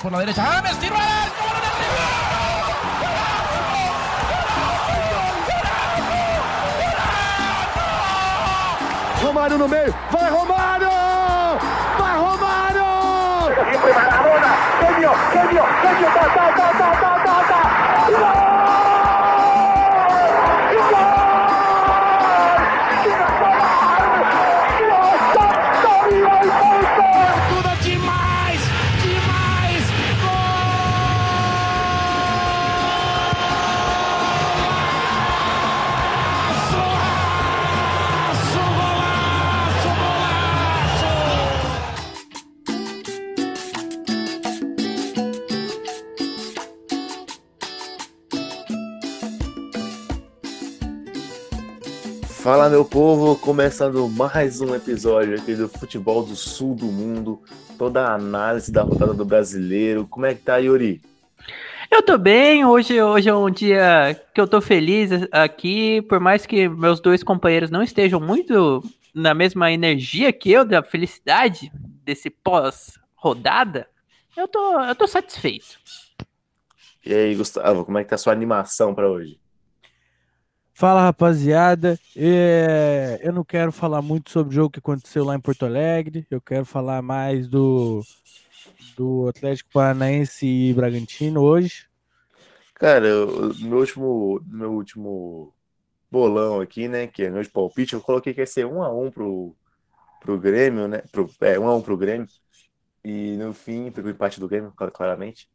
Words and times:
por 0.00 0.12
la 0.12 0.20
derecha. 0.20 0.44
¡James, 0.44 0.78
tiro 0.78 0.94
al 0.94 1.02
arco! 1.02 1.34
Romário 9.22 9.58
no 9.58 9.68
meio, 9.68 9.94
vai 10.10 10.30
Romário! 10.30 10.88
Vai 11.98 12.16
Romário! 12.16 12.84
Siempre 13.68 13.92
Maradona, 13.92 14.56
genio, 14.80 15.12
genio, 15.32 15.64
genio, 15.82 16.08
ta, 16.14 16.24
ta, 16.34 16.54
ta, 16.56 16.72
ta, 16.78 16.90
ta, 17.00 17.24
ta, 17.24 17.44
ta. 17.48 18.39
Fala 52.50 52.68
meu 52.68 52.84
povo, 52.84 53.36
começando 53.36 54.08
mais 54.08 54.60
um 54.60 54.74
episódio 54.74 55.36
aqui 55.36 55.54
do 55.54 55.68
Futebol 55.68 56.24
do 56.24 56.34
Sul 56.34 56.74
do 56.74 56.86
Mundo, 56.86 57.40
toda 57.78 58.02
a 58.02 58.14
análise 58.14 58.72
da 58.72 58.82
rodada 58.82 59.14
do 59.14 59.24
brasileiro. 59.24 60.04
Como 60.04 60.26
é 60.26 60.34
que 60.34 60.42
tá, 60.42 60.56
Yuri? 60.56 61.00
Eu 61.88 62.02
tô 62.02 62.18
bem, 62.18 62.64
hoje, 62.64 63.00
hoje 63.00 63.28
é 63.28 63.34
um 63.36 63.48
dia 63.48 64.20
que 64.34 64.40
eu 64.40 64.48
tô 64.48 64.60
feliz 64.60 65.10
aqui, 65.30 66.02
por 66.02 66.18
mais 66.18 66.44
que 66.44 66.68
meus 66.68 67.00
dois 67.00 67.22
companheiros 67.22 67.70
não 67.70 67.84
estejam 67.84 68.18
muito 68.18 68.82
na 69.14 69.32
mesma 69.32 69.70
energia 69.70 70.32
que 70.32 70.50
eu, 70.50 70.64
da 70.64 70.82
felicidade 70.82 71.70
desse 72.04 72.30
pós-rodada, 72.30 73.86
eu 74.36 74.48
tô, 74.48 74.80
eu 74.80 74.94
tô 74.96 75.06
satisfeito. 75.06 75.78
E 77.06 77.14
aí, 77.14 77.32
Gustavo, 77.36 77.84
como 77.84 77.98
é 77.98 78.02
que 78.02 78.10
tá 78.10 78.16
a 78.16 78.18
sua 78.18 78.32
animação 78.32 78.92
para 78.92 79.08
hoje? 79.08 79.38
Fala 80.80 81.02
rapaziada, 81.02 82.00
é, 82.16 83.20
eu 83.22 83.34
não 83.34 83.44
quero 83.44 83.70
falar 83.70 84.00
muito 84.00 84.30
sobre 84.30 84.52
o 84.52 84.54
jogo 84.54 84.70
que 84.70 84.78
aconteceu 84.78 85.22
lá 85.26 85.36
em 85.36 85.40
Porto 85.40 85.66
Alegre, 85.66 86.26
eu 86.30 86.40
quero 86.40 86.64
falar 86.64 87.02
mais 87.02 87.46
do, 87.46 88.02
do 88.96 89.28
Atlético 89.28 89.68
Paranaense 89.74 90.46
e 90.46 90.72
Bragantino 90.72 91.42
hoje. 91.42 91.86
Cara, 92.72 93.26
no 93.26 93.68
meu 93.68 93.76
último, 93.76 94.40
meu 94.46 94.72
último 94.72 95.52
bolão 96.10 96.62
aqui, 96.62 96.88
né, 96.88 97.06
que 97.06 97.24
é 97.24 97.30
meu 97.30 97.46
palpite, 97.50 97.92
eu 97.92 98.00
coloquei 98.00 98.32
que 98.32 98.40
ia 98.40 98.46
ser 98.46 98.64
1 98.64 98.82
a 98.82 98.90
1 98.90 99.10
pro, 99.10 99.54
pro 100.18 100.38
Grêmio, 100.38 100.88
né, 100.88 101.02
pro, 101.12 101.28
é, 101.42 101.58
1 101.58 101.68
a 101.68 101.76
1 101.76 101.82
pro 101.82 101.98
Grêmio, 101.98 102.26
e 103.04 103.36
no 103.36 103.52
fim, 103.52 103.90
pegou 103.90 104.10
empate 104.10 104.40
do 104.40 104.48
Grêmio, 104.48 104.72
claramente. 104.94 105.46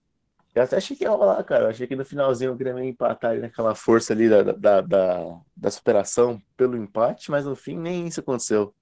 Eu 0.55 0.63
até 0.63 0.77
achei 0.77 0.95
que 0.95 1.03
ia 1.03 1.09
rolar, 1.09 1.43
cara. 1.43 1.65
Eu 1.65 1.69
achei 1.69 1.85
que 1.85 1.97
no 1.97 2.05
finalzinho 2.05 2.53
o 2.53 2.55
Grêmio 2.55 2.81
ia 2.81 2.89
empatar 2.89 3.31
ali 3.31 3.41
naquela 3.41 3.75
força 3.75 4.13
ali 4.13 4.29
da, 4.29 4.41
da, 4.41 4.79
da, 4.79 5.41
da 5.53 5.69
superação 5.69 6.41
pelo 6.55 6.77
empate, 6.77 7.29
mas 7.29 7.45
no 7.45 7.57
fim 7.57 7.77
nem 7.77 8.07
isso 8.07 8.21
aconteceu. 8.21 8.73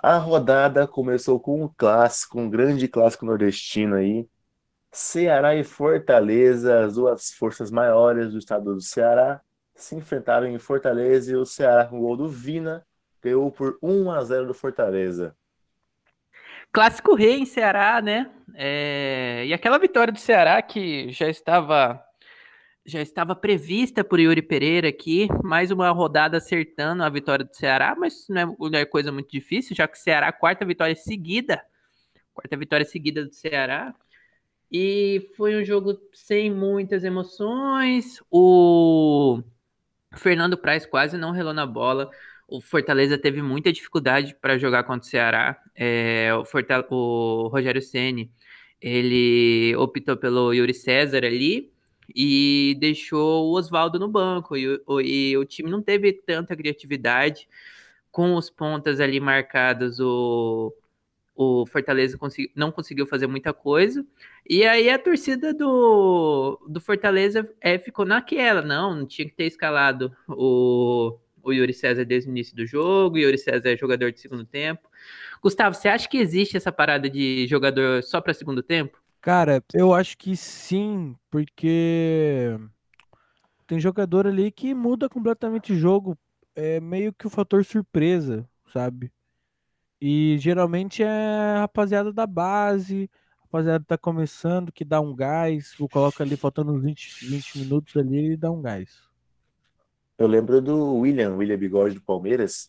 A 0.00 0.18
rodada 0.18 0.84
começou 0.84 1.38
com 1.38 1.62
um 1.62 1.68
clássico, 1.68 2.40
um 2.40 2.50
grande 2.50 2.88
clássico 2.88 3.24
nordestino 3.24 3.94
aí. 3.94 4.28
Ceará 4.90 5.54
e 5.54 5.62
Fortaleza, 5.62 6.86
as 6.86 6.94
duas 6.96 7.30
forças 7.30 7.70
maiores 7.70 8.32
do 8.32 8.38
estado 8.38 8.74
do 8.74 8.80
Ceará, 8.80 9.40
se 9.74 9.94
enfrentaram 9.94 10.46
em 10.46 10.58
Fortaleza 10.58 11.32
e 11.32 11.36
o 11.36 11.44
Ceará 11.44 11.86
com 11.86 11.98
o 11.98 12.02
gol 12.02 12.16
do 12.16 12.28
Vina 12.28 12.86
ganhou 13.22 13.50
por 13.50 13.78
1 13.82 14.10
a 14.10 14.24
0 14.24 14.46
do 14.46 14.54
Fortaleza. 14.54 15.36
Clássico 16.72 17.14
rei 17.14 17.38
em 17.38 17.46
Ceará, 17.46 18.00
né? 18.00 18.30
É... 18.54 19.44
E 19.46 19.52
aquela 19.52 19.78
vitória 19.78 20.12
do 20.12 20.18
Ceará 20.18 20.60
que 20.62 21.10
já 21.12 21.28
estava 21.28 22.02
já 22.84 23.00
estava 23.00 23.36
prevista 23.36 24.02
por 24.02 24.18
Yuri 24.18 24.42
Pereira 24.42 24.88
aqui, 24.88 25.28
mais 25.44 25.70
uma 25.70 25.88
rodada 25.90 26.38
acertando 26.38 27.04
a 27.04 27.08
vitória 27.08 27.44
do 27.44 27.54
Ceará, 27.54 27.94
mas 27.96 28.26
não 28.28 28.40
é, 28.40 28.44
não 28.44 28.78
é 28.78 28.84
coisa 28.84 29.12
muito 29.12 29.30
difícil, 29.30 29.76
já 29.76 29.86
que 29.86 29.96
o 29.96 30.00
Ceará, 30.00 30.32
quarta 30.32 30.64
vitória 30.64 30.96
seguida, 30.96 31.62
quarta 32.34 32.56
vitória 32.56 32.84
seguida 32.84 33.24
do 33.24 33.32
Ceará, 33.32 33.94
e 34.70 35.30
foi 35.36 35.54
um 35.54 35.64
jogo 35.64 35.96
sem 36.12 36.50
muitas 36.50 37.04
emoções, 37.04 38.20
o 38.28 39.40
Fernando 40.16 40.56
Praz 40.56 40.86
quase 40.86 41.16
não 41.16 41.30
relou 41.30 41.52
na 41.52 41.66
bola. 41.66 42.10
O 42.48 42.60
Fortaleza 42.60 43.16
teve 43.16 43.40
muita 43.42 43.72
dificuldade 43.72 44.34
para 44.40 44.58
jogar 44.58 44.84
contra 44.84 45.06
o 45.06 45.10
Ceará. 45.10 45.58
É, 45.74 46.34
o, 46.34 46.44
Fortal 46.44 46.84
o 46.90 47.48
Rogério 47.48 47.80
Ceni 47.80 48.30
ele 48.80 49.74
optou 49.76 50.16
pelo 50.16 50.52
Yuri 50.52 50.74
César 50.74 51.24
ali 51.24 51.72
e 52.14 52.76
deixou 52.80 53.46
o 53.46 53.52
Oswaldo 53.56 53.98
no 53.98 54.08
banco. 54.08 54.56
E, 54.56 54.80
o, 54.86 55.00
e 55.00 55.36
o 55.36 55.44
time 55.44 55.70
não 55.70 55.80
teve 55.80 56.12
tanta 56.12 56.56
criatividade 56.56 57.48
com 58.10 58.34
os 58.34 58.50
pontas 58.50 59.00
ali 59.00 59.20
marcados. 59.20 60.00
O, 60.00 60.74
o 61.34 61.66
Fortaleza 61.66 62.18
não 62.54 62.70
conseguiu 62.70 63.06
fazer 63.06 63.26
muita 63.26 63.52
coisa. 63.52 64.04
E 64.48 64.64
aí 64.64 64.90
a 64.90 64.98
torcida 64.98 65.54
do, 65.54 66.60
do 66.68 66.80
Fortaleza 66.80 67.48
é, 67.60 67.78
ficou 67.78 68.04
naquela, 68.04 68.62
não, 68.62 68.94
não 68.94 69.06
tinha 69.06 69.26
que 69.26 69.34
ter 69.34 69.46
escalado 69.46 70.14
o, 70.28 71.18
o 71.42 71.52
Yuri 71.52 71.72
César 71.72 72.04
desde 72.04 72.28
o 72.28 72.32
início 72.32 72.54
do 72.54 72.66
jogo, 72.66 73.16
o 73.16 73.18
Yuri 73.18 73.38
César 73.38 73.70
é 73.70 73.76
jogador 73.76 74.12
de 74.12 74.20
segundo 74.20 74.44
tempo. 74.44 74.88
Gustavo, 75.42 75.74
você 75.74 75.88
acha 75.88 76.08
que 76.08 76.18
existe 76.18 76.56
essa 76.56 76.70
parada 76.70 77.08
de 77.08 77.46
jogador 77.46 78.02
só 78.02 78.20
para 78.20 78.34
segundo 78.34 78.62
tempo? 78.62 79.00
Cara, 79.20 79.62
eu 79.72 79.94
acho 79.94 80.18
que 80.18 80.36
sim, 80.36 81.16
porque 81.30 82.56
tem 83.66 83.80
jogador 83.80 84.26
ali 84.26 84.50
que 84.50 84.74
muda 84.74 85.08
completamente 85.08 85.72
o 85.72 85.76
jogo, 85.76 86.18
é 86.54 86.80
meio 86.80 87.12
que 87.12 87.26
o 87.26 87.30
fator 87.30 87.64
surpresa, 87.64 88.48
sabe? 88.66 89.10
E 90.04 90.36
geralmente 90.36 91.00
é 91.00 91.58
rapaziada 91.58 92.12
da 92.12 92.26
base, 92.26 93.08
rapaziada 93.44 93.84
tá 93.86 93.96
começando, 93.96 94.72
que 94.72 94.84
dá 94.84 95.00
um 95.00 95.14
gás, 95.14 95.78
ou 95.78 95.88
coloca 95.88 96.24
ali 96.24 96.36
faltando 96.36 96.72
uns 96.72 96.82
20, 96.82 97.24
20 97.30 97.58
minutos 97.60 97.96
ali 97.96 98.32
e 98.32 98.36
dá 98.36 98.50
um 98.50 98.60
gás. 98.60 99.00
Eu 100.18 100.26
lembro 100.26 100.60
do 100.60 100.94
William, 100.96 101.36
William 101.36 101.56
Bigode 101.56 101.94
do 101.94 102.02
Palmeiras, 102.02 102.68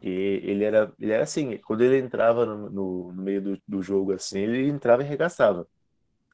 que 0.00 0.08
ele 0.08 0.64
era, 0.64 0.90
ele 0.98 1.12
era 1.12 1.24
assim, 1.24 1.58
quando 1.58 1.82
ele 1.82 1.98
entrava 1.98 2.46
no, 2.46 2.70
no, 2.70 3.12
no 3.12 3.22
meio 3.22 3.42
do, 3.42 3.62
do, 3.68 3.82
jogo 3.82 4.14
assim, 4.14 4.38
ele 4.38 4.66
entrava 4.66 5.02
e 5.02 5.04
arregaçava. 5.04 5.68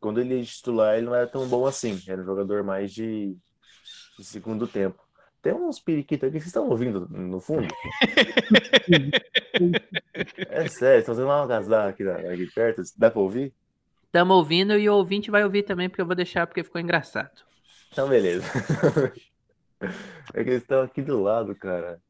Quando 0.00 0.20
ele 0.20 0.36
ia 0.36 0.44
titular, 0.44 0.96
ele 0.96 1.06
não 1.06 1.16
era 1.16 1.26
tão 1.26 1.48
bom 1.48 1.66
assim, 1.66 2.00
era 2.06 2.22
um 2.22 2.24
jogador 2.24 2.62
mais 2.62 2.92
de, 2.92 3.36
de 4.16 4.24
segundo 4.24 4.68
tempo. 4.68 5.02
Tem 5.40 5.52
uns 5.52 5.78
periquitos 5.78 6.28
aqui, 6.28 6.38
vocês 6.38 6.46
estão 6.46 6.68
ouvindo 6.68 7.08
no 7.08 7.40
fundo? 7.40 7.68
é 10.48 10.68
sério, 10.68 10.98
estão 10.98 11.14
fazendo 11.14 11.28
uma 11.28 11.40
algazarra 11.40 11.90
aqui, 11.90 12.02
aqui 12.08 12.46
perto, 12.52 12.82
dá 12.96 13.10
pra 13.10 13.20
ouvir? 13.20 13.52
Estamos 14.06 14.36
ouvindo 14.36 14.76
e 14.76 14.88
o 14.88 14.94
ouvinte 14.94 15.30
vai 15.30 15.44
ouvir 15.44 15.62
também, 15.62 15.88
porque 15.88 16.00
eu 16.00 16.06
vou 16.06 16.16
deixar 16.16 16.46
porque 16.46 16.64
ficou 16.64 16.80
engraçado. 16.80 17.42
Então, 17.92 18.08
beleza. 18.08 18.44
é 20.34 20.44
que 20.44 20.50
eles 20.50 20.62
estão 20.62 20.82
aqui 20.82 21.02
do 21.02 21.22
lado, 21.22 21.54
cara. 21.54 22.00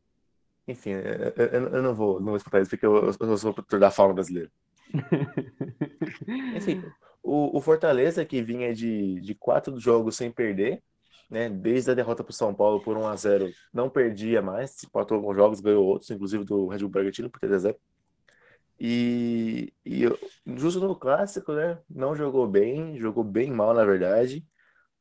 Enfim, 0.66 0.90
eu, 0.90 1.32
eu, 1.36 1.68
eu 1.68 1.82
não 1.82 1.94
vou, 1.94 2.20
não 2.20 2.28
vou 2.28 2.36
escutar 2.36 2.60
isso, 2.60 2.70
porque 2.70 2.86
eu, 2.86 3.10
eu 3.20 3.36
sou 3.38 3.52
protetor 3.52 3.80
da 3.80 3.90
fauna 3.90 4.14
brasileira. 4.14 4.50
Enfim, 6.56 6.84
o, 7.22 7.56
o, 7.56 7.60
Fortaleza, 7.60 8.24
que 8.24 8.42
vinha 8.42 8.74
de, 8.74 9.20
de 9.20 9.34
quatro 9.34 9.78
jogos 9.78 10.16
sem 10.16 10.30
perder, 10.30 10.82
né? 11.28 11.48
Desde 11.48 11.90
a 11.90 11.94
derrota 11.94 12.24
para 12.24 12.30
o 12.30 12.34
São 12.34 12.54
Paulo 12.54 12.82
por 12.82 12.96
1 12.96 13.06
a 13.06 13.16
0 13.16 13.50
não 13.72 13.90
perdia 13.90 14.40
mais, 14.42 14.82
empatou 14.84 15.16
alguns 15.16 15.36
jogos, 15.36 15.60
ganhou 15.60 15.84
outros, 15.84 16.10
inclusive 16.10 16.44
do 16.44 16.68
Red 16.68 16.78
Bull 16.78 16.88
Bragantino 16.88 17.30
por 17.30 17.40
3 17.40 17.52
a 17.54 17.58
0 17.58 17.78
e, 18.80 19.72
e 19.84 20.04
justo 20.46 20.80
no 20.80 20.94
clássico, 20.94 21.52
né? 21.52 21.78
Não 21.90 22.14
jogou 22.14 22.46
bem, 22.46 22.96
jogou 22.98 23.24
bem 23.24 23.50
mal, 23.50 23.74
na 23.74 23.84
verdade. 23.84 24.46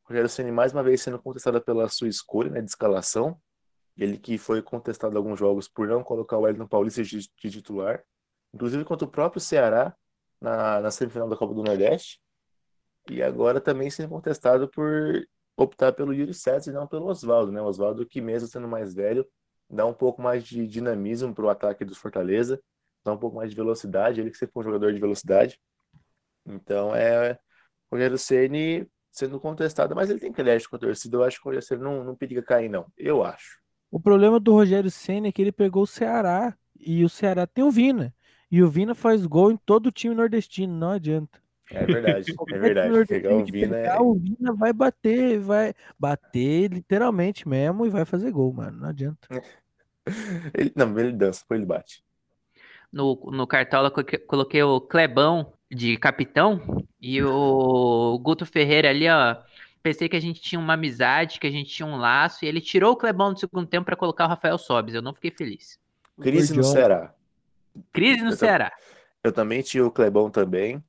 O 0.03 0.09
Rogério 0.09 0.29
Ceni 0.29 0.51
mais 0.51 0.73
uma 0.73 0.81
vez 0.81 1.01
sendo 1.01 1.21
contestado 1.21 1.61
pela 1.61 1.87
sua 1.87 2.07
escolha 2.07 2.49
né, 2.49 2.61
de 2.61 2.69
escalação. 2.69 3.39
Ele 3.95 4.17
que 4.17 4.37
foi 4.37 4.61
contestado 4.61 5.17
alguns 5.17 5.37
jogos 5.39 5.67
por 5.67 5.87
não 5.87 6.03
colocar 6.03 6.37
o 6.37 6.41
Wellington 6.41 6.67
Paulista 6.67 7.03
de, 7.03 7.19
de 7.19 7.51
titular. 7.51 8.03
Inclusive 8.53 8.83
contra 8.83 9.07
o 9.07 9.11
próprio 9.11 9.41
Ceará 9.41 9.95
na, 10.41 10.81
na 10.81 10.91
semifinal 10.91 11.29
da 11.29 11.37
Copa 11.37 11.53
do 11.53 11.63
Nordeste. 11.63 12.19
E 13.09 13.21
agora 13.21 13.61
também 13.61 13.89
sendo 13.89 14.09
contestado 14.09 14.69
por 14.69 15.23
optar 15.57 15.91
pelo 15.91 16.13
Yuri 16.13 16.33
César 16.33 16.69
e 16.69 16.73
não 16.73 16.87
pelo 16.87 17.07
Oswaldo, 17.07 17.51
né? 17.51 17.59
O 17.59 17.65
Oswaldo 17.65 18.05
que 18.05 18.21
mesmo 18.21 18.47
sendo 18.47 18.67
mais 18.67 18.93
velho, 18.93 19.27
dá 19.69 19.85
um 19.85 19.93
pouco 19.93 20.21
mais 20.21 20.45
de 20.45 20.67
dinamismo 20.67 21.33
para 21.33 21.45
o 21.45 21.49
ataque 21.49 21.83
do 21.83 21.95
Fortaleza, 21.95 22.61
dá 23.03 23.11
um 23.11 23.17
pouco 23.17 23.35
mais 23.35 23.49
de 23.49 23.55
velocidade, 23.55 24.21
ele 24.21 24.29
que 24.29 24.37
sempre 24.37 24.53
foi 24.53 24.61
um 24.61 24.65
jogador 24.65 24.93
de 24.93 24.99
velocidade. 24.99 25.59
Então 26.45 26.95
é 26.95 27.39
o 27.89 27.95
Rogério 27.95 28.17
Ceni 28.17 28.87
sendo 29.11 29.39
contestado, 29.39 29.95
mas 29.95 30.11
ele 30.11 30.19
tem 30.19 30.31
crédito 30.31 30.69
com 30.69 30.75
a 30.75 30.79
torcida, 30.79 31.17
eu 31.17 31.23
acho 31.23 31.41
que 31.41 31.47
o 31.47 31.49
Rogério 31.49 31.67
Ceni 31.67 31.81
não, 31.81 32.03
não 32.03 32.15
periga 32.15 32.43
cair 32.43 32.69
não, 32.69 32.85
eu 32.95 33.23
acho. 33.23 33.59
O 33.89 33.99
problema 33.99 34.39
do 34.39 34.53
Rogério 34.53 34.91
Ceni 34.91 35.29
é 35.29 35.31
que 35.31 35.41
ele 35.41 35.51
pegou 35.51 35.83
o 35.83 35.87
Ceará 35.87 36.55
e 36.79 37.03
o 37.03 37.09
Ceará 37.09 37.47
tem 37.47 37.63
o 37.63 37.71
Vina. 37.71 38.13
E 38.49 38.61
o 38.61 38.69
Vina 38.69 38.93
faz 38.93 39.25
gol 39.25 39.51
em 39.51 39.57
todo 39.57 39.87
o 39.87 39.91
time 39.91 40.13
nordestino, 40.13 40.73
não 40.73 40.91
adianta. 40.91 41.41
É 41.69 41.85
verdade, 41.85 42.33
é 42.53 42.57
verdade. 42.59 43.05
Pegar 43.05 43.35
o 43.35 43.43
Vina 43.45 43.75
pegar, 43.75 43.95
é... 43.95 43.99
o 43.99 44.13
Vina 44.13 44.53
vai 44.53 44.71
bater, 44.71 45.39
vai 45.39 45.73
bater 45.99 46.71
literalmente 46.71 47.47
mesmo 47.47 47.85
e 47.85 47.89
vai 47.89 48.05
fazer 48.05 48.31
gol, 48.31 48.53
mano. 48.53 48.79
Não 48.79 48.89
adianta. 48.89 49.27
Ele, 50.53 50.71
não, 50.73 50.97
ele 50.97 51.11
dança, 51.11 51.41
depois 51.41 51.59
ele 51.59 51.67
bate. 51.67 52.01
No, 52.89 53.19
no 53.29 53.45
Cartola 53.45 53.91
coloquei- 53.91 54.19
coloquei 54.19 54.63
o 54.63 54.79
Clebão 54.79 55.51
de 55.69 55.97
capitão 55.97 56.85
e 57.01 57.21
o 57.21 58.17
Guto 58.19 58.45
Ferreira 58.45 58.89
ali, 58.89 59.09
ó. 59.09 59.35
Pensei 59.83 60.07
que 60.07 60.15
a 60.15 60.19
gente 60.21 60.39
tinha 60.41 60.59
uma 60.59 60.75
amizade, 60.75 61.41
que 61.41 61.47
a 61.47 61.51
gente 61.51 61.69
tinha 61.69 61.85
um 61.85 61.97
laço, 61.97 62.45
e 62.45 62.47
ele 62.47 62.61
tirou 62.61 62.93
o 62.93 62.95
Clebão 62.95 63.31
no 63.31 63.37
segundo 63.37 63.67
tempo 63.67 63.85
para 63.85 63.97
colocar 63.97 64.23
o 64.25 64.29
Rafael 64.29 64.57
Sobes. 64.57 64.95
Eu 64.95 65.01
não 65.01 65.13
fiquei 65.13 65.31
feliz. 65.31 65.77
Crise 66.21 66.55
no. 66.55 66.63
Ceará. 66.63 67.13
Crise 67.91 68.19
no 68.21 68.27
Eu 68.27 68.29
tam- 68.29 68.37
Ceará. 68.37 68.71
Eu 69.21 69.31
também 69.33 69.61
tinha 69.61 69.85
o 69.85 69.91
Clebão 69.91 70.29
também. 70.31 70.81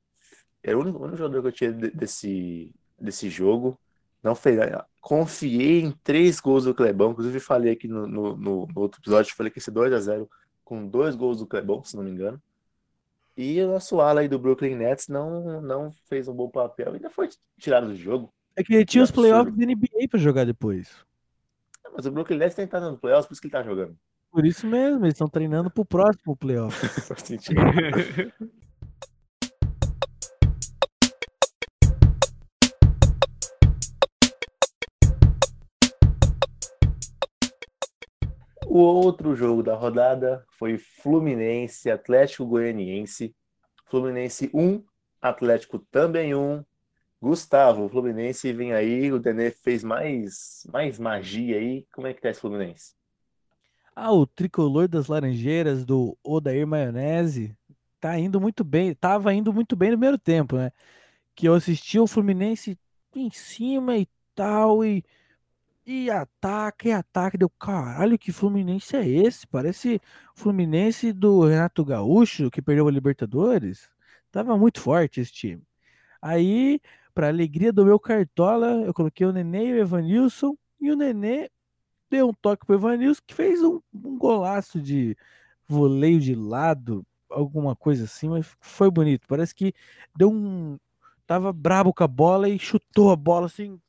Era 0.63 0.77
o 0.77 0.81
único, 0.81 0.97
o 0.99 1.01
único 1.03 1.17
jogador 1.17 1.41
que 1.41 1.47
eu 1.47 1.51
tinha 1.51 1.71
de- 1.73 1.91
desse, 1.91 2.73
desse 2.99 3.29
jogo. 3.29 3.79
Não 4.21 4.35
fez. 4.35 4.59
Confiei 5.01 5.81
em 5.81 5.91
três 6.03 6.39
gols 6.39 6.65
do 6.65 6.73
Clebão. 6.75 7.11
Inclusive, 7.11 7.39
falei 7.39 7.73
aqui 7.73 7.87
no, 7.87 8.05
no, 8.05 8.35
no- 8.37 8.67
no 8.67 8.81
outro 8.81 8.99
episódio, 9.01 9.33
falei 9.35 9.51
que 9.51 9.59
esse 9.59 9.71
2 9.71 9.93
a 9.93 9.99
0 9.99 10.29
com 10.63 10.85
dois 10.87 11.15
gols 11.15 11.39
do 11.39 11.47
Clebão, 11.47 11.83
se 11.83 11.95
não 11.95 12.03
me 12.03 12.11
engano. 12.11 12.41
E 13.37 13.59
o 13.61 13.67
nosso 13.71 14.01
ala 14.01 14.19
aí 14.21 14.27
do 14.27 14.37
Brooklyn 14.37 14.75
Nets 14.75 15.07
não, 15.07 15.61
não 15.61 15.91
fez 16.09 16.27
um 16.27 16.33
bom 16.33 16.49
papel. 16.49 16.93
Ainda 16.93 17.09
foi 17.09 17.29
tirado 17.57 17.87
do 17.87 17.95
jogo. 17.95 18.31
É 18.55 18.61
que 18.63 18.73
ele 18.75 18.85
tinha 18.85 19.03
os 19.03 19.09
playoffs 19.11 19.55
da 19.55 19.65
NBA 19.65 20.07
pra 20.09 20.19
jogar 20.19 20.45
depois. 20.45 20.91
Mas 21.95 22.05
o 22.05 22.11
Brooklyn 22.11 22.37
Nets 22.37 22.55
tem 22.55 22.67
que 22.67 22.75
estar 22.75 22.81
no 22.85 22.97
playoffs, 22.97 23.25
por 23.27 23.33
isso 23.33 23.41
que 23.41 23.47
ele 23.47 23.53
tá 23.53 23.63
jogando. 23.63 23.97
Por 24.29 24.45
isso 24.45 24.67
mesmo, 24.67 25.05
eles 25.05 25.13
estão 25.13 25.29
treinando 25.29 25.71
pro 25.71 25.85
próximo 25.85 26.35
playoff. 26.35 26.75
Faz 27.07 27.21
sentido. 27.23 27.61
O 38.79 38.81
outro 38.81 39.35
jogo 39.35 39.61
da 39.61 39.75
rodada 39.75 40.45
foi 40.57 40.77
Fluminense, 40.77 41.91
Atlético 41.91 42.45
Goianiense. 42.45 43.35
Fluminense 43.89 44.49
1, 44.53 44.81
Atlético 45.21 45.79
também 45.91 46.33
1. 46.33 46.63
Gustavo, 47.21 47.83
o 47.83 47.89
Fluminense 47.89 48.53
vem 48.53 48.71
aí, 48.71 49.11
o 49.11 49.19
Denê 49.19 49.51
fez 49.51 49.83
mais, 49.83 50.65
mais 50.71 50.97
magia 50.97 51.57
aí. 51.57 51.85
Como 51.93 52.07
é 52.07 52.13
que 52.13 52.21
tá 52.21 52.29
esse 52.29 52.39
Fluminense? 52.39 52.93
Ah, 53.93 54.13
o 54.13 54.25
tricolor 54.25 54.87
das 54.87 55.07
Laranjeiras 55.07 55.83
do 55.83 56.17
Odair 56.23 56.65
Maionese 56.65 57.53
tá 57.99 58.17
indo 58.17 58.39
muito 58.39 58.63
bem, 58.63 58.95
tava 58.95 59.33
indo 59.33 59.51
muito 59.51 59.75
bem 59.75 59.91
no 59.91 59.97
primeiro 59.97 60.17
tempo, 60.17 60.55
né? 60.55 60.71
Que 61.35 61.49
eu 61.49 61.53
assisti 61.53 61.99
o 61.99 62.07
Fluminense 62.07 62.79
em 63.13 63.29
cima 63.29 63.97
e 63.97 64.07
tal, 64.33 64.85
e, 64.85 65.03
e 65.89 66.11
ataque, 66.11 66.89
e 66.89 66.91
ataque, 66.91 67.35
deu 67.35 67.49
caralho, 67.49 68.19
que 68.19 68.31
Fluminense 68.31 68.95
é 68.95 69.07
esse? 69.07 69.47
Parece 69.47 69.99
Fluminense 70.35 71.11
do 71.11 71.43
Renato 71.43 71.83
Gaúcho, 71.83 72.51
que 72.51 72.61
perdeu 72.61 72.87
a 72.87 72.91
Libertadores. 72.91 73.89
Tava 74.31 74.55
muito 74.55 74.79
forte 74.81 75.19
esse 75.19 75.33
time. 75.33 75.63
Aí, 76.21 76.79
pra 77.11 77.29
alegria 77.29 77.73
do 77.73 77.83
meu 77.83 77.99
cartola, 77.99 78.67
eu 78.85 78.93
coloquei 78.93 79.25
o 79.25 79.31
Nenê 79.33 79.65
e 79.69 79.73
o 79.73 79.79
Evanilson, 79.79 80.55
e 80.79 80.91
o 80.91 80.95
Nenê 80.95 81.49
deu 82.07 82.29
um 82.29 82.33
toque 82.33 82.67
pro 82.67 82.75
Evanilson, 82.75 83.21
que 83.25 83.33
fez 83.33 83.63
um, 83.63 83.81
um 83.91 84.15
golaço 84.15 84.79
de 84.79 85.17
voleio 85.67 86.19
de 86.19 86.35
lado, 86.35 87.03
alguma 87.31 87.75
coisa 87.75 88.03
assim, 88.03 88.29
mas 88.29 88.45
foi 88.59 88.91
bonito. 88.91 89.27
Parece 89.27 89.55
que 89.55 89.73
deu 90.15 90.31
um. 90.31 90.77
Tava 91.25 91.51
brabo 91.51 91.91
com 91.93 92.03
a 92.03 92.07
bola 92.07 92.47
e 92.47 92.59
chutou 92.59 93.11
a 93.11 93.15
bola 93.15 93.47
assim, 93.47 93.79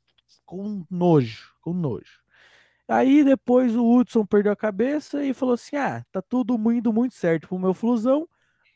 com 0.51 0.85
nojo, 0.91 1.53
com 1.61 1.71
nojo. 1.71 2.19
Aí 2.85 3.23
depois 3.23 3.73
o 3.73 3.89
Hudson 3.89 4.25
perdeu 4.25 4.51
a 4.51 4.55
cabeça 4.55 5.23
e 5.23 5.33
falou 5.33 5.53
assim: 5.53 5.77
ah, 5.77 6.03
tá 6.11 6.21
tudo 6.21 6.55
indo 6.73 6.91
muito 6.91 7.15
certo 7.15 7.47
pro 7.47 7.57
meu 7.57 7.73
flusão, 7.73 8.27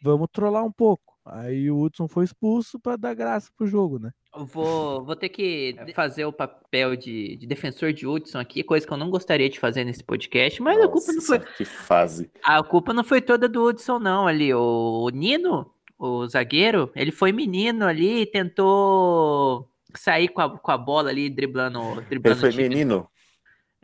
vamos 0.02 0.30
trollar 0.32 0.64
um 0.64 0.72
pouco. 0.72 1.14
Aí 1.26 1.70
o 1.70 1.82
Hudson 1.82 2.08
foi 2.08 2.24
expulso 2.24 2.80
pra 2.80 2.96
dar 2.96 3.14
graça 3.14 3.52
pro 3.58 3.68
jogo, 3.68 4.00
né? 4.00 4.12
Eu 4.34 4.46
Vou, 4.46 5.04
vou 5.04 5.18
ter 5.18 5.28
que 5.28 5.76
fazer 5.94 6.24
o 6.24 6.32
papel 6.32 6.96
de, 6.96 7.36
de 7.36 7.46
defensor 7.46 7.92
de 7.92 8.08
Hudson 8.08 8.40
aqui, 8.40 8.64
coisa 8.64 8.88
que 8.88 8.94
eu 8.94 8.98
não 8.98 9.10
gostaria 9.10 9.50
de 9.50 9.60
fazer 9.60 9.84
nesse 9.84 10.04
podcast, 10.04 10.62
mas 10.62 10.80
a 10.82 10.88
culpa 10.88 11.12
não 11.12 11.22
foi. 11.22 11.40
Nossa, 11.40 11.52
que 11.58 11.66
fase. 11.66 12.32
A 12.42 12.64
culpa 12.64 12.94
não 12.94 13.04
foi 13.04 13.22
toda 13.22 13.50
do 13.50 13.66
Hudson, 13.66 14.00
não. 14.00 14.28
Ali, 14.28 14.54
o 14.54 15.10
Nino, 15.10 15.70
o 16.00 16.26
zagueiro, 16.26 16.90
ele 16.96 17.12
foi 17.12 17.34
menino 17.34 17.86
ali 17.86 18.22
e 18.22 18.26
tentou 18.26 19.70
sair 20.00 20.28
com 20.30 20.42
a, 20.42 20.58
com 20.58 20.72
a 20.72 20.78
bola 20.78 21.10
ali, 21.10 21.30
driblando. 21.30 21.80
Ele 21.94 22.02
driblando 22.10 22.40
foi 22.42 22.52
menino. 22.52 23.08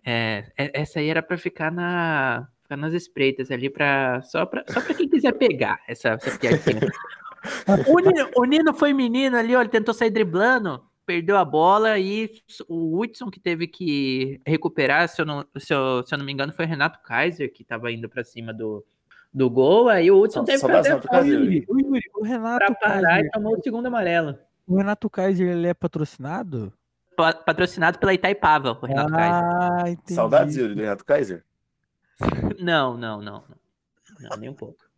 É, 0.05 0.45
é- 0.57 0.81
essa 0.81 0.99
aí 0.99 1.09
era 1.09 1.21
pra 1.21 1.37
ficar 1.37 1.71
na. 1.71 2.47
Ficar 2.63 2.77
nas 2.77 2.93
espreitas 2.93 3.51
ali, 3.51 3.69
pra, 3.69 4.21
só, 4.21 4.45
pra, 4.45 4.63
só 4.67 4.79
pra 4.79 4.93
quem 4.93 5.07
quiser 5.09 5.33
pegar 5.33 5.79
essa, 5.87 6.09
essa 6.09 6.39
piadinha. 6.39 6.79
o, 7.87 7.99
Nino, 7.99 8.29
o 8.37 8.43
Nino 8.45 8.73
foi 8.73 8.93
menino 8.93 9.35
ali, 9.35 9.53
ó, 9.55 9.59
ele 9.59 9.67
tentou 9.69 9.93
sair 9.93 10.09
driblando, 10.09 10.81
perdeu 11.05 11.35
a 11.35 11.43
bola 11.43 11.99
e 11.99 12.29
o 12.69 12.97
Hudson 12.97 13.29
que 13.29 13.41
teve 13.41 13.67
que 13.67 14.39
recuperar, 14.47 15.09
se 15.09 15.21
eu 15.21 15.25
não, 15.25 15.45
se 15.57 15.73
eu, 15.73 16.01
se 16.03 16.13
eu 16.13 16.17
não 16.17 16.25
me 16.25 16.31
engano, 16.31 16.53
foi 16.53 16.63
o 16.63 16.67
Renato 16.67 16.99
Kaiser 17.03 17.51
que 17.51 17.63
tava 17.65 17.91
indo 17.91 18.07
pra 18.07 18.23
cima 18.23 18.53
do, 18.53 18.85
do 19.33 19.49
gol, 19.49 19.89
aí 19.89 20.09
o 20.09 20.21
Hudson 20.21 20.39
Só- 20.39 20.45
teve 20.45 20.57
só 20.59 20.67
que 20.67 20.73
fazer 20.73 20.93
o, 20.93 20.97
o 20.97 22.21
pra 22.21 22.27
Renato 22.29 22.73
parar 22.79 23.01
Kaiser, 23.01 23.25
e 23.25 23.31
tomou 23.31 23.57
o 23.57 23.61
segundo 23.61 23.87
amarelo. 23.87 24.37
O 24.67 24.77
Renato 24.77 25.09
Kaiser, 25.09 25.49
ele 25.49 25.67
é 25.67 25.73
patrocinado? 25.73 26.73
Pa- 27.15 27.33
Patrocinado 27.33 27.99
pela 27.99 28.13
Itaipava, 28.13 28.71
o 28.81 28.85
Renato 28.85 29.11
Kaiser. 29.11 29.43
Ah, 29.43 29.89
entendi. 29.89 30.13
Saudades, 30.13 30.55
Yuri, 30.55 30.75
do 30.75 30.81
Renato 30.81 31.05
Kaiser? 31.05 31.43
Não, 32.59 32.95
não, 32.97 33.21
não, 33.21 33.43
não. 34.29 34.37
Nem 34.37 34.49
um 34.49 34.53
pouco. 34.53 34.77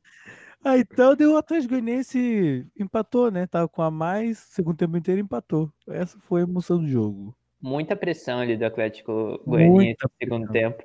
Ah, 0.65 0.77
então 0.77 1.13
deu 1.13 1.33
o 1.33 1.37
Atlético 1.37 1.71
Goianiense 1.73 2.65
empatou, 2.79 3.29
né? 3.29 3.45
Tava 3.45 3.67
com 3.67 3.81
a 3.81 3.91
mais, 3.91 4.37
segundo 4.37 4.77
tempo 4.77 4.95
inteiro 4.95 5.19
empatou. 5.19 5.69
Essa 5.89 6.17
foi 6.19 6.39
a 6.39 6.43
emoção 6.45 6.79
do 6.79 6.87
jogo. 6.87 7.35
Muita 7.61 7.97
pressão 7.97 8.39
ali 8.39 8.55
do 8.55 8.63
Atlético 8.65 9.41
Goianiense 9.45 9.97
no 10.01 10.11
segundo 10.17 10.49
tempo. 10.53 10.81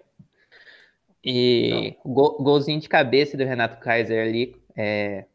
E 1.24 1.96
gol- 2.04 2.42
golzinho 2.42 2.80
de 2.80 2.88
cabeça 2.88 3.36
do 3.36 3.44
Renato 3.44 3.78
Kaiser 3.78 4.26
ali, 4.26 4.56
é, 4.76 5.26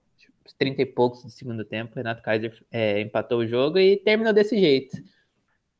30 0.57 0.81
e 0.81 0.85
poucos 0.85 1.23
do 1.23 1.29
segundo 1.29 1.63
tempo. 1.63 1.95
Renato 1.95 2.21
Kaiser 2.21 2.65
é, 2.71 2.99
empatou 3.01 3.39
o 3.39 3.47
jogo 3.47 3.77
e 3.77 3.97
terminou 3.97 4.33
desse 4.33 4.57
jeito. 4.59 4.97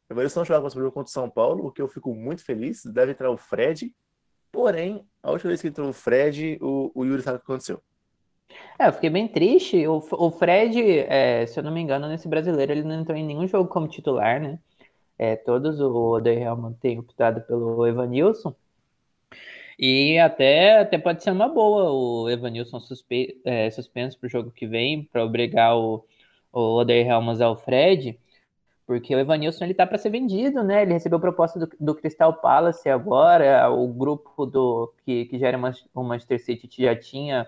O 0.10 0.14
Evanilson 0.14 0.42
não 0.42 0.46
joga 0.46 0.60
o 0.60 0.62
próximo 0.62 0.82
jogo 0.82 0.94
contra 0.94 1.10
o 1.10 1.14
São 1.14 1.30
Paulo, 1.30 1.68
o 1.68 1.72
que 1.72 1.82
eu 1.82 1.88
fico 1.88 2.14
muito 2.14 2.44
feliz. 2.46 2.84
Deve 2.86 3.12
entrar 3.12 3.30
o 3.32 3.38
Fred. 3.38 3.94
Porém, 4.52 5.06
a 5.22 5.32
última 5.32 5.50
vez 5.50 5.62
que 5.62 5.68
entrou 5.68 5.90
o 5.90 5.94
Fred, 5.94 6.58
o, 6.62 6.92
o 6.94 7.04
Yuri 7.04 7.24
sabe 7.24 7.38
o 7.38 7.40
que 7.40 7.46
aconteceu. 7.46 7.82
É, 8.78 8.88
eu 8.88 8.94
fiquei 8.94 9.10
bem 9.10 9.28
triste. 9.28 9.88
O, 9.88 9.98
o 10.12 10.32
Fred, 10.32 10.80
é, 11.08 11.46
se 11.46 11.60
eu 11.60 11.64
não 11.64 11.72
me 11.72 11.82
engano, 11.82 12.08
nesse 12.08 12.28
brasileiro, 12.28 12.72
ele 12.72 12.84
não 12.84 13.02
entrou 13.02 13.18
em 13.18 13.26
nenhum 13.26 13.48
jogo 13.48 13.70
como 13.70 13.88
titular, 13.88 14.40
né? 14.40 14.60
É, 15.18 15.36
todos 15.36 15.80
o 15.80 15.92
Oder 15.92 16.38
Helman 16.38 16.74
tem 16.74 17.00
optado 17.00 17.42
pelo 17.42 17.86
Evanilson. 17.88 18.56
E 19.78 20.20
até, 20.20 20.80
até 20.80 20.98
pode 20.98 21.24
ser 21.24 21.32
uma 21.32 21.48
boa 21.50 21.92
o 21.92 22.30
Evanilson 22.30 22.80
suspe, 22.80 23.40
é, 23.44 23.70
suspenso 23.72 24.18
para 24.20 24.28
o 24.28 24.30
jogo 24.30 24.52
que 24.52 24.68
vem, 24.68 25.04
para 25.04 25.24
obrigar 25.24 25.76
o, 25.76 26.06
o 26.52 26.78
Oder 26.78 27.06
Helmans 27.08 27.42
ao 27.42 27.56
Fred, 27.56 28.20
porque 28.86 29.16
o 29.16 29.20
Evanilson 29.20 29.66
ele 29.66 29.74
tá 29.74 29.88
para 29.88 29.98
ser 29.98 30.10
vendido, 30.10 30.64
né? 30.64 30.84
Ele 30.84 30.94
recebeu 30.94 31.20
proposta 31.20 31.60
do, 31.60 31.70
do 31.80 31.96
Crystal 31.96 32.34
Palace 32.34 32.90
agora, 32.90 33.70
o 33.70 33.88
grupo 33.88 34.46
do 34.46 34.94
que, 35.06 35.26
que 35.26 35.40
gera 35.40 35.58
o 35.96 36.04
Manchester 36.04 36.44
City 36.44 36.84
já 36.84 36.96
tinha 36.96 37.48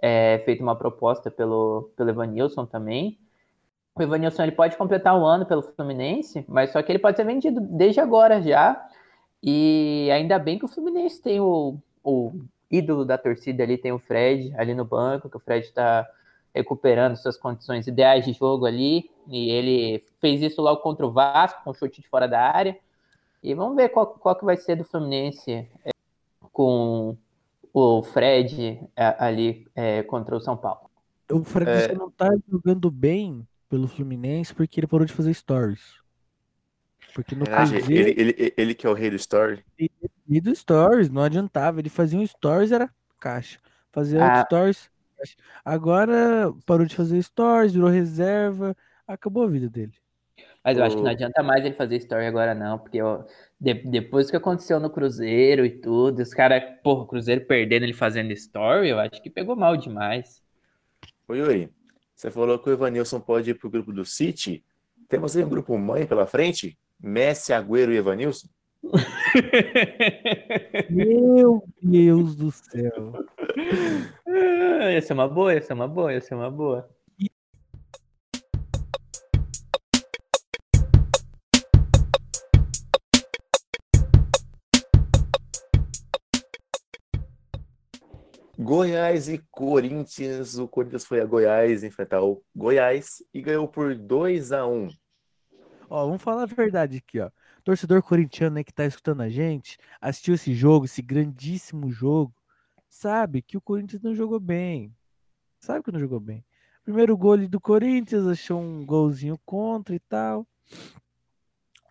é, 0.00 0.42
feito 0.44 0.62
uma 0.62 0.76
proposta 0.76 1.30
pelo, 1.30 1.90
pelo 1.96 2.10
Evanilson 2.10 2.66
também. 2.66 3.18
O 3.96 4.02
Evanilson 4.02 4.42
ele 4.42 4.52
pode 4.52 4.76
completar 4.76 5.16
o 5.18 5.24
ano 5.24 5.46
pelo 5.46 5.62
Fluminense, 5.62 6.44
mas 6.48 6.70
só 6.70 6.82
que 6.82 6.90
ele 6.90 6.98
pode 6.98 7.16
ser 7.16 7.24
vendido 7.24 7.60
desde 7.60 8.00
agora 8.00 8.42
já. 8.42 8.86
E 9.46 10.08
ainda 10.10 10.38
bem 10.38 10.58
que 10.58 10.64
o 10.64 10.68
Fluminense 10.68 11.20
tem 11.20 11.38
o, 11.38 11.76
o 12.02 12.32
ídolo 12.70 13.04
da 13.04 13.18
torcida 13.18 13.62
ali, 13.62 13.76
tem 13.76 13.92
o 13.92 13.98
Fred 13.98 14.54
ali 14.56 14.74
no 14.74 14.86
banco, 14.86 15.28
que 15.28 15.36
o 15.36 15.40
Fred 15.40 15.66
está 15.66 16.08
recuperando 16.54 17.14
suas 17.16 17.36
condições 17.36 17.86
ideais 17.86 18.24
de 18.24 18.32
jogo 18.32 18.64
ali. 18.64 19.10
E 19.28 19.50
ele 19.50 20.02
fez 20.18 20.40
isso 20.40 20.62
logo 20.62 20.80
contra 20.80 21.06
o 21.06 21.12
Vasco, 21.12 21.62
com 21.62 21.74
chute 21.74 22.00
de 22.00 22.08
fora 22.08 22.26
da 22.26 22.40
área. 22.40 22.74
E 23.42 23.52
vamos 23.52 23.76
ver 23.76 23.90
qual, 23.90 24.06
qual 24.06 24.34
que 24.34 24.46
vai 24.46 24.56
ser 24.56 24.76
do 24.76 24.84
Fluminense 24.84 25.68
é, 25.84 25.90
com 26.50 27.14
o 27.70 28.02
Fred 28.02 28.80
é, 28.96 29.16
ali 29.18 29.66
é, 29.74 30.02
contra 30.04 30.34
o 30.34 30.40
São 30.40 30.56
Paulo. 30.56 30.88
O 31.30 31.44
Fred 31.44 31.70
É. 31.70 31.94
não 31.94 32.10
tá 32.10 32.30
jogando 32.48 32.90
bem 32.90 33.46
pelo 33.68 33.88
Fluminense 33.88 34.54
porque 34.54 34.80
ele 34.80 34.86
parou 34.86 35.04
de 35.04 35.12
fazer 35.12 35.34
stories. 35.34 36.02
Porque 37.14 37.34
no 37.36 37.44
Ah, 37.48 37.58
Cruzeiro, 37.64 37.92
ele, 37.92 38.14
ele, 38.18 38.54
ele 38.56 38.74
que 38.74 38.86
é 38.86 38.90
o 38.90 38.94
rei 38.94 39.08
do 39.08 39.16
story. 39.16 39.64
e 40.28 40.40
do 40.40 40.54
stories, 40.54 41.08
não 41.08 41.22
adiantava. 41.22 41.78
Ele 41.80 41.88
fazia 41.88 42.18
um 42.18 42.26
stories, 42.26 42.72
era 42.72 42.90
caixa. 43.20 43.58
Fazia 43.92 44.20
Ah. 44.26 44.44
stories, 44.44 44.90
caixa. 45.16 45.36
Agora 45.64 46.52
parou 46.66 46.84
de 46.84 46.96
fazer 46.96 47.22
stories, 47.22 47.72
virou 47.72 47.88
reserva, 47.88 48.76
acabou 49.06 49.44
a 49.44 49.48
vida 49.48 49.70
dele. 49.70 49.92
Mas 50.64 50.78
eu 50.78 50.84
acho 50.84 50.96
que 50.96 51.02
não 51.02 51.10
O- 51.10 51.12
adianta 51.12 51.42
mais 51.42 51.64
ele 51.64 51.74
fazer 51.74 51.96
story 51.98 52.26
agora, 52.26 52.54
não, 52.54 52.78
porque 52.78 53.00
ó, 53.00 53.22
de- 53.60 53.74
depois 53.74 54.30
que 54.30 54.36
aconteceu 54.36 54.80
no 54.80 54.90
Cruzeiro 54.90 55.64
e 55.64 55.70
tudo, 55.70 56.20
os 56.22 56.32
caras, 56.34 56.62
porra, 56.82 57.02
o 57.02 57.06
Cruzeiro 57.06 57.44
perdendo 57.46 57.84
ele 57.84 57.92
fazendo 57.92 58.32
story, 58.32 58.88
eu 58.88 58.98
acho 58.98 59.22
que 59.22 59.30
pegou 59.30 59.54
mal 59.54 59.76
demais. 59.76 60.42
Oi, 61.28 61.40
oi. 61.42 61.70
Você 62.16 62.30
falou 62.30 62.58
que 62.58 62.68
o 62.70 62.72
Evanilson 62.72 63.20
pode 63.20 63.50
ir 63.50 63.54
pro 63.54 63.70
grupo 63.70 63.92
do 63.92 64.04
City. 64.04 64.64
Temos 65.08 65.36
aí 65.36 65.44
um 65.44 65.48
grupo 65.48 65.76
mãe 65.78 66.06
pela 66.06 66.26
frente? 66.26 66.78
Messi, 67.00 67.52
Agüero 67.52 67.92
e 67.92 67.96
Evanilson? 67.96 68.48
Meu 70.90 71.64
Deus 71.82 72.36
do 72.36 72.50
céu. 72.50 73.12
Ah, 74.26 74.90
ia 74.90 75.00
ser 75.00 75.14
uma 75.14 75.28
boa, 75.28 75.54
ia 75.54 75.62
ser 75.62 75.72
uma 75.72 75.88
boa, 75.88 76.12
ia 76.12 76.20
ser 76.20 76.34
uma 76.34 76.50
boa. 76.50 76.88
Goiás 88.58 89.28
e 89.28 89.38
Corinthians. 89.50 90.56
O 90.58 90.66
Corinthians 90.68 91.04
foi 91.04 91.20
a 91.20 91.24
Goiás 91.24 91.82
enfrentar 91.84 92.22
o 92.22 92.42
Goiás 92.54 93.22
e 93.32 93.42
ganhou 93.42 93.68
por 93.68 93.94
2 93.94 94.52
a 94.52 94.66
1 94.66 94.88
Ó, 95.88 96.06
vamos 96.06 96.22
falar 96.22 96.42
a 96.42 96.46
verdade 96.46 96.98
aqui, 96.98 97.20
ó. 97.20 97.30
Torcedor 97.62 98.02
corintiano 98.02 98.58
aí 98.58 98.64
que 98.64 98.72
tá 98.72 98.84
escutando 98.84 99.22
a 99.22 99.28
gente, 99.28 99.78
assistiu 100.00 100.34
esse 100.34 100.54
jogo, 100.54 100.84
esse 100.84 101.00
grandíssimo 101.00 101.90
jogo, 101.90 102.34
sabe 102.88 103.42
que 103.42 103.56
o 103.56 103.60
Corinthians 103.60 104.02
não 104.02 104.14
jogou 104.14 104.38
bem. 104.38 104.94
Sabe 105.58 105.82
que 105.82 105.90
não 105.90 106.00
jogou 106.00 106.20
bem. 106.20 106.44
Primeiro 106.84 107.16
gol 107.16 107.38
do 107.48 107.60
Corinthians, 107.60 108.26
achou 108.26 108.60
um 108.60 108.84
golzinho 108.84 109.38
contra 109.46 109.94
e 109.94 109.98
tal. 109.98 110.46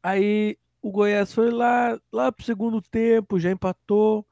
Aí 0.03 0.57
o 0.81 0.91
Goiás 0.91 1.33
foi 1.33 1.50
lá, 1.50 2.00
lá 2.12 2.31
pro 2.31 2.45
segundo 2.45 2.81
tempo, 2.81 3.39
já 3.39 3.50
empatou. 3.50 4.25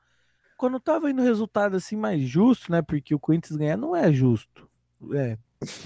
Quando 0.58 0.80
tava 0.80 1.10
indo 1.10 1.24
resultado 1.24 1.75
assim 1.75 1.96
mais 1.96 2.22
justo, 2.22 2.72
né? 2.72 2.84
Porque 2.84 3.15
o 3.15 3.20
Corinthians 3.20 3.58
ganhar 3.58 3.77
não 3.77 3.96
é 3.96 4.13
justo. 4.13 4.70
É, 5.13 5.38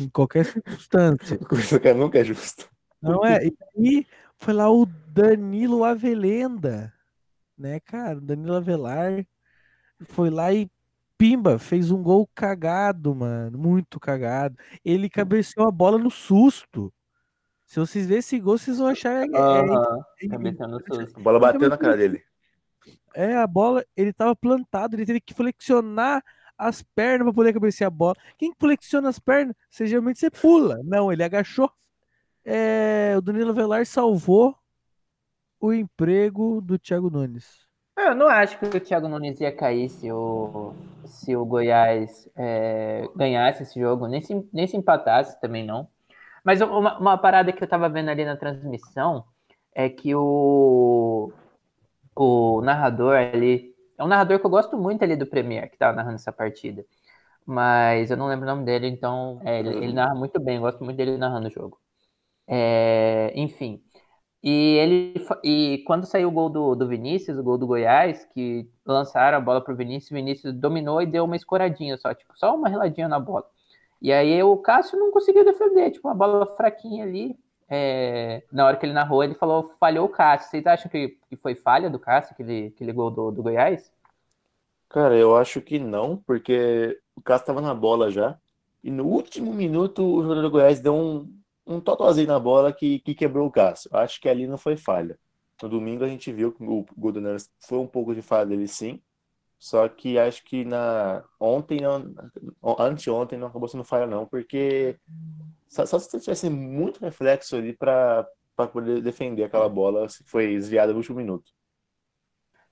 em 0.02 0.10
qualquer 0.10 0.44
circunstância. 0.44 1.38
Coisa 1.48 1.80
que 1.80 1.94
nunca 1.94 2.20
é 2.20 2.24
justo. 2.26 2.70
Não 3.12 3.26
é? 3.26 3.46
E 3.46 3.54
aí 3.78 4.08
foi 4.38 4.54
lá 4.54 4.70
o 4.70 4.86
Danilo 4.86 5.84
Avelenda, 5.84 6.94
né, 7.58 7.80
cara? 7.80 8.18
O 8.18 8.22
Danilo 8.22 8.56
Avelar 8.56 9.26
foi 10.08 10.30
lá 10.30 10.52
e 10.54 10.70
pimba, 11.18 11.58
fez 11.58 11.92
um 11.92 12.02
gol 12.02 12.28
cagado, 12.36 13.16
mano, 13.16 13.58
muito 13.58 14.00
cagado. 14.00 14.58
Ele 14.84 15.10
cabeceou 15.10 15.68
a 15.68 15.72
bola 15.72 15.98
no 15.98 16.12
susto. 16.12 16.94
Se 17.66 17.80
vocês 17.80 18.06
verem 18.06 18.20
esse 18.20 18.40
gol, 18.40 18.58
vocês 18.58 18.78
vão 18.78 18.88
achar 18.88 19.24
é, 19.24 19.28
Aham, 19.36 20.06
é- 20.22 20.28
cabeça 20.28 20.68
no 20.68 20.80
susto. 20.80 21.20
A 21.20 21.24
bola 21.24 21.40
bateu 21.40 21.70
na 21.70 21.78
cara 21.78 21.98
dele. 21.98 22.24
é, 23.14 23.36
a 23.36 23.48
bola, 23.48 23.84
ele 23.96 24.14
tava 24.14 24.36
plantado, 24.36 24.96
ele 24.96 25.06
teve 25.06 25.22
que 25.22 25.34
flexionar 25.34 26.24
as 26.58 26.82
pernas 26.82 27.26
para 27.26 27.34
poder 27.34 27.54
cabecear 27.54 27.88
a 27.88 27.92
bola. 27.92 28.16
Quem 28.38 28.54
flexiona 28.58 29.10
as 29.10 29.20
pernas, 29.20 29.56
você 29.70 29.88
geralmente 29.88 30.20
você 30.20 30.30
pula. 30.30 30.80
Não, 30.84 31.12
ele 31.12 31.24
agachou. 31.24 31.72
É, 32.46 33.16
o 33.18 33.22
Danilo 33.22 33.54
Velar 33.54 33.86
salvou 33.88 34.56
o 35.60 35.74
emprego 35.74 36.62
do 36.62 36.78
Thiago 36.78 37.10
Nunes. 37.10 37.66
Eu 37.98 38.14
não 38.14 38.28
acho 38.28 38.60
que 38.60 38.66
o 38.66 38.80
Thiago 38.80 39.08
Nunes 39.08 39.40
ia 39.42 39.56
cair 39.56 39.90
se 39.90 40.12
o, 40.12 40.74
se 41.06 41.36
o 41.36 41.46
Goiás 41.46 42.30
é, 42.36 43.08
ganhasse 43.16 43.64
esse 43.64 43.80
jogo, 43.80 44.08
nem 44.08 44.22
se, 44.22 44.48
nem 44.54 44.68
se 44.68 44.78
empatasse 44.78 45.40
também 45.42 45.66
não. 45.66 45.88
Mas 46.44 46.62
uma, 46.62 47.00
uma 47.00 47.18
parada 47.18 47.52
que 47.52 47.64
eu 47.64 47.68
tava 47.68 47.90
vendo 47.90 48.10
ali 48.10 48.24
na 48.26 48.38
transmissão 48.38 49.26
é 49.74 49.90
que 49.90 50.14
o, 50.14 51.32
o 52.16 52.62
narrador 52.62 53.16
ali. 53.16 53.74
É 53.98 54.04
um 54.04 54.08
narrador 54.08 54.40
que 54.40 54.46
eu 54.46 54.50
gosto 54.50 54.78
muito 54.78 55.04
ali 55.04 55.16
do 55.16 55.26
Premier, 55.26 55.70
que 55.72 55.78
tava 55.78 55.96
narrando 55.96 56.16
essa 56.16 56.32
partida. 56.32 56.86
Mas 57.46 58.12
eu 58.12 58.18
não 58.18 58.28
lembro 58.28 58.46
o 58.46 58.50
nome 58.52 58.66
dele, 58.66 58.88
então 58.88 59.42
é, 59.46 59.60
ele, 59.60 59.70
ele 59.78 59.94
narra 59.94 60.16
muito 60.16 60.40
bem, 60.40 60.58
eu 60.58 60.62
gosto 60.64 60.84
muito 60.84 60.98
dele 60.98 61.18
narrando 61.18 61.48
o 61.48 61.52
jogo. 61.52 61.80
É, 62.48 63.32
enfim. 63.36 63.82
E 64.44 64.78
ele 64.78 65.14
e 65.44 65.84
quando 65.88 66.06
saiu 66.06 66.28
o 66.30 66.32
gol 66.32 66.50
do, 66.50 66.76
do 66.76 66.88
Vinícius, 66.88 67.38
o 67.38 67.44
gol 67.44 67.58
do 67.58 67.66
Goiás, 67.66 68.26
que 68.26 68.70
lançaram 68.86 69.40
a 69.40 69.42
bola 69.42 69.60
pro 69.60 69.76
Vinícius, 69.76 70.12
o 70.12 70.14
Vinícius 70.14 70.54
dominou 70.54 71.02
e 71.02 71.08
deu 71.08 71.26
uma 71.26 71.36
escoradinha 71.36 71.98
só, 71.98 72.14
tipo, 72.14 72.38
só 72.38 72.56
uma 72.56 72.70
reladinha 72.70 73.08
na 73.08 73.20
bola. 73.20 73.46
E 74.02 74.14
aí 74.14 74.44
o 74.44 74.58
Cássio 74.58 75.00
não 75.00 75.12
conseguiu 75.12 75.44
defender, 75.44 75.92
tipo, 75.92 76.08
uma 76.08 76.14
bola 76.14 76.46
fraquinha 76.56 77.04
ali. 77.06 77.36
É, 77.68 78.44
na 78.52 78.68
hora 78.68 78.78
que 78.78 78.86
ele 78.86 78.94
narrou, 78.94 79.24
ele 79.24 79.34
falou, 79.34 79.74
falhou 79.80 80.06
o 80.06 80.10
Cássio. 80.10 80.50
Vocês 80.52 80.68
acham 80.68 80.92
que, 80.92 81.18
que 81.28 81.36
foi 81.36 81.56
falha 81.56 81.90
do 81.90 81.98
Cássio, 81.98 82.34
aquele, 82.34 82.68
aquele 82.68 82.94
gol 82.94 83.10
do, 83.10 83.32
do 83.32 83.42
Goiás? 83.42 83.92
Cara, 84.90 85.16
eu 85.16 85.36
acho 85.36 85.60
que 85.60 85.80
não, 85.80 86.18
porque 86.18 87.00
o 87.16 87.22
Cássio 87.22 87.48
tava 87.48 87.62
na 87.62 87.74
bola 87.74 88.12
já. 88.12 88.38
E 88.84 88.92
no 88.92 89.06
último 89.06 89.52
minuto, 89.52 90.04
o 90.04 90.22
jogador 90.22 90.44
do 90.44 90.52
Goiás 90.52 90.80
deu 90.80 90.94
um, 90.94 91.28
um 91.66 91.80
totozinho 91.80 92.28
na 92.28 92.40
bola 92.40 92.72
que, 92.72 93.00
que 93.00 93.16
quebrou 93.16 93.48
o 93.48 93.52
Cássio. 93.52 93.90
Acho 93.94 94.20
que 94.22 94.30
ali 94.30 94.48
não 94.48 94.58
foi 94.58 94.78
falha. 94.78 95.18
No 95.62 95.70
domingo 95.70 96.04
a 96.04 96.08
gente 96.08 96.32
viu 96.32 96.52
que 96.52 96.64
o 96.64 96.86
gol 96.98 97.12
do 97.12 97.22
Nunes 97.22 97.50
foi 97.60 97.78
um 97.80 97.88
pouco 97.88 98.14
de 98.14 98.22
falha 98.22 98.46
dele, 98.46 98.68
sim. 98.68 99.02
Só 99.58 99.88
que 99.88 100.20
acho 100.20 100.44
que 100.44 100.66
na 100.66 101.24
ontem, 101.40 101.80
não, 101.82 102.14
anteontem, 102.78 103.40
não 103.40 103.48
acabou 103.48 103.68
sendo 103.68 103.84
falha, 103.84 104.06
não, 104.06 104.26
porque 104.26 105.00
só, 105.68 105.86
só 105.86 105.98
se 105.98 106.20
tivesse 106.20 106.50
muito 106.50 107.00
reflexo 107.00 107.56
ali 107.56 107.74
para 107.74 108.28
poder 108.72 109.02
defender 109.02 109.44
aquela 109.44 109.70
bola 109.70 110.10
se 110.10 110.24
foi 110.26 110.48
desviada 110.48 110.92
no 110.92 111.00
último 111.00 111.18
minuto. 111.18 111.52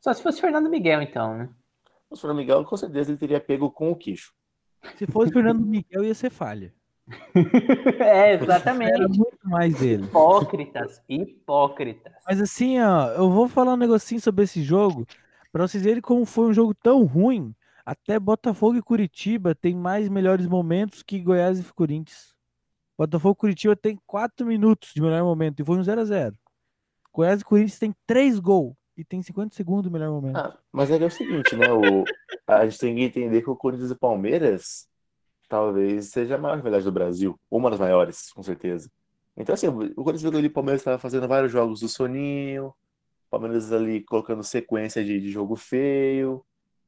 Só 0.01 0.13
se 0.13 0.21
fosse 0.21 0.41
Fernando 0.41 0.69
Miguel, 0.69 1.01
então, 1.01 1.37
né? 1.37 1.49
O 2.09 2.17
Fernando 2.17 2.37
Miguel, 2.37 2.65
com 2.65 2.77
certeza, 2.77 3.11
ele 3.11 3.17
teria 3.17 3.39
pego 3.39 3.71
com 3.71 3.89
o 3.89 3.95
queixo. 3.95 4.33
Se 4.97 5.07
fosse 5.07 5.31
Fernando 5.31 5.65
Miguel, 5.65 6.03
ia 6.03 6.13
ser 6.13 6.29
falha. 6.29 6.73
é, 7.99 8.33
Era 8.33 8.43
exatamente. 8.43 8.99
muito 9.17 9.37
mais 9.43 9.77
dele. 9.77 10.05
Hipócritas, 10.05 11.01
hipócritas. 11.07 12.13
Mas 12.25 12.41
assim, 12.41 12.79
ó, 12.79 13.09
eu 13.09 13.29
vou 13.29 13.47
falar 13.47 13.73
um 13.73 13.77
negocinho 13.77 14.21
sobre 14.21 14.43
esse 14.45 14.63
jogo, 14.63 15.05
pra 15.51 15.67
vocês 15.67 15.83
verem 15.83 16.01
como 16.01 16.25
foi 16.25 16.49
um 16.49 16.53
jogo 16.53 16.73
tão 16.73 17.03
ruim. 17.03 17.53
Até 17.85 18.17
Botafogo 18.17 18.77
e 18.77 18.81
Curitiba 18.81 19.53
tem 19.53 19.75
mais 19.75 20.07
melhores 20.07 20.47
momentos 20.47 21.03
que 21.03 21.19
Goiás 21.19 21.59
e 21.59 21.73
Corinthians. 21.73 22.33
Botafogo 22.97 23.33
e 23.33 23.41
Curitiba 23.41 23.75
tem 23.75 23.99
4 24.07 24.45
minutos 24.45 24.93
de 24.93 25.01
melhor 25.01 25.23
momento 25.23 25.59
e 25.59 25.65
foi 25.65 25.77
um 25.77 25.81
0x0. 25.81 26.33
Goiás 27.11 27.41
e 27.41 27.43
Corinthians 27.43 27.79
tem 27.79 27.93
3 28.07 28.39
gols 28.39 28.73
e 28.95 29.03
tem 29.03 29.21
50 29.21 29.53
segundos 29.53 29.83
de 29.83 29.89
melhor 29.89 30.11
momento. 30.11 30.37
Ah, 30.37 30.57
mas 30.71 30.89
é 30.89 30.97
que 30.97 31.03
é 31.03 31.07
o 31.07 31.11
seguinte, 31.11 31.55
né? 31.57 31.71
O, 31.71 32.05
a 32.47 32.65
gente 32.65 32.79
tem 32.79 32.95
que 32.95 33.03
entender 33.03 33.41
que 33.41 33.49
o 33.49 33.55
Corinthians 33.55 33.89
e 33.89 33.93
o 33.93 33.99
Palmeiras 33.99 34.87
talvez 35.47 36.09
seja 36.09 36.35
a 36.35 36.37
maior 36.37 36.55
rivalidade 36.55 36.85
do 36.85 36.91
Brasil. 36.91 37.39
Uma 37.49 37.69
das 37.69 37.79
maiores, 37.79 38.31
com 38.31 38.43
certeza. 38.43 38.89
Então, 39.35 39.53
assim, 39.53 39.67
o 39.67 40.03
Corinthians 40.03 40.33
ali, 40.33 40.47
o 40.47 40.51
Palmeiras 40.53 40.81
estava 40.81 40.99
fazendo 40.99 41.27
vários 41.27 41.51
jogos 41.51 41.79
do 41.79 41.87
Soninho, 41.87 42.67
o 42.67 43.29
Palmeiras 43.29 43.71
ali 43.71 44.01
colocando 44.01 44.43
sequência 44.43 45.03
de, 45.03 45.19
de 45.19 45.31
jogo 45.31 45.55
feio. 45.55 46.43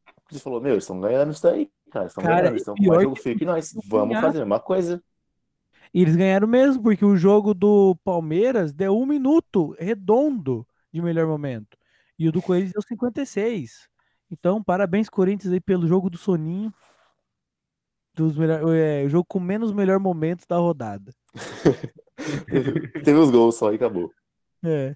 O 0.08 0.22
Corinthians 0.24 0.44
falou: 0.44 0.62
Meu, 0.62 0.74
eles 0.74 0.84
estão 0.84 1.00
ganhando 1.00 1.32
isso 1.32 1.42
daí, 1.42 1.70
cara. 1.92 2.06
Estão 2.06 2.24
Cara, 2.24 2.36
ganhando, 2.36 2.52
eles 2.52 2.62
estão 2.62 2.76
com 2.76 2.86
mais 2.86 3.02
jogo 3.02 3.16
feio 3.16 3.38
que 3.38 3.46
nós. 3.46 3.74
Vamos 3.88 4.10
ganharam. 4.10 4.28
fazer 4.32 4.44
uma 4.44 4.60
coisa. 4.60 5.04
E 5.94 6.02
eles 6.02 6.16
ganharam 6.16 6.48
mesmo, 6.48 6.84
porque 6.84 7.06
o 7.06 7.16
jogo 7.16 7.54
do 7.54 7.96
Palmeiras 8.04 8.74
deu 8.74 8.98
um 8.98 9.06
minuto 9.06 9.76
redondo 9.80 10.68
de 10.92 11.02
melhor 11.02 11.26
momento. 11.26 11.78
E 12.20 12.28
o 12.28 12.32
do 12.32 12.42
Corinthians 12.42 12.74
deu 12.74 12.82
56. 12.82 13.88
Então, 14.30 14.62
parabéns, 14.62 15.10
Corinthians, 15.10 15.54
aí 15.54 15.60
pelo 15.60 15.88
jogo 15.88 16.10
do 16.10 16.18
Soninho. 16.18 16.74
Dos 18.16 18.38
melhor, 18.38 18.74
é, 18.74 19.04
o 19.04 19.10
jogo 19.10 19.26
com 19.28 19.42
menos 19.42 19.74
melhor 19.74 20.00
momentos 20.00 20.46
da 20.48 20.56
rodada. 20.56 21.12
Teve 23.04 23.20
os 23.20 23.30
gols 23.30 23.56
só 23.56 23.74
e 23.74 23.76
acabou. 23.76 24.10
É. 24.64 24.96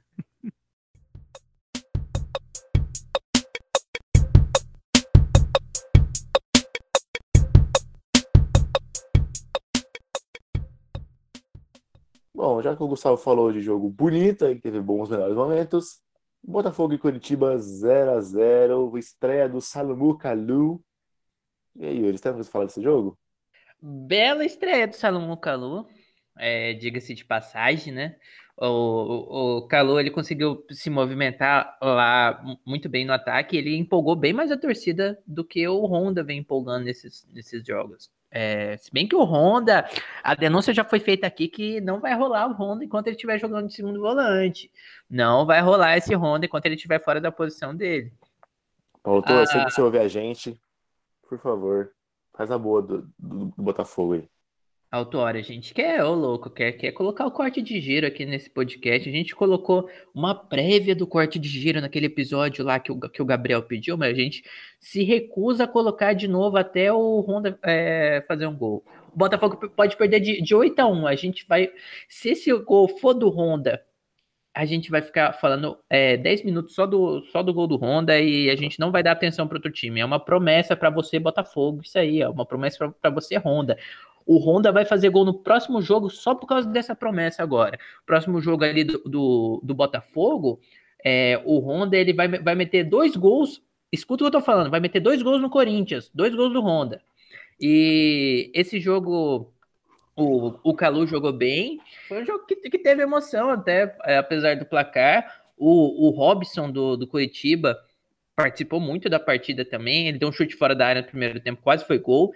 Bom, 12.33 12.61
já 12.61 12.73
que 12.73 12.81
o 12.81 12.88
Gustavo 12.88 13.17
falou 13.17 13.51
de 13.51 13.59
jogo 13.59 13.89
bonito 13.89 14.45
e 14.45 14.55
teve 14.55 14.79
bons 14.79 15.09
melhores 15.09 15.35
momentos, 15.35 15.99
Botafogo 16.41 16.93
e 16.93 16.97
Curitiba 16.97 17.57
0 17.57 18.11
a 18.11 18.21
0 18.21 18.97
estreia 18.97 19.49
do 19.49 19.59
Salomão 19.59 20.17
Kalu. 20.17 20.81
E 21.79 21.86
aí, 21.86 22.05
eles 22.05 22.19
têm 22.19 22.33
coisa 22.33 22.50
pra 22.50 22.51
falar 22.51 22.65
desse 22.65 22.81
jogo? 22.81 23.17
Bela 23.81 24.43
estreia 24.43 24.86
do 24.86 24.95
Salomão 24.95 25.38
Kalu, 25.38 25.88
é, 26.38 26.74
diga-se 26.74 27.15
de 27.15 27.24
passagem, 27.24 27.93
né? 27.93 28.17
O, 28.57 28.65
o, 28.65 29.57
o 29.59 29.67
Kalu 29.69 29.98
ele 29.98 30.12
conseguiu 30.12 30.65
se 30.69 30.89
movimentar 30.89 31.77
lá 31.81 32.43
muito 32.65 32.89
bem 32.89 33.05
no 33.05 33.13
ataque, 33.13 33.55
ele 33.55 33.77
empolgou 33.77 34.17
bem 34.17 34.33
mais 34.33 34.51
a 34.51 34.57
torcida 34.57 35.17
do 35.25 35.45
que 35.45 35.65
o 35.65 35.86
Honda 35.86 36.21
vem 36.21 36.39
empolgando 36.39 36.83
nesses, 36.83 37.25
nesses 37.33 37.65
jogos. 37.65 38.12
É, 38.29 38.75
se 38.75 38.91
bem 38.91 39.07
que 39.07 39.15
o 39.15 39.24
Honda, 39.24 39.89
a 40.21 40.36
denúncia 40.36 40.74
já 40.74 40.83
foi 40.83 41.00
feita 41.00 41.25
aqui 41.25 41.48
que 41.48 41.79
não 41.79 42.01
vai 42.01 42.13
rolar 42.13 42.48
o 42.48 42.53
Honda 42.53 42.83
enquanto 42.83 43.07
ele 43.07 43.15
estiver 43.15 43.39
jogando 43.39 43.67
de 43.67 43.74
segundo 43.74 44.01
volante. 44.01 44.69
Não 45.09 45.45
vai 45.45 45.62
rolar 45.62 45.98
esse 45.98 46.13
Honda 46.13 46.45
enquanto 46.45 46.65
ele 46.65 46.75
estiver 46.75 47.01
fora 47.01 47.21
da 47.21 47.31
posição 47.31 47.74
dele. 47.74 48.12
Paulo, 49.01 49.24
ah, 49.25 49.45
sempre 49.45 49.67
que 49.67 49.71
você 49.71 49.81
ouvir 49.81 50.00
a 50.00 50.07
gente, 50.09 50.59
por 51.29 51.39
favor, 51.39 51.91
faz 52.36 52.50
a 52.50 52.57
boa 52.57 52.81
do, 52.81 53.01
do, 53.17 53.45
do 53.45 53.63
Botafogo 53.63 54.13
aí. 54.13 54.27
Autora, 54.91 55.38
a 55.38 55.41
gente 55.43 55.71
quer, 55.71 56.03
ô 56.03 56.15
louco, 56.15 56.50
quer, 56.50 56.71
quer 56.71 56.91
colocar 56.93 57.24
o 57.27 57.31
corte 57.31 57.62
de 57.62 57.79
giro 57.79 58.07
aqui 58.07 58.25
nesse 58.25 58.50
podcast. 58.50 59.07
A 59.07 59.12
gente 59.12 59.36
colocou 59.36 59.88
uma 60.15 60.33
prévia 60.33 60.95
do 60.95 61.05
corte 61.05 61.38
de 61.38 61.48
giro 61.48 61.79
naquele 61.79 62.07
episódio 62.07 62.65
lá 62.65 62.79
que 62.79 62.91
o, 62.91 63.00
que 63.00 63.21
o 63.21 63.25
Gabriel 63.25 63.62
pediu, 63.62 63.95
mas 63.95 64.17
a 64.17 64.19
gente 64.19 64.43
se 64.79 65.03
recusa 65.03 65.65
a 65.65 65.67
colocar 65.67 66.13
de 66.13 66.27
novo 66.27 66.57
até 66.57 66.91
o 66.91 67.19
Honda 67.19 67.59
é, 67.63 68.25
fazer 68.27 68.48
um 68.48 68.57
gol. 68.57 68.83
O 69.13 69.17
Botafogo 69.17 69.69
pode 69.69 69.95
perder 69.95 70.21
de, 70.21 70.41
de 70.41 70.55
8 70.55 70.79
a 70.79 70.88
1. 70.88 71.05
A 71.05 71.15
gente 71.15 71.45
vai. 71.48 71.71
Se 72.07 72.29
esse 72.29 72.51
gol 72.51 72.88
for 72.88 73.13
do 73.13 73.29
Honda, 73.29 73.83
a 74.59 74.65
gente 74.65 74.91
vai 74.91 75.01
ficar 75.01 75.31
falando 75.31 75.77
é, 75.89 76.17
10 76.17 76.43
minutos 76.43 76.75
só 76.75 76.85
do, 76.85 77.21
só 77.31 77.41
do 77.41 77.53
gol 77.53 77.65
do 77.65 77.77
Honda 77.77 78.19
e 78.19 78.49
a 78.49 78.57
gente 78.57 78.77
não 78.77 78.91
vai 78.91 79.01
dar 79.01 79.13
atenção 79.13 79.47
para 79.47 79.55
outro 79.55 79.71
time. 79.71 80.01
É 80.01 80.05
uma 80.05 80.19
promessa 80.19 80.75
para 80.75 80.89
você, 80.89 81.17
Botafogo, 81.17 81.79
isso 81.81 81.97
aí, 81.97 82.21
é 82.21 82.27
uma 82.27 82.45
promessa 82.45 82.93
para 83.01 83.09
você, 83.09 83.37
Honda. 83.37 83.77
O 84.25 84.37
Honda 84.37 84.69
vai 84.69 84.83
fazer 84.83 85.11
gol 85.11 85.23
no 85.23 85.33
próximo 85.33 85.81
jogo 85.81 86.09
só 86.09 86.35
por 86.35 86.45
causa 86.45 86.67
dessa 86.67 86.93
promessa 86.93 87.41
agora. 87.41 87.79
Próximo 88.05 88.41
jogo 88.41 88.65
ali 88.65 88.83
do, 88.83 88.97
do, 89.05 89.61
do 89.63 89.73
Botafogo, 89.73 90.59
é, 91.05 91.41
o 91.45 91.59
Honda 91.59 91.95
ele 91.95 92.11
vai, 92.11 92.27
vai 92.27 92.53
meter 92.53 92.83
dois 92.83 93.15
gols. 93.15 93.61
Escuta 93.89 94.25
o 94.25 94.29
que 94.29 94.35
eu 94.35 94.41
tô 94.41 94.45
falando, 94.45 94.69
vai 94.69 94.81
meter 94.81 94.99
dois 94.99 95.21
gols 95.21 95.41
no 95.41 95.49
Corinthians, 95.49 96.11
dois 96.13 96.35
gols 96.35 96.51
do 96.51 96.61
Honda. 96.61 97.01
E 97.61 98.51
esse 98.53 98.77
jogo, 98.77 99.53
o, 100.23 100.59
o 100.63 100.73
Calu 100.73 101.07
jogou 101.07 101.33
bem. 101.33 101.79
Foi 102.07 102.21
um 102.21 102.25
jogo 102.25 102.45
que, 102.45 102.55
que 102.55 102.79
teve 102.79 103.03
emoção, 103.03 103.49
até 103.49 103.95
é, 104.05 104.17
apesar 104.17 104.55
do 104.55 104.65
placar. 104.65 105.43
O, 105.57 106.07
o 106.07 106.09
Robson 106.11 106.71
do, 106.71 106.95
do 106.95 107.07
Curitiba 107.07 107.77
participou 108.35 108.79
muito 108.79 109.09
da 109.09 109.19
partida 109.19 109.65
também. 109.65 110.07
Ele 110.07 110.17
deu 110.17 110.29
um 110.29 110.31
chute 110.31 110.55
fora 110.55 110.75
da 110.75 110.88
área 110.88 111.01
no 111.01 111.07
primeiro 111.07 111.39
tempo, 111.39 111.61
quase 111.61 111.85
foi 111.85 111.99
gol. 111.99 112.33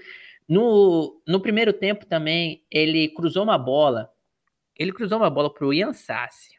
No, 0.48 1.22
no 1.26 1.40
primeiro 1.40 1.72
tempo 1.72 2.06
também, 2.06 2.64
ele 2.70 3.08
cruzou 3.10 3.44
uma 3.44 3.58
bola. 3.58 4.10
Ele 4.78 4.92
cruzou 4.92 5.18
uma 5.18 5.30
bola 5.30 5.54
para 5.54 5.66
o 5.66 5.74
Ian 5.74 5.94
Sassi. 5.94 6.58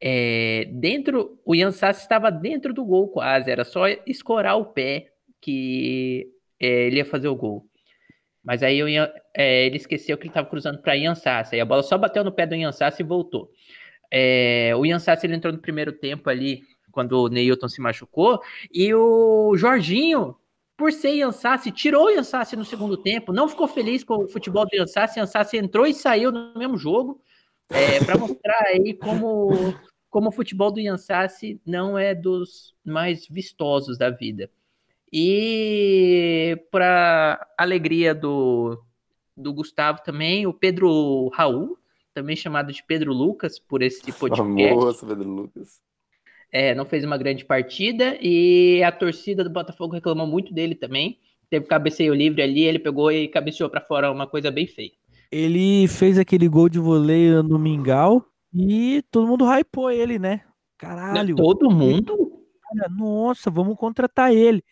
É, 0.00 0.66
dentro, 0.72 1.38
o 1.44 1.54
Ian 1.54 1.72
Sassi 1.72 2.00
estava 2.00 2.30
dentro 2.30 2.72
do 2.72 2.84
gol 2.84 3.08
quase. 3.08 3.50
Era 3.50 3.64
só 3.64 3.86
escorar 4.06 4.56
o 4.56 4.64
pé 4.64 5.12
que 5.40 6.32
é, 6.58 6.86
ele 6.86 6.96
ia 6.96 7.04
fazer 7.04 7.28
o 7.28 7.36
gol. 7.36 7.69
Mas 8.42 8.62
aí 8.62 8.78
Ian, 8.78 9.10
é, 9.36 9.66
ele 9.66 9.76
esqueceu 9.76 10.16
que 10.16 10.24
ele 10.24 10.30
estava 10.30 10.48
cruzando 10.48 10.80
para 10.80 10.96
Ian 10.96 11.14
Sassi. 11.14 11.54
Aí 11.54 11.60
a 11.60 11.64
bola 11.64 11.82
só 11.82 11.98
bateu 11.98 12.24
no 12.24 12.32
pé 12.32 12.46
do 12.46 12.54
Ian 12.54 12.72
Sassi 12.72 13.02
e 13.02 13.06
voltou. 13.06 13.50
É, 14.10 14.72
o 14.76 14.84
Ian 14.84 14.98
Sassi 14.98 15.26
ele 15.26 15.36
entrou 15.36 15.52
no 15.52 15.60
primeiro 15.60 15.92
tempo 15.92 16.28
ali, 16.30 16.62
quando 16.90 17.12
o 17.12 17.28
Neilton 17.28 17.68
se 17.68 17.80
machucou. 17.80 18.40
E 18.72 18.92
o 18.94 19.54
Jorginho 19.56 20.36
por 20.80 20.94
ser 20.94 21.10
Yansassi, 21.10 21.70
tirou 21.70 22.06
o 22.06 22.08
Yansassi 22.08 22.56
no 22.56 22.64
segundo 22.64 22.96
tempo, 22.96 23.34
não 23.34 23.46
ficou 23.46 23.68
feliz 23.68 24.02
com 24.02 24.24
o 24.24 24.28
futebol 24.28 24.64
do 24.64 24.74
Yansassi, 24.74 25.18
Yansassi 25.18 25.58
entrou 25.58 25.86
e 25.86 25.92
saiu 25.92 26.32
no 26.32 26.54
mesmo 26.58 26.78
jogo, 26.78 27.20
é, 27.68 28.02
para 28.02 28.16
mostrar 28.16 28.62
aí 28.68 28.94
como, 28.94 29.74
como 30.08 30.30
o 30.30 30.32
futebol 30.32 30.72
do 30.72 30.80
Yansassi 30.80 31.60
não 31.66 31.98
é 31.98 32.14
dos 32.14 32.74
mais 32.82 33.28
vistosos 33.28 33.98
da 33.98 34.08
vida. 34.08 34.50
E 35.12 36.56
para 36.70 37.46
alegria 37.58 38.14
do, 38.14 38.80
do 39.36 39.52
Gustavo 39.52 40.00
também, 40.04 40.46
o 40.46 40.52
Pedro 40.52 41.28
Raul, 41.34 41.76
também 42.14 42.36
chamado 42.36 42.72
de 42.72 42.82
Pedro 42.84 43.12
Lucas, 43.12 43.58
por 43.58 43.82
esse 43.82 44.00
podcast. 44.12 44.74
Famoso 44.74 45.06
Pedro 45.06 45.28
Lucas 45.28 45.80
é, 46.52 46.74
não 46.74 46.84
fez 46.84 47.04
uma 47.04 47.16
grande 47.16 47.44
partida 47.44 48.18
e 48.20 48.82
a 48.82 48.90
torcida 48.90 49.44
do 49.44 49.50
Botafogo 49.50 49.94
reclamou 49.94 50.26
muito 50.26 50.52
dele 50.52 50.74
também. 50.74 51.18
Teve 51.48 51.66
cabeceio 51.66 52.14
livre 52.14 52.42
ali, 52.42 52.62
ele 52.62 52.78
pegou 52.78 53.10
e 53.10 53.28
cabeceou 53.28 53.68
para 53.68 53.80
fora 53.80 54.10
uma 54.10 54.26
coisa 54.26 54.50
bem 54.50 54.66
feia. 54.66 54.92
Ele 55.30 55.86
fez 55.88 56.18
aquele 56.18 56.48
gol 56.48 56.68
de 56.68 56.78
voleio 56.78 57.42
no 57.42 57.58
Mingau 57.58 58.24
e 58.52 59.02
todo 59.10 59.26
mundo 59.26 59.44
hypou 59.44 59.90
ele, 59.90 60.18
né? 60.18 60.42
Caralho. 60.76 61.36
Todo 61.36 61.70
mundo? 61.70 62.44
Nossa, 62.96 63.50
vamos 63.50 63.76
contratar 63.76 64.32
ele. 64.32 64.62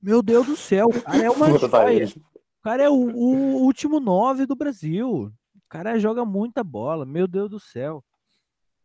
Meu 0.00 0.22
Deus 0.22 0.46
do 0.46 0.56
céu, 0.56 0.86
o 0.86 1.02
cara 1.02 1.24
é 1.24 1.30
uma 1.30 1.58
joia. 1.58 2.06
O 2.06 2.62
cara 2.62 2.82
é 2.82 2.90
o, 2.90 2.94
o 2.94 3.62
último 3.62 4.00
nove 4.00 4.46
do 4.46 4.56
Brasil. 4.56 5.32
O 5.54 5.68
cara 5.68 5.98
joga 5.98 6.24
muita 6.24 6.62
bola, 6.62 7.04
meu 7.04 7.26
Deus 7.26 7.50
do 7.50 7.60
céu. 7.60 8.04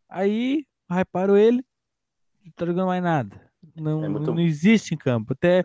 Aí, 0.08 0.66
hyparam 0.90 1.36
ele, 1.36 1.64
não 2.44 2.52
tá 2.52 2.66
jogando 2.66 2.86
mais 2.86 3.02
nada. 3.02 3.40
Não, 3.76 4.04
é 4.04 4.08
muito... 4.08 4.32
não 4.32 4.40
existe 4.40 4.94
em 4.94 4.98
campo. 4.98 5.32
Até 5.32 5.64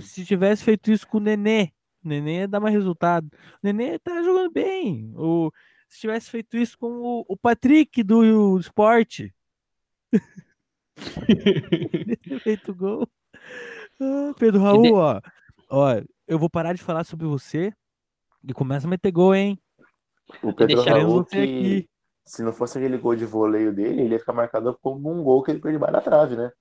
se 0.00 0.24
tivesse 0.24 0.64
feito 0.64 0.90
isso 0.90 1.06
com 1.06 1.18
o 1.18 1.20
Nenê, 1.20 1.72
o 2.04 2.08
Nenê 2.08 2.40
ia 2.40 2.48
dar 2.48 2.60
mais 2.60 2.74
resultado. 2.74 3.26
O 3.26 3.58
Nenê 3.62 3.98
tá 3.98 4.22
jogando 4.22 4.50
bem. 4.50 5.12
O, 5.16 5.52
se 5.88 6.00
tivesse 6.00 6.30
feito 6.30 6.56
isso 6.56 6.78
com 6.78 6.86
o, 6.86 7.24
o 7.28 7.36
Patrick 7.36 8.02
do 8.02 8.58
esporte. 8.58 9.34
feito 12.42 12.74
gol. 12.74 13.06
Ah, 14.00 14.32
Pedro 14.38 14.60
Raul, 14.60 14.94
ó. 14.94 15.20
Ó, 15.68 16.02
eu 16.26 16.38
vou 16.38 16.48
parar 16.50 16.72
de 16.72 16.82
falar 16.82 17.04
sobre 17.04 17.26
você 17.26 17.72
e 18.42 18.52
começa 18.52 18.86
a 18.86 18.90
meter 18.90 19.12
gol, 19.12 19.34
hein? 19.34 19.58
O 20.42 20.52
Pedro 20.52 20.82
Raul 20.82 21.24
que... 21.24 21.38
aqui 21.38 21.90
se 22.30 22.44
não 22.44 22.52
fosse 22.52 22.78
aquele 22.78 22.96
gol 22.96 23.16
de 23.16 23.26
voleio 23.26 23.74
dele, 23.74 24.02
ele 24.02 24.12
ia 24.12 24.20
ficar 24.20 24.32
marcado 24.32 24.78
como 24.80 25.10
um 25.10 25.20
gol 25.20 25.42
que 25.42 25.50
ele 25.50 25.58
perdeu 25.58 25.78
embaixo 25.78 25.94
da 25.94 26.00
trave, 26.00 26.36
né? 26.36 26.52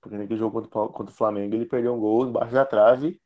Porque 0.00 0.16
naquele 0.16 0.38
jogo 0.38 0.62
contra, 0.62 0.92
contra 0.92 1.12
o 1.12 1.16
Flamengo 1.16 1.56
ele 1.56 1.66
perdeu 1.66 1.92
um 1.92 1.98
gol 1.98 2.28
embaixo 2.28 2.52
da 2.52 2.64
trave 2.64 3.20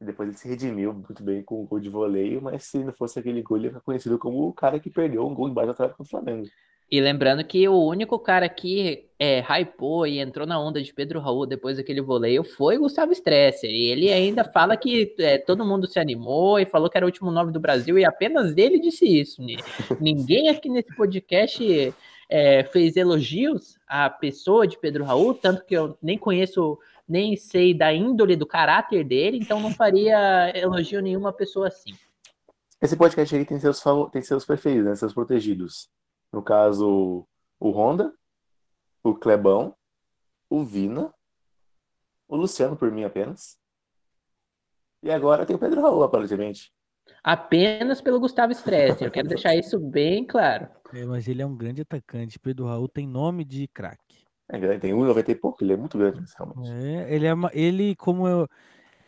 e 0.00 0.04
depois 0.04 0.28
ele 0.28 0.38
se 0.38 0.46
redimiu 0.46 0.94
muito 0.94 1.24
bem 1.24 1.42
com 1.42 1.60
o 1.60 1.66
gol 1.66 1.80
de 1.80 1.90
voleio, 1.90 2.40
mas 2.40 2.62
se 2.62 2.84
não 2.84 2.92
fosse 2.92 3.18
aquele 3.18 3.42
gol, 3.42 3.56
ele 3.56 3.66
ia 3.66 3.70
ficar 3.72 3.82
conhecido 3.82 4.16
como 4.16 4.46
o 4.46 4.52
cara 4.52 4.78
que 4.78 4.88
perdeu 4.88 5.26
um 5.26 5.34
gol 5.34 5.48
embaixo 5.48 5.68
da 5.68 5.74
trave 5.74 5.94
contra 5.94 6.06
o 6.06 6.10
Flamengo. 6.22 6.46
E 6.90 7.00
lembrando 7.00 7.44
que 7.44 7.66
o 7.68 7.82
único 7.82 8.18
cara 8.18 8.48
que 8.48 9.08
é, 9.18 9.40
hypou 9.40 10.06
e 10.06 10.18
entrou 10.18 10.46
na 10.46 10.60
onda 10.60 10.82
de 10.82 10.92
Pedro 10.92 11.18
Raul 11.18 11.46
depois 11.46 11.76
daquele 11.76 12.00
voleio 12.00 12.44
foi 12.44 12.76
o 12.76 12.80
Gustavo 12.80 13.12
Stresser. 13.12 13.70
E 13.70 13.90
ele 13.90 14.12
ainda 14.12 14.44
fala 14.44 14.76
que 14.76 15.14
é, 15.18 15.38
todo 15.38 15.64
mundo 15.64 15.86
se 15.86 15.98
animou 15.98 16.58
e 16.58 16.66
falou 16.66 16.90
que 16.90 16.96
era 16.96 17.06
o 17.06 17.08
último 17.08 17.30
nove 17.30 17.50
do 17.52 17.60
Brasil, 17.60 17.98
e 17.98 18.04
apenas 18.04 18.54
ele 18.56 18.78
disse 18.78 19.06
isso. 19.06 19.42
Ninguém 20.00 20.48
aqui 20.48 20.68
nesse 20.68 20.94
podcast 20.94 21.94
é, 22.28 22.64
fez 22.64 22.96
elogios 22.96 23.78
à 23.88 24.10
pessoa 24.10 24.66
de 24.66 24.78
Pedro 24.78 25.04
Raul, 25.04 25.34
tanto 25.34 25.64
que 25.64 25.74
eu 25.74 25.96
nem 26.02 26.18
conheço, 26.18 26.78
nem 27.08 27.36
sei 27.36 27.72
da 27.72 27.92
índole 27.92 28.36
do 28.36 28.46
caráter 28.46 29.04
dele, 29.04 29.38
então 29.38 29.60
não 29.60 29.70
faria 29.70 30.52
elogio 30.54 31.00
nenhuma 31.00 31.32
pessoa 31.32 31.68
assim. 31.68 31.92
Esse 32.80 32.96
podcast 32.96 33.34
aí 33.34 33.44
tem 33.44 33.58
seus, 33.58 33.82
tem 34.12 34.20
seus 34.20 34.44
preferidos, 34.44 34.84
né, 34.84 34.94
seus 34.94 35.14
protegidos. 35.14 35.88
No 36.34 36.42
caso, 36.42 37.24
o 37.60 37.70
Honda, 37.70 38.12
o 39.04 39.14
Clebão, 39.14 39.76
o 40.50 40.64
Vina, 40.64 41.14
o 42.26 42.34
Luciano 42.34 42.76
por 42.76 42.90
mim 42.90 43.04
apenas. 43.04 43.56
E 45.00 45.12
agora 45.12 45.46
tem 45.46 45.54
o 45.54 45.58
Pedro 45.58 45.80
Raul, 45.80 46.02
aparentemente. 46.02 46.72
Apenas 47.22 48.00
pelo 48.00 48.18
Gustavo 48.18 48.50
Stress. 48.50 49.04
Eu 49.04 49.12
quero 49.12 49.28
deixar 49.28 49.54
isso 49.54 49.78
bem 49.78 50.26
claro. 50.26 50.68
É, 50.92 51.04
mas 51.04 51.28
ele 51.28 51.40
é 51.40 51.46
um 51.46 51.56
grande 51.56 51.82
atacante. 51.82 52.38
Pedro 52.38 52.66
Raul 52.66 52.88
tem 52.88 53.06
nome 53.06 53.44
de 53.44 53.68
craque. 53.68 54.24
É, 54.48 54.78
tem 54.78 54.92
1,90 54.92 55.28
e 55.28 55.34
pouco, 55.36 55.62
ele 55.62 55.72
é 55.72 55.76
muito 55.76 55.96
grande, 55.96 56.20
realmente. 56.36 56.70
É, 56.70 57.14
ele, 57.14 57.26
é 57.26 57.32
uma, 57.32 57.50
ele 57.54 57.94
como 57.96 58.26
eu, 58.26 58.48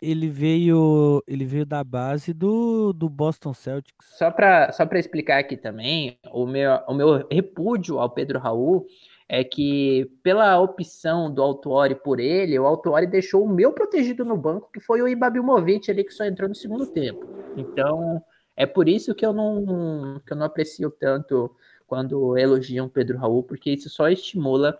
ele 0.00 0.28
veio, 0.28 1.22
ele 1.26 1.44
veio 1.44 1.66
da 1.66 1.82
base 1.82 2.32
do, 2.32 2.92
do 2.92 3.08
Boston 3.08 3.54
Celtics. 3.54 4.06
Só 4.16 4.30
para 4.30 4.72
só 4.72 4.84
explicar 4.94 5.38
aqui 5.38 5.56
também, 5.56 6.18
o 6.32 6.46
meu, 6.46 6.78
o 6.86 6.94
meu 6.94 7.26
repúdio 7.30 7.98
ao 7.98 8.10
Pedro 8.10 8.38
Raul 8.38 8.86
é 9.28 9.42
que 9.42 10.10
pela 10.22 10.60
opção 10.60 11.32
do 11.32 11.42
Autuori 11.42 11.94
por 11.94 12.20
ele, 12.20 12.58
o 12.58 12.66
Autuori 12.66 13.06
deixou 13.06 13.44
o 13.44 13.48
meu 13.48 13.72
protegido 13.72 14.24
no 14.24 14.36
banco, 14.36 14.70
que 14.72 14.80
foi 14.80 15.02
o 15.02 15.08
Ibabimovic 15.08 15.90
ali 15.90 16.04
que 16.04 16.12
só 16.12 16.24
entrou 16.24 16.48
no 16.48 16.54
segundo 16.54 16.86
tempo. 16.86 17.26
Então, 17.56 18.22
é 18.56 18.64
por 18.66 18.88
isso 18.88 19.14
que 19.14 19.26
eu 19.26 19.32
não 19.32 20.20
que 20.24 20.32
eu 20.32 20.36
não 20.36 20.46
aprecio 20.46 20.90
tanto 20.90 21.50
quando 21.86 22.36
elogiam 22.36 22.88
Pedro 22.88 23.18
Raul, 23.18 23.42
porque 23.42 23.70
isso 23.70 23.88
só 23.88 24.08
estimula 24.08 24.78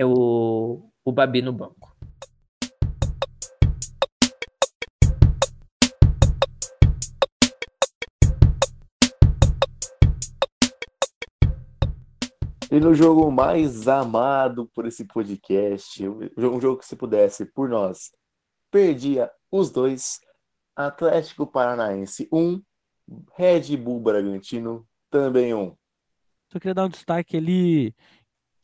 o, 0.00 0.80
o 1.04 1.12
Babi 1.12 1.42
no 1.42 1.52
banco. 1.52 1.97
E 12.78 12.80
no 12.80 12.94
jogo 12.94 13.28
mais 13.28 13.88
amado 13.88 14.70
por 14.72 14.86
esse 14.86 15.04
podcast, 15.04 16.08
um 16.08 16.60
jogo 16.60 16.78
que 16.78 16.86
se 16.86 16.94
pudesse 16.94 17.44
por 17.44 17.68
nós, 17.68 18.12
perdia 18.70 19.28
os 19.50 19.68
dois, 19.68 20.20
Atlético 20.76 21.44
Paranaense 21.44 22.28
1, 22.32 22.38
um, 22.38 22.62
Red 23.36 23.76
Bull 23.76 23.98
Bragantino 23.98 24.86
também 25.10 25.52
1. 25.52 25.60
Um. 25.60 25.76
Só 26.52 26.60
queria 26.60 26.72
dar 26.72 26.84
um 26.84 26.88
destaque 26.88 27.36
ali, 27.36 27.92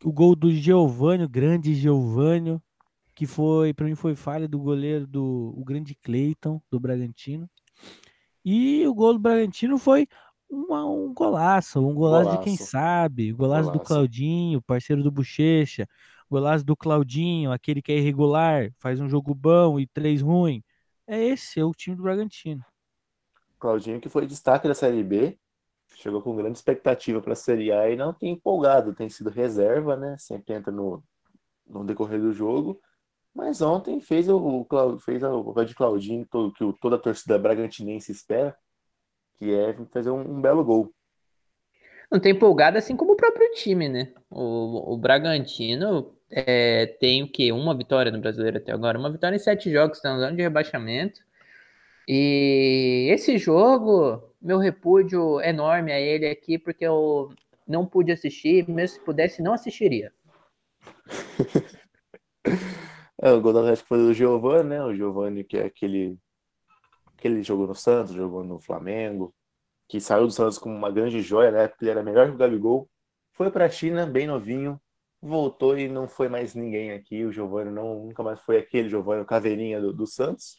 o 0.05 0.13
gol 0.13 0.37
do 0.37 0.49
Geovânio, 0.53 1.29
grande 1.29 1.75
Geovânio, 1.75 2.63
que 3.17 3.27
foi, 3.27 3.75
para 3.75 3.87
mim 3.87 3.97
foi 3.97 4.15
falha 4.15 4.47
do 4.47 4.61
goleiro 4.61 5.09
do 5.09 5.53
o 5.57 5.65
grande 5.65 5.97
Cleiton, 5.97 6.63
do 6.71 6.79
Bragantino. 6.79 7.51
E 8.45 8.87
o 8.87 8.95
gol 8.95 9.15
do 9.15 9.19
Bragantino 9.19 9.77
foi 9.77 10.07
uma, 10.55 10.85
um 10.87 11.13
golaço, 11.13 11.81
um 11.81 11.95
golaço, 11.95 12.25
golaço, 12.25 12.39
de 12.39 12.45
quem 12.45 12.57
sabe, 12.57 13.33
golaço, 13.33 13.65
golaço, 13.65 13.79
do 13.79 13.85
Claudinho, 13.85 14.63
parceiro 14.63 15.03
do 15.03 15.11
Bochecha, 15.11 15.89
golaço 16.31 16.65
do 16.65 16.77
Claudinho, 16.77 17.53
aquele 17.53 17.83
que 17.83 17.93
é 17.93 17.99
irregular, 17.99 18.71
faz 18.79 19.01
um 19.01 19.09
jogo 19.09 19.35
bom 19.35 19.79
e 19.79 19.87
três 19.87 20.23
ruim. 20.23 20.63
É 21.07 21.23
esse, 21.23 21.61
é 21.61 21.65
o 21.65 21.73
time 21.73 21.97
do 21.97 22.03
Bragantino. 22.03 22.65
Claudinho 23.59 24.01
que 24.01 24.09
foi 24.09 24.27
destaque 24.27 24.69
da 24.69 24.75
Série 24.75 25.03
B, 25.03 25.39
chegou 25.97 26.23
com 26.23 26.37
grande 26.37 26.57
expectativa 26.57 27.21
para 27.21 27.33
a 27.33 27.37
Série 27.37 27.73
A 27.73 27.91
e 27.91 27.97
não 27.97 28.13
tem 28.13 28.33
empolgado, 28.33 28.95
tem 28.95 29.09
sido 29.09 29.31
reserva, 29.31 29.97
né? 29.97 30.17
Sempre 30.19 30.55
entra 30.55 30.73
no, 30.73 31.03
no 31.67 31.85
decorrer 31.85 32.21
do 32.21 32.33
jogo. 32.33 32.81
Mas 33.35 33.61
ontem 33.61 34.01
fez 34.01 34.29
o, 34.29 34.37
o 34.37 34.99
fez 34.99 35.23
o 35.23 35.45
papel 35.45 35.65
de 35.65 35.75
Claudinho, 35.75 36.27
todo, 36.31 36.53
que 36.53 36.65
toda 36.81 36.97
a 36.97 36.99
torcida 36.99 37.39
bragantinense 37.39 38.13
espera 38.13 38.57
que 39.39 39.53
é 39.53 39.75
fazer 39.93 40.11
um, 40.11 40.21
um 40.21 40.41
belo 40.41 40.65
gol. 40.65 40.93
Não 42.11 42.21
tem 42.21 42.33
empolgado 42.33 42.79
assim 42.79 42.97
como 42.97 43.13
o 43.13 43.17
próprio 43.17 43.51
time, 43.53 43.89
né? 43.89 44.13
O, 44.31 44.95
o 44.95 44.97
Bragantino 44.97 46.15
é, 46.31 46.87
tem 47.01 47.23
o 47.23 47.29
quê? 47.31 47.53
Uma 47.53 47.77
vitória 47.77 48.13
no 48.13 48.21
brasileiro 48.21 48.59
até 48.59 48.73
agora. 48.73 48.99
Uma 48.99 49.11
vitória 49.11 49.37
em 49.37 49.39
sete 49.39 49.71
jogos, 49.71 49.99
está 49.99 50.13
no 50.13 50.21
zona 50.21 50.35
de 50.35 50.43
rebaixamento. 50.43 51.21
E 52.07 53.09
esse 53.11 53.39
jogo, 53.39 54.23
meu 54.41 54.59
repúdio 54.59 55.41
enorme 55.41 55.93
a 55.93 56.01
ele 56.01 56.27
aqui, 56.29 56.59
porque 56.59 56.85
eu 56.87 57.33
não 57.67 57.87
pude 57.87 58.13
assistir, 58.13 58.69
mesmo 58.69 58.99
se 58.99 59.05
pudesse, 59.05 59.43
não 59.43 59.55
assistiria. 59.55 60.13
é, 63.23 63.33
o 63.33 63.41
gol 63.41 63.53
do 63.53 63.61
Atlético 63.61 63.89
foi 63.89 63.99
do 63.99 64.13
Giovanni, 64.13 64.69
né? 64.69 64.85
O 64.85 64.95
Giovanni, 64.95 65.45
que 65.45 65.57
é 65.57 65.65
aquele 65.65 66.19
que 67.25 67.29
ele 67.29 67.43
jogou 67.43 67.67
no 67.67 67.75
Santos, 67.75 68.13
jogou 68.13 68.45
no 68.45 68.61
Flamengo, 68.61 69.35
que 69.89 69.99
saiu 69.99 70.27
do 70.27 70.31
Santos 70.31 70.59
como 70.59 70.75
uma 70.75 70.91
grande 70.91 71.23
joia, 71.23 71.51
né? 71.51 71.69
Porque 71.69 71.83
ele 71.83 71.91
era 71.91 72.03
melhor 72.03 72.29
que 72.29 72.35
o 72.35 72.37
Gabigol. 72.37 72.87
Foi 73.33 73.51
para 73.51 73.65
a 73.65 73.71
China, 73.71 74.05
bem 74.05 74.27
novinho, 74.27 74.79
voltou 75.23 75.79
e 75.79 75.89
não 75.89 76.07
foi 76.07 76.29
mais 76.29 76.55
ninguém 76.55 76.93
aqui. 76.93 77.25
O 77.25 77.33
Giovanni 77.33 77.71
não, 77.71 78.05
nunca 78.05 78.23
mais 78.23 78.39
foi 78.41 78.59
aquele 78.59 78.91
Giovanni, 78.91 79.23
o 79.23 79.25
caveirinha 79.25 79.81
do, 79.81 79.91
do 79.91 80.07
Santos. 80.07 80.59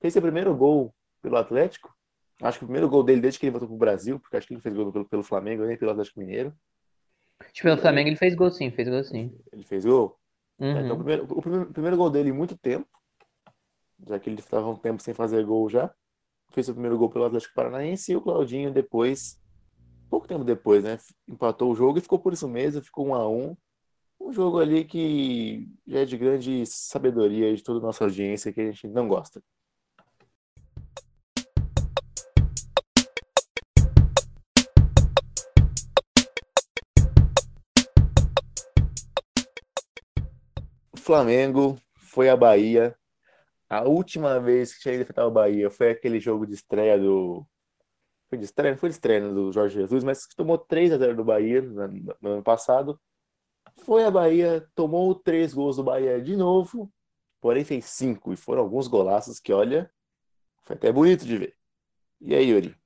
Fez 0.00 0.12
seu 0.12 0.20
primeiro 0.20 0.52
gol 0.56 0.92
pelo 1.22 1.36
Atlético. 1.36 1.94
Acho 2.42 2.58
que 2.58 2.64
o 2.64 2.66
primeiro 2.66 2.88
gol 2.88 3.04
dele 3.04 3.20
desde 3.20 3.38
que 3.38 3.46
ele 3.46 3.52
voltou 3.52 3.68
pro 3.68 3.78
Brasil, 3.78 4.18
porque 4.18 4.36
acho 4.36 4.48
que 4.48 4.54
ele 4.54 4.60
fez 4.60 4.74
gol 4.74 4.90
pelo, 4.90 5.04
pelo 5.04 5.22
Flamengo, 5.22 5.64
nem 5.64 5.78
pelo 5.78 5.92
Atlético 5.92 6.18
Mineiro. 6.18 6.52
Acho 7.38 7.52
que 7.52 7.62
pelo 7.62 7.78
Flamengo 7.78 8.08
ele 8.08 8.16
fez 8.16 8.34
gol 8.34 8.50
sim, 8.50 8.68
fez 8.72 8.88
gol 8.88 9.04
sim. 9.04 9.32
Ele 9.52 9.62
fez 9.62 9.84
gol? 9.84 10.18
Uhum. 10.58 10.80
Então, 10.80 10.96
o 10.96 10.98
primeiro, 10.98 11.24
o 11.30 11.40
primeiro, 11.40 11.70
o 11.70 11.72
primeiro 11.72 11.96
gol 11.96 12.10
dele 12.10 12.30
em 12.30 12.32
muito 12.32 12.58
tempo 12.58 12.88
já 14.06 14.18
que 14.18 14.28
ele 14.28 14.38
estava 14.38 14.68
um 14.68 14.76
tempo 14.76 15.02
sem 15.02 15.14
fazer 15.14 15.44
gol 15.44 15.68
já. 15.68 15.92
Fez 16.52 16.68
o 16.68 16.72
primeiro 16.72 16.98
gol 16.98 17.10
pelo 17.10 17.24
Atlético 17.24 17.54
Paranaense 17.54 18.12
e 18.12 18.16
o 18.16 18.20
Claudinho 18.20 18.72
depois, 18.72 19.40
pouco 20.10 20.28
tempo 20.28 20.44
depois, 20.44 20.84
né? 20.84 20.98
Empatou 21.26 21.72
o 21.72 21.74
jogo 21.74 21.98
e 21.98 22.02
ficou 22.02 22.18
por 22.18 22.32
isso 22.32 22.48
mesmo, 22.48 22.82
ficou 22.82 23.06
um 23.08 23.14
a 23.14 23.28
um. 23.28 23.56
Um 24.20 24.32
jogo 24.32 24.58
ali 24.58 24.84
que 24.84 25.68
já 25.86 26.00
é 26.00 26.04
de 26.04 26.16
grande 26.16 26.64
sabedoria 26.66 27.54
de 27.54 27.62
toda 27.62 27.80
a 27.80 27.82
nossa 27.82 28.04
audiência 28.04 28.52
que 28.52 28.60
a 28.60 28.64
gente 28.66 28.88
não 28.88 29.08
gosta. 29.08 29.42
Flamengo 40.96 41.76
foi 41.96 42.30
à 42.30 42.36
Bahia 42.36 42.96
a 43.74 43.82
última 43.82 44.38
vez 44.38 44.74
que 44.74 44.80
tinha 44.80 44.94
ido 44.94 45.02
enfrentar 45.02 45.26
o 45.26 45.30
Bahia 45.30 45.70
foi 45.70 45.90
aquele 45.90 46.20
jogo 46.20 46.46
de 46.46 46.54
estreia 46.54 46.98
do. 46.98 47.46
Foi 48.28 48.38
de 48.38 48.44
estreia? 48.44 48.72
Não 48.72 48.78
foi 48.78 48.88
de 48.88 48.94
estreia 48.94 49.20
né, 49.20 49.32
do 49.32 49.52
Jorge 49.52 49.74
Jesus, 49.74 50.04
mas 50.04 50.26
que 50.26 50.36
tomou 50.36 50.58
3 50.58 50.92
a 50.92 50.98
0 50.98 51.16
do 51.16 51.24
Bahia 51.24 51.60
no, 51.60 51.88
no 52.20 52.30
ano 52.30 52.42
passado. 52.42 53.00
Foi 53.84 54.04
a 54.04 54.10
Bahia, 54.10 54.66
tomou 54.74 55.14
três 55.14 55.52
gols 55.52 55.76
do 55.76 55.84
Bahia 55.84 56.20
de 56.20 56.36
novo, 56.36 56.90
porém 57.40 57.64
fez 57.64 57.86
cinco. 57.86 58.32
E 58.32 58.36
foram 58.36 58.62
alguns 58.62 58.86
golaços 58.86 59.40
que, 59.40 59.52
olha, 59.52 59.90
foi 60.62 60.76
até 60.76 60.92
bonito 60.92 61.24
de 61.24 61.36
ver. 61.36 61.54
E 62.20 62.34
aí, 62.34 62.50
Yuri? 62.50 62.76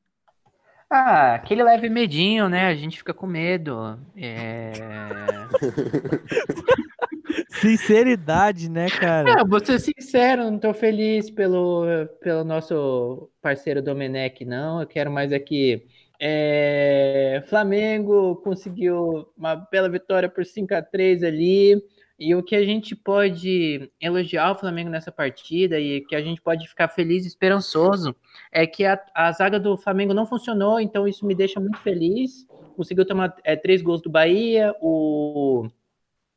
Ah, 0.90 1.34
aquele 1.34 1.62
leve 1.62 1.90
medinho, 1.90 2.48
né? 2.48 2.66
A 2.66 2.74
gente 2.74 2.96
fica 2.96 3.12
com 3.12 3.26
medo. 3.26 4.00
É... 4.16 4.72
Sinceridade, 7.48 8.70
né, 8.70 8.88
cara? 8.88 9.36
Não, 9.36 9.46
vou 9.46 9.64
ser 9.64 9.78
sincero, 9.78 10.44
não 10.44 10.58
tô 10.58 10.72
feliz 10.72 11.30
pelo, 11.30 11.84
pelo 12.20 12.44
nosso 12.44 13.30
parceiro 13.40 13.82
Domenech, 13.82 14.44
não. 14.44 14.80
Eu 14.80 14.86
quero 14.86 15.10
mais 15.10 15.32
aqui. 15.32 15.86
É... 16.20 17.42
Flamengo 17.48 18.36
conseguiu 18.36 19.28
uma 19.36 19.54
bela 19.54 19.88
vitória 19.88 20.28
por 20.28 20.44
5 20.44 20.74
a 20.74 20.82
3 20.82 21.22
ali. 21.22 21.82
E 22.18 22.34
o 22.34 22.42
que 22.42 22.56
a 22.56 22.64
gente 22.64 22.96
pode 22.96 23.92
elogiar 24.00 24.50
o 24.50 24.54
Flamengo 24.56 24.90
nessa 24.90 25.12
partida 25.12 25.78
e 25.78 26.00
que 26.00 26.16
a 26.16 26.20
gente 26.20 26.42
pode 26.42 26.66
ficar 26.66 26.88
feliz 26.88 27.24
e 27.24 27.28
esperançoso 27.28 28.14
é 28.50 28.66
que 28.66 28.84
a, 28.84 29.00
a 29.14 29.30
zaga 29.30 29.60
do 29.60 29.76
Flamengo 29.76 30.12
não 30.12 30.26
funcionou, 30.26 30.80
então 30.80 31.06
isso 31.06 31.24
me 31.24 31.32
deixa 31.32 31.60
muito 31.60 31.78
feliz. 31.78 32.44
Conseguiu 32.76 33.06
tomar 33.06 33.36
é, 33.44 33.54
três 33.54 33.82
gols 33.82 34.02
do 34.02 34.10
Bahia, 34.10 34.74
o 34.80 35.68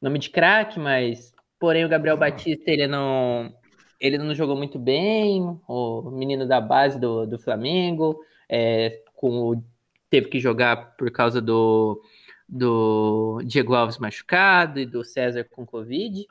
nome 0.01 0.19
de 0.19 0.29
craque, 0.29 0.79
mas 0.79 1.33
porém 1.59 1.85
o 1.85 1.89
Gabriel 1.89 2.17
Batista 2.17 2.71
ele 2.71 2.87
não 2.87 3.53
ele 3.99 4.17
não 4.17 4.33
jogou 4.33 4.55
muito 4.55 4.79
bem, 4.79 5.59
o 5.67 6.09
menino 6.09 6.47
da 6.47 6.59
base 6.59 6.99
do, 6.99 7.27
do 7.27 7.37
Flamengo, 7.37 8.19
é, 8.49 9.03
com 9.15 9.51
o, 9.51 9.63
teve 10.09 10.27
que 10.27 10.39
jogar 10.39 10.95
por 10.97 11.11
causa 11.11 11.39
do 11.39 12.01
do 12.49 13.41
Diego 13.45 13.75
Alves 13.75 13.97
machucado 13.97 14.79
e 14.79 14.85
do 14.85 15.05
César 15.05 15.45
com 15.45 15.65
Covid. 15.65 16.27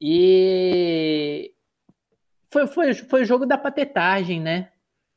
E 0.00 1.52
foi, 2.50 2.66
foi, 2.66 2.94
foi 2.94 3.22
o 3.22 3.24
jogo 3.24 3.44
da 3.44 3.58
patetagem, 3.58 4.40
né? 4.40 4.70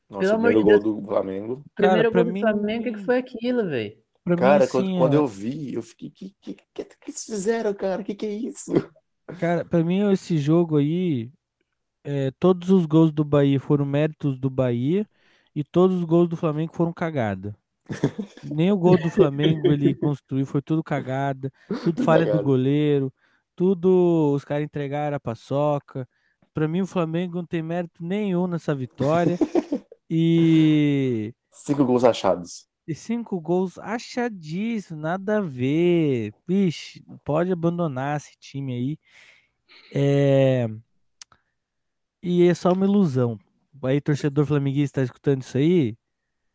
Nossa, 0.08 0.26
Pelo 0.26 0.34
amor 0.34 0.54
de 0.54 0.64
Deus. 0.64 0.82
gol 0.82 1.00
do 1.00 1.06
Flamengo. 1.06 1.64
Primeiro 1.74 2.12
Cara, 2.12 2.24
gol 2.24 2.32
do 2.32 2.40
Flamengo, 2.40 2.88
o 2.88 2.92
que 2.92 3.04
foi 3.04 3.18
aquilo, 3.18 3.68
velho? 3.68 3.96
Cara, 4.34 4.64
mim, 4.64 4.70
quando, 4.70 4.98
quando, 4.98 5.14
eu 5.14 5.26
vi, 5.26 5.74
eu 5.74 5.82
fiquei, 5.82 6.10
que 6.10 6.36
que, 6.40 6.54
que, 6.54 6.84
que 6.84 7.10
eles 7.10 7.24
fizeram, 7.24 7.72
cara? 7.72 8.02
Que 8.02 8.14
que 8.14 8.26
é 8.26 8.32
isso? 8.32 8.72
Cara, 9.38 9.64
pra 9.64 9.84
mim 9.84 10.10
esse 10.10 10.36
jogo 10.36 10.78
aí, 10.78 11.30
é, 12.02 12.32
todos 12.38 12.70
os 12.70 12.86
gols 12.86 13.12
do 13.12 13.24
Bahia 13.24 13.60
foram 13.60 13.84
méritos 13.84 14.38
do 14.38 14.50
Bahia 14.50 15.06
e 15.54 15.62
todos 15.62 15.96
os 15.96 16.04
gols 16.04 16.28
do 16.28 16.36
Flamengo 16.36 16.74
foram 16.74 16.92
cagada. 16.92 17.56
Nem 18.52 18.72
o 18.72 18.76
gol 18.76 18.96
do 18.96 19.10
Flamengo 19.10 19.68
ele 19.68 19.94
construiu, 19.94 20.44
foi 20.44 20.60
tudo 20.60 20.82
cagada, 20.82 21.52
tudo 21.84 22.02
falha 22.02 22.36
do 22.36 22.42
goleiro, 22.42 23.12
tudo 23.54 24.32
os 24.34 24.44
caras 24.44 24.64
entregaram 24.64 25.16
a 25.16 25.20
paçoca. 25.20 26.08
Para 26.52 26.66
mim, 26.66 26.80
o 26.80 26.86
Flamengo 26.86 27.36
não 27.36 27.46
tem 27.46 27.62
mérito 27.62 28.04
nenhum 28.04 28.46
nessa 28.46 28.74
vitória. 28.74 29.38
E. 30.08 31.34
Cinco 31.50 31.84
gols 31.84 32.04
achados. 32.04 32.68
E 32.86 32.94
cinco 32.94 33.40
gols 33.40 33.78
achadíssimos, 33.78 35.02
nada 35.02 35.38
a 35.38 35.40
ver. 35.40 36.32
Vixe, 36.46 37.04
pode 37.24 37.50
abandonar 37.50 38.16
esse 38.16 38.36
time 38.38 38.74
aí. 38.74 38.98
É... 39.92 40.68
E 42.22 42.46
é 42.46 42.54
só 42.54 42.72
uma 42.72 42.86
ilusão. 42.86 43.38
Aí, 43.82 44.00
torcedor 44.00 44.46
flamenguista, 44.46 45.00
tá 45.00 45.04
escutando 45.04 45.42
isso 45.42 45.58
aí? 45.58 45.96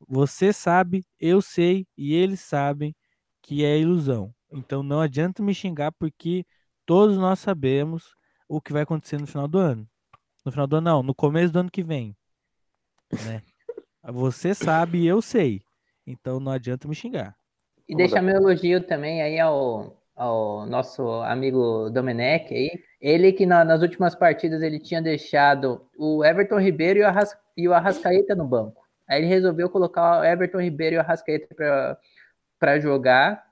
Você 0.08 0.52
sabe, 0.52 1.06
eu 1.20 1.42
sei 1.42 1.88
e 1.98 2.14
eles 2.14 2.40
sabem 2.40 2.96
que 3.42 3.64
é 3.64 3.80
ilusão. 3.80 4.34
Então 4.52 4.84
não 4.84 5.00
adianta 5.00 5.42
me 5.42 5.54
xingar 5.54 5.92
porque 5.92 6.46
todos 6.86 7.18
nós 7.18 7.40
sabemos 7.40 8.14
o 8.48 8.60
que 8.60 8.74
vai 8.74 8.82
acontecer 8.82 9.20
no 9.20 9.28
final 9.28 9.48
do 9.48 9.58
ano. 9.58 9.88
No 10.44 10.52
final 10.52 10.68
do 10.68 10.78
ano, 10.78 10.86
não, 10.86 11.04
no 11.04 11.16
começo 11.16 11.54
do 11.54 11.60
ano 11.60 11.72
que 11.72 11.84
vem. 11.84 12.16
Né? 13.26 13.42
Você 14.04 14.54
sabe 14.54 15.00
e 15.00 15.08
eu 15.08 15.22
sei. 15.22 15.62
Então 16.12 16.40
não 16.40 16.52
adianta 16.52 16.88
me 16.88 16.96
xingar. 16.96 17.36
E 17.88 17.94
Vamos 17.94 18.12
deixar 18.12 18.22
meu 18.22 18.36
elogio 18.36 18.82
também 18.82 19.22
aí 19.22 19.40
ao, 19.40 19.98
ao 20.16 20.66
nosso 20.66 21.08
amigo 21.24 21.90
Domenech 21.90 22.54
aí. 22.54 22.72
Ele 23.02 23.32
que 23.34 23.46
na- 23.46 23.66
nas 23.66 23.82
últimas 23.82 24.14
partidas 24.16 24.62
ele 24.62 24.80
tinha 24.80 25.02
deixado 25.02 25.86
o 25.98 26.24
Everton 26.24 26.60
Ribeiro 26.60 27.00
e 27.00 27.04
o, 27.04 27.08
Arras, 27.08 27.36
e 27.58 27.68
o 27.68 27.74
Arrascaeta 27.74 28.36
no 28.36 28.46
banco. 28.46 28.82
Aí 29.08 29.20
ele 29.22 29.28
resolveu 29.28 29.70
colocar 29.70 30.22
o 30.22 30.24
Everton 30.24 30.62
Ribeiro 30.62 30.96
e 30.96 30.98
o 30.98 31.02
Arrascaeta 31.02 31.98
para 32.60 32.80
jogar. 32.80 33.44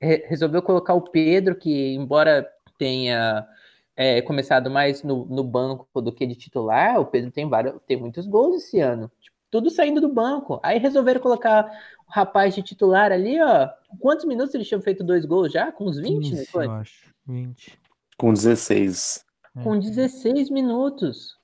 Re- 0.00 0.24
resolveu 0.28 0.62
colocar 0.62 0.94
o 0.94 1.00
Pedro, 1.02 1.56
que 1.56 1.94
embora 1.94 2.48
tenha 2.78 3.44
é, 3.96 4.22
começado 4.22 4.70
mais 4.70 5.02
no, 5.02 5.24
no 5.26 5.42
banco 5.42 6.00
do 6.00 6.12
que 6.12 6.24
de 6.26 6.36
titular, 6.36 7.00
o 7.00 7.06
Pedro 7.06 7.32
tem, 7.32 7.48
vários, 7.48 7.74
tem 7.86 7.96
muitos 7.96 8.24
gols 8.26 8.56
esse 8.62 8.78
ano. 8.78 9.10
Tipo, 9.20 9.36
tudo 9.50 9.70
saindo 9.70 10.00
do 10.00 10.12
banco. 10.12 10.60
Aí 10.62 10.78
resolveram 10.78 11.20
colocar 11.20 11.70
o 12.06 12.12
rapaz 12.12 12.54
de 12.54 12.62
titular 12.62 13.12
ali, 13.12 13.40
ó. 13.40 13.68
Quantos 13.98 14.24
minutos 14.24 14.54
ele 14.54 14.64
tinha 14.64 14.80
feito 14.80 15.04
dois 15.04 15.24
gols 15.24 15.52
já? 15.52 15.72
Com 15.72 15.86
uns 15.86 15.98
20, 15.98 16.12
não 16.12 16.20
15, 16.20 16.46
foi? 16.46 16.66
eu 16.66 16.70
acho. 16.72 17.14
20. 17.26 17.78
Com 18.16 18.32
16. 18.32 19.24
É. 19.56 19.62
Com 19.62 19.78
16 19.78 20.50
minutos. 20.50 21.36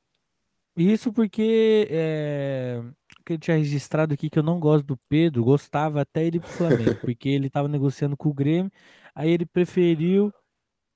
Isso 0.76 1.12
porque 1.12 1.86
é, 1.88 2.82
que 3.24 3.34
eu 3.34 3.38
tinha 3.38 3.56
registrado 3.56 4.12
aqui 4.12 4.28
que 4.28 4.38
eu 4.38 4.42
não 4.42 4.58
gosto 4.58 4.84
do 4.84 4.96
Pedro, 5.08 5.44
gostava 5.44 6.00
até 6.00 6.24
ele 6.24 6.40
pro 6.40 6.48
Flamengo, 6.48 6.96
porque 7.00 7.28
ele 7.28 7.48
tava 7.48 7.68
negociando 7.68 8.16
com 8.16 8.28
o 8.28 8.34
Grêmio, 8.34 8.70
aí 9.14 9.30
ele 9.30 9.46
preferiu 9.46 10.32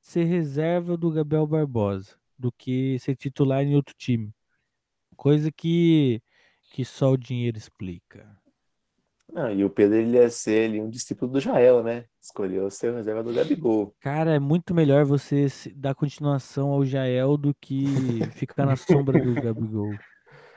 ser 0.00 0.24
reserva 0.24 0.96
do 0.96 1.10
Gabriel 1.10 1.46
Barbosa 1.46 2.16
do 2.38 2.52
que 2.52 2.98
ser 3.00 3.16
titular 3.16 3.62
em 3.64 3.74
outro 3.74 3.94
time. 3.96 4.32
Coisa 5.16 5.50
que, 5.50 6.22
que 6.70 6.84
só 6.84 7.10
o 7.12 7.16
dinheiro 7.16 7.56
explica. 7.58 8.26
Não, 9.30 9.52
e 9.52 9.62
o 9.62 9.68
Pedro 9.68 9.96
ele 9.98 10.16
ia 10.16 10.30
ser 10.30 10.68
ali 10.70 10.80
um 10.80 10.88
discípulo 10.88 11.30
do 11.32 11.40
Jael, 11.40 11.82
né? 11.82 12.06
Escolheu 12.20 12.70
ser 12.70 12.90
o 12.92 12.96
reserva 12.96 13.22
do 13.22 13.32
Gabigol. 13.32 13.94
Cara, 14.00 14.34
é 14.34 14.38
muito 14.38 14.74
melhor 14.74 15.04
você 15.04 15.46
dar 15.76 15.94
continuação 15.94 16.70
ao 16.70 16.84
Jael 16.84 17.36
do 17.36 17.54
que 17.60 17.74
ficar 18.32 18.64
na 18.64 18.74
sombra 18.76 19.22
do 19.22 19.34
Gabigol. 19.34 19.92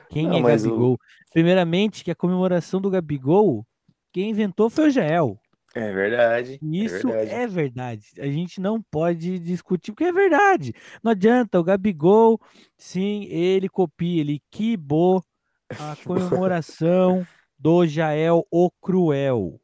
Quem 0.10 0.28
Não, 0.28 0.38
é 0.38 0.42
mas 0.42 0.66
o- 0.66 0.70
Gabigol? 0.70 0.98
Primeiramente, 1.34 2.04
que 2.04 2.12
a 2.12 2.16
comemoração 2.16 2.80
do 2.80 2.90
Gabigol, 2.90 3.66
quem 4.14 4.30
inventou 4.30 4.70
foi 4.70 4.88
o 4.88 4.92
Jael. 4.92 5.38
É 5.74 5.92
verdade. 5.92 6.60
E 6.62 6.84
Isso 6.86 6.96
é 7.10 7.12
verdade. 7.12 7.30
é 7.32 7.48
verdade. 7.48 8.08
A 8.20 8.28
gente 8.28 8.60
não 8.62 8.82
pode 8.82 9.40
discutir, 9.40 9.92
porque 9.92 10.04
é 10.06 10.12
verdade. 10.14 10.74
Não 11.04 11.12
adianta, 11.12 11.60
o 11.60 11.64
Gabigol, 11.64 12.40
sim, 12.78 13.24
ele 13.26 13.68
copia, 13.70 14.20
ele 14.22 14.42
quibou 14.52 15.22
a 15.80 15.96
comemoração 16.06 17.26
do 17.58 17.86
Jael 17.86 18.46
o 18.50 18.72
Cruel. 18.72 19.60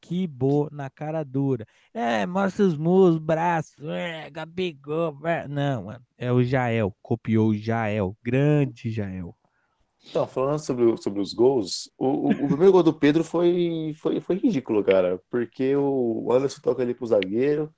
Quibou 0.00 0.68
na 0.72 0.90
cara 0.90 1.24
dura. 1.24 1.64
É, 1.94 2.26
mostra 2.26 2.64
os 2.64 2.76
muslos, 2.76 3.18
braços, 3.18 3.84
é, 3.84 4.28
Gabigol. 4.30 5.16
é. 5.24 5.46
Não, 5.46 5.84
mano, 5.84 6.04
é 6.18 6.32
o 6.32 6.42
Jael, 6.42 6.94
copiou 7.00 7.50
o 7.50 7.54
Jael, 7.54 8.16
grande 8.22 8.90
Jael. 8.90 9.36
Então, 10.08 10.26
falando 10.26 10.58
sobre, 10.58 10.96
sobre 10.96 11.20
os 11.20 11.32
gols, 11.32 11.88
o, 11.96 12.06
o, 12.06 12.30
o 12.30 12.48
primeiro 12.48 12.72
gol 12.72 12.82
do 12.82 12.92
Pedro 12.92 13.22
foi, 13.22 13.94
foi, 13.96 14.20
foi 14.20 14.36
ridículo, 14.36 14.82
cara. 14.82 15.22
Porque 15.30 15.76
o 15.76 16.28
Anderson 16.32 16.60
toca 16.60 16.82
ali 16.82 16.94
pro 16.94 17.06
zagueiro. 17.06 17.72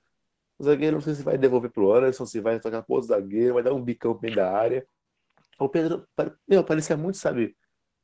O 0.57 0.63
zagueiro 0.63 0.95
não 0.95 1.01
sei 1.01 1.13
se 1.13 1.23
vai 1.23 1.37
devolver 1.37 1.71
pro 1.71 1.93
Anderson, 1.93 2.25
se 2.25 2.39
vai 2.39 2.59
tocar 2.59 2.81
pro 2.81 2.95
outro 2.95 3.09
zagueiro, 3.09 3.53
vai 3.53 3.63
dar 3.63 3.73
um 3.73 3.83
bicão 3.83 4.15
bem 4.15 4.33
da 4.33 4.51
área. 4.51 4.85
O 5.59 5.69
Pedro, 5.69 6.05
meu, 6.47 6.63
parecia 6.63 6.97
muito, 6.97 7.17
sabe, 7.17 7.55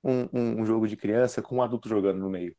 um, 0.04 0.28
um, 0.34 0.62
um 0.62 0.66
jogo 0.66 0.88
de 0.88 0.96
criança 0.98 1.42
com 1.42 1.58
um 1.58 1.62
adulto 1.62 1.88
jogando 1.90 2.20
no 2.20 2.30
meio. 2.30 2.56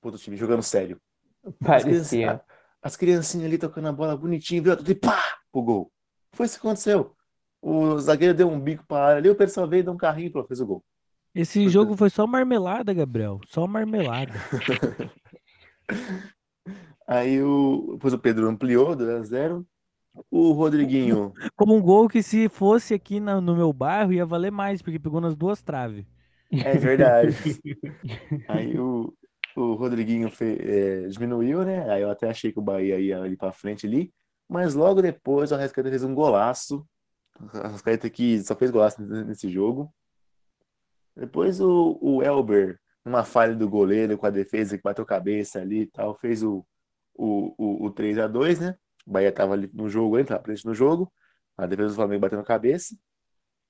Pro 0.00 0.10
outro 0.10 0.20
time, 0.22 0.36
jogando 0.36 0.62
sério. 0.62 1.00
As, 1.44 1.82
Parecia. 1.82 2.40
as 2.82 2.96
criancinhas 2.96 3.46
ali 3.46 3.58
tocando 3.58 3.88
a 3.88 3.92
bola 3.92 4.16
bonitinho, 4.16 4.62
viu? 4.62 4.74
E 4.86 4.94
pá! 4.94 5.22
Pro 5.50 5.62
gol. 5.62 5.92
Foi 6.32 6.46
isso 6.46 6.60
que 6.60 6.66
aconteceu. 6.66 7.14
O 7.60 7.98
zagueiro 7.98 8.34
deu 8.34 8.48
um 8.48 8.60
bico 8.60 8.84
pra 8.86 9.04
área 9.06 9.18
ali, 9.18 9.28
o 9.30 9.34
pessoal 9.34 9.66
veio, 9.66 9.82
deu 9.82 9.92
um 9.92 9.96
carrinho 9.96 10.30
e 10.34 10.46
fez 10.46 10.60
o 10.60 10.66
gol. 10.66 10.84
Esse 11.34 11.62
Foi 11.62 11.68
jogo 11.68 11.96
foi 11.96 12.10
só 12.10 12.26
marmelada, 12.26 12.92
Gabriel. 12.94 13.40
Só 13.48 13.66
marmelada. 13.66 14.32
Aí 17.06 17.42
o, 17.42 17.92
depois 17.94 18.12
o 18.12 18.18
Pedro 18.18 18.48
ampliou, 18.48 18.94
2x0. 18.94 19.64
O 20.30 20.52
Rodriguinho, 20.52 21.32
Como 21.54 21.76
um 21.76 21.80
gol 21.80 22.08
que 22.08 22.22
se 22.22 22.48
fosse 22.48 22.92
aqui 22.92 23.20
na- 23.20 23.40
no 23.40 23.54
meu 23.54 23.72
bairro 23.72 24.12
ia 24.12 24.26
valer 24.26 24.50
mais, 24.50 24.82
porque 24.82 24.98
pegou 24.98 25.20
nas 25.20 25.36
duas 25.36 25.62
traves. 25.62 26.04
É 26.50 26.76
verdade. 26.78 27.34
Aí 28.48 28.78
o, 28.78 29.12
o 29.56 29.74
Rodriguinho 29.74 30.30
fe- 30.30 30.58
é, 30.60 31.08
diminuiu, 31.08 31.64
né? 31.64 31.90
Aí 31.90 32.02
eu 32.02 32.10
até 32.10 32.28
achei 32.30 32.52
que 32.52 32.58
o 32.58 32.62
Bahia 32.62 32.98
ia 32.98 33.20
ali 33.20 33.36
pra 33.36 33.52
frente 33.52 33.86
ali. 33.86 34.12
Mas 34.48 34.74
logo 34.74 35.02
depois 35.02 35.50
o 35.52 35.54
Arrascaeta 35.54 35.90
fez 35.90 36.02
um 36.02 36.14
golaço. 36.14 36.86
O 37.40 37.58
Arrascaeta 37.58 38.08
que 38.10 38.42
só 38.42 38.56
fez 38.56 38.70
golaço 38.70 39.02
nesse 39.02 39.48
jogo. 39.48 39.92
Depois 41.16 41.60
o, 41.60 41.98
o 42.00 42.22
Elber, 42.22 42.78
numa 43.04 43.24
falha 43.24 43.54
do 43.54 43.68
goleiro 43.68 44.16
com 44.16 44.26
a 44.26 44.30
defesa 44.30 44.76
que 44.76 44.82
bateu 44.82 45.04
cabeça 45.04 45.60
ali 45.60 45.80
e 45.82 45.86
tal, 45.86 46.14
fez 46.14 46.42
o, 46.42 46.64
o, 47.14 47.54
o, 47.58 47.86
o 47.86 47.92
3x2, 47.92 48.60
né? 48.60 48.76
O 49.06 49.12
Bahia 49.12 49.32
tava 49.32 49.54
ali 49.54 49.68
no 49.72 49.88
jogo, 49.88 50.18
ele 50.18 50.28
tava 50.28 50.42
presente 50.42 50.66
no 50.66 50.74
jogo. 50.74 51.12
A 51.56 51.66
defesa 51.66 51.88
do 51.88 51.94
Flamengo 51.96 52.20
batendo 52.20 52.44
cabeça. 52.44 52.94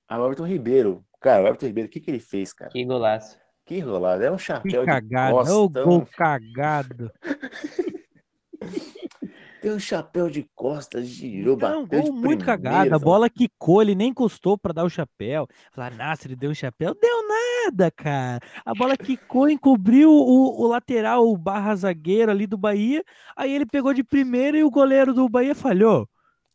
Aí 0.07 0.19
o 0.19 0.25
Everton 0.25 0.45
Ribeiro, 0.47 1.05
cara, 1.19 1.43
o 1.43 1.47
Everton 1.47 1.65
Ribeiro, 1.67 1.87
o 1.87 1.91
que 1.91 1.99
que 1.99 2.11
ele 2.11 2.19
fez, 2.19 2.53
cara? 2.53 2.71
Que 2.71 2.83
golaço. 2.85 3.37
Que 3.65 3.79
rolada, 3.79 4.25
é 4.25 4.31
um 4.31 4.35
Que 4.37 4.43
chapéu 4.43 4.83
de 4.83 5.31
costa, 5.31 5.53
um- 5.53 5.69
gol 5.85 6.07
cagado. 6.17 7.11
tem 9.61 9.71
um 9.71 9.79
chapéu 9.79 10.29
de 10.29 10.49
costa, 10.55 11.03
girou, 11.03 11.57
Não, 11.57 11.83
bateu 11.83 12.01
de 12.03 12.09
gol 12.09 12.17
muito 12.19 12.45
cagado. 12.45 12.95
A 12.95 12.99
bola 12.99 13.29
quicou, 13.29 13.81
ele 13.81 13.93
nem 13.93 14.09
encostou 14.09 14.57
pra 14.57 14.73
dar 14.73 14.85
o 14.85 14.89
chapéu. 14.89 15.47
Falar, 15.71 15.91
nossa, 15.95 16.27
ele 16.27 16.35
deu 16.35 16.49
um 16.49 16.53
chapéu. 16.55 16.95
Deu 16.99 17.27
nada, 17.27 17.91
cara. 17.91 18.39
A 18.65 18.73
bola 18.73 18.97
quicou, 18.97 19.49
encobriu 19.49 20.09
o, 20.11 20.61
o 20.63 20.67
lateral, 20.67 21.27
o 21.27 21.37
barra 21.37 21.75
zagueiro 21.75 22.31
ali 22.31 22.47
do 22.47 22.57
Bahia. 22.57 23.03
Aí 23.35 23.53
ele 23.53 23.65
pegou 23.65 23.93
de 23.93 24.03
primeira 24.03 24.57
e 24.57 24.63
o 24.63 24.71
goleiro 24.71 25.13
do 25.13 25.29
Bahia 25.29 25.53
falhou. 25.53 26.07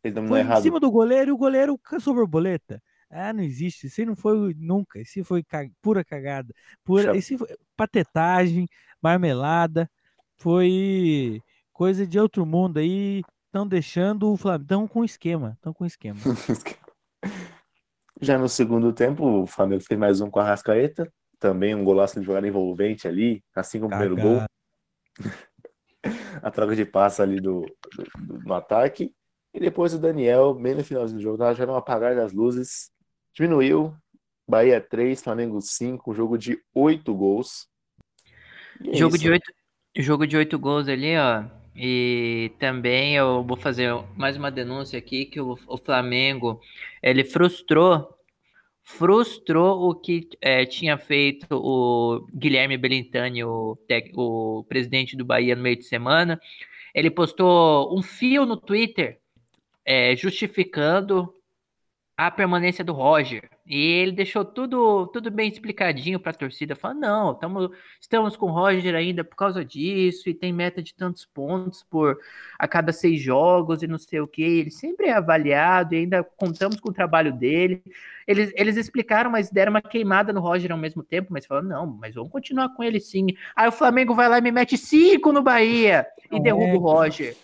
Ele 0.03 0.13
dominou 0.13 0.35
Foi 0.35 0.41
em 0.41 0.45
errado. 0.45 0.61
cima 0.61 0.79
do 0.79 0.91
goleiro 0.91 1.29
e 1.29 1.33
o 1.33 1.37
goleiro 1.37 1.77
caçou 1.77 2.13
borboleta. 2.13 2.81
Ah, 3.17 3.31
não 3.33 3.43
existe. 3.43 3.87
Isso 3.87 4.01
aí 4.01 4.05
não 4.05 4.15
foi 4.15 4.53
nunca. 4.57 4.99
Isso 4.99 5.23
foi 5.23 5.43
ca- 5.43 5.67
pura 5.81 6.03
cagada. 6.03 6.53
Pura... 6.83 7.15
Isso 7.15 7.37
foi 7.37 7.47
patetagem, 7.77 8.67
marmelada. 9.01 9.89
Foi 10.37 11.41
coisa 11.71 12.05
de 12.05 12.19
outro 12.19 12.45
mundo 12.45 12.77
aí. 12.77 13.21
Estão 13.47 13.65
deixando 13.65 14.31
o 14.31 14.35
Flamengo. 14.35 14.63
Estão 14.63 14.87
com 14.87 15.03
esquema. 15.05 15.53
Estão 15.55 15.73
com 15.73 15.85
esquema. 15.85 16.19
Já 18.21 18.37
no 18.37 18.47
segundo 18.47 18.93
tempo, 18.93 19.43
o 19.43 19.47
Flamengo 19.47 19.83
fez 19.83 19.99
mais 19.99 20.21
um 20.21 20.29
com 20.29 20.39
a 20.39 20.43
Rascaeta. 20.43 21.11
Também 21.39 21.75
um 21.75 21.83
golaço 21.83 22.19
de 22.19 22.25
jogada 22.25 22.47
envolvente 22.47 23.07
ali, 23.07 23.43
assim 23.53 23.79
como 23.79 23.93
o 23.93 23.97
primeiro 23.97 24.15
gol. 24.15 24.43
A 26.41 26.51
troca 26.51 26.75
de 26.75 26.85
passe 26.85 27.21
ali 27.21 27.41
do, 27.41 27.65
do- 27.95 28.03
do- 28.25 28.39
no 28.43 28.53
ataque. 28.53 29.13
E 29.53 29.59
depois 29.59 29.93
o 29.93 29.99
Daniel, 29.99 30.53
bem 30.53 30.75
no 30.75 30.83
finalzinho 30.83 31.17
do 31.19 31.23
jogo, 31.23 31.53
já 31.53 31.65
no 31.65 31.75
apagar 31.75 32.15
das 32.15 32.33
luzes. 32.33 32.91
Diminuiu. 33.35 33.93
Bahia 34.47 34.79
3, 34.79 35.21
Flamengo 35.21 35.61
5, 35.61 36.11
um 36.11 36.13
jogo 36.13 36.37
de 36.37 36.57
8 36.73 37.13
gols. 37.13 37.67
É 38.87 38.95
Jogo 38.95 39.15
isso. 39.15 39.23
de 39.23 39.31
oito, 39.31 39.53
jogo 39.97 40.27
de 40.27 40.37
oito 40.37 40.57
gols 40.57 40.87
ali, 40.87 41.17
ó. 41.17 41.43
E 41.75 42.51
também 42.59 43.15
eu 43.15 43.43
vou 43.43 43.57
fazer 43.57 43.91
mais 44.15 44.37
uma 44.37 44.49
denúncia 44.49 44.97
aqui 44.97 45.25
que 45.25 45.41
o, 45.41 45.57
o 45.67 45.77
Flamengo 45.77 46.61
ele 47.03 47.23
frustrou 47.23 48.15
frustrou 48.87 49.89
o 49.89 49.95
que 49.95 50.29
é, 50.39 50.63
tinha 50.63 50.95
feito 50.95 51.47
o 51.51 52.25
Guilherme 52.31 52.77
Belintani, 52.77 53.43
o, 53.43 53.77
o 54.13 54.63
presidente 54.69 55.17
do 55.17 55.25
Bahia 55.25 55.55
no 55.55 55.63
meio 55.63 55.75
de 55.75 55.85
semana. 55.85 56.39
Ele 56.93 57.09
postou 57.09 57.97
um 57.97 58.03
fio 58.03 58.45
no 58.45 58.55
Twitter 58.55 59.19
é, 59.83 60.15
justificando 60.15 61.33
a 62.17 62.31
permanência 62.31 62.83
do 62.83 62.93
Roger. 62.93 63.49
E 63.65 63.77
ele 63.77 64.11
deixou 64.13 64.45
tudo, 64.45 65.07
tudo 65.07 65.29
bem 65.29 65.49
explicadinho 65.49 66.19
para 66.19 66.31
a 66.31 66.35
torcida, 66.35 66.75
falando, 66.75 67.01
não, 67.01 67.33
tamo, 67.33 67.71
estamos 67.99 68.37
com 68.37 68.45
o 68.45 68.51
Roger 68.51 68.95
ainda 68.95 69.23
por 69.23 69.35
causa 69.35 69.65
disso, 69.65 70.29
e 70.29 70.33
tem 70.33 70.53
meta 70.53 70.81
de 70.81 70.93
tantos 70.93 71.25
pontos 71.25 71.83
por 71.83 72.17
a 72.57 72.67
cada 72.67 72.93
seis 72.93 73.21
jogos 73.21 73.83
e 73.83 73.87
não 73.87 73.97
sei 73.97 74.21
o 74.21 74.27
que. 74.27 74.43
Ele 74.43 74.71
sempre 74.71 75.07
é 75.07 75.13
avaliado 75.13 75.93
e 75.93 75.97
ainda 75.97 76.23
contamos 76.23 76.79
com 76.79 76.89
o 76.89 76.93
trabalho 76.93 77.33
dele. 77.33 77.83
Eles, 78.25 78.51
eles 78.55 78.77
explicaram, 78.77 79.29
mas 79.29 79.49
deram 79.49 79.71
uma 79.71 79.81
queimada 79.81 80.31
no 80.31 80.39
Roger 80.39 80.71
ao 80.71 80.77
mesmo 80.77 81.03
tempo, 81.03 81.33
mas 81.33 81.45
falaram, 81.45 81.67
não, 81.67 81.87
mas 81.87 82.15
vamos 82.15 82.31
continuar 82.31 82.69
com 82.69 82.83
ele 82.83 82.99
sim. 82.99 83.27
Aí 83.55 83.67
o 83.67 83.73
Flamengo 83.73 84.15
vai 84.15 84.29
lá 84.29 84.37
e 84.37 84.41
me 84.41 84.51
mete 84.51 84.77
cinco 84.77 85.33
no 85.33 85.41
Bahia 85.41 86.07
e 86.31 86.35
Não 86.35 86.41
derruba 86.41 86.65
é, 86.65 86.75
o 86.75 86.79
Roger. 86.79 87.37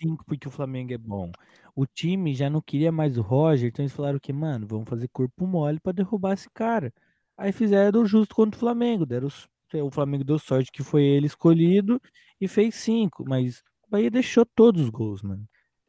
Cinco 0.00 0.24
porque 0.24 0.46
o 0.46 0.50
Flamengo 0.52 0.92
é 0.92 0.98
bom. 0.98 1.32
O 1.74 1.86
time 1.86 2.34
já 2.34 2.48
não 2.48 2.60
queria 2.60 2.92
mais 2.92 3.18
o 3.18 3.22
Roger, 3.22 3.68
então 3.68 3.82
eles 3.82 3.92
falaram 3.94 4.18
que, 4.20 4.32
mano, 4.32 4.66
vamos 4.66 4.88
fazer 4.88 5.08
corpo 5.08 5.46
mole 5.46 5.80
pra 5.80 5.92
derrubar 5.92 6.34
esse 6.34 6.48
cara. 6.50 6.92
Aí 7.36 7.50
fizeram 7.52 8.02
o 8.02 8.06
justo 8.06 8.34
contra 8.34 8.56
o 8.56 8.60
Flamengo. 8.60 9.04
Deram, 9.04 9.26
os- 9.26 9.48
o 9.74 9.90
Flamengo 9.90 10.22
deu 10.22 10.38
sorte 10.38 10.70
que 10.70 10.84
foi 10.84 11.02
ele 11.02 11.26
escolhido 11.26 12.00
e 12.40 12.46
fez 12.46 12.76
cinco, 12.76 13.24
mas 13.26 13.58
o 13.86 13.90
Bahia 13.90 14.08
deixou 14.10 14.46
todos 14.46 14.82
os 14.82 14.88
gols, 14.88 15.20
mano. 15.22 15.44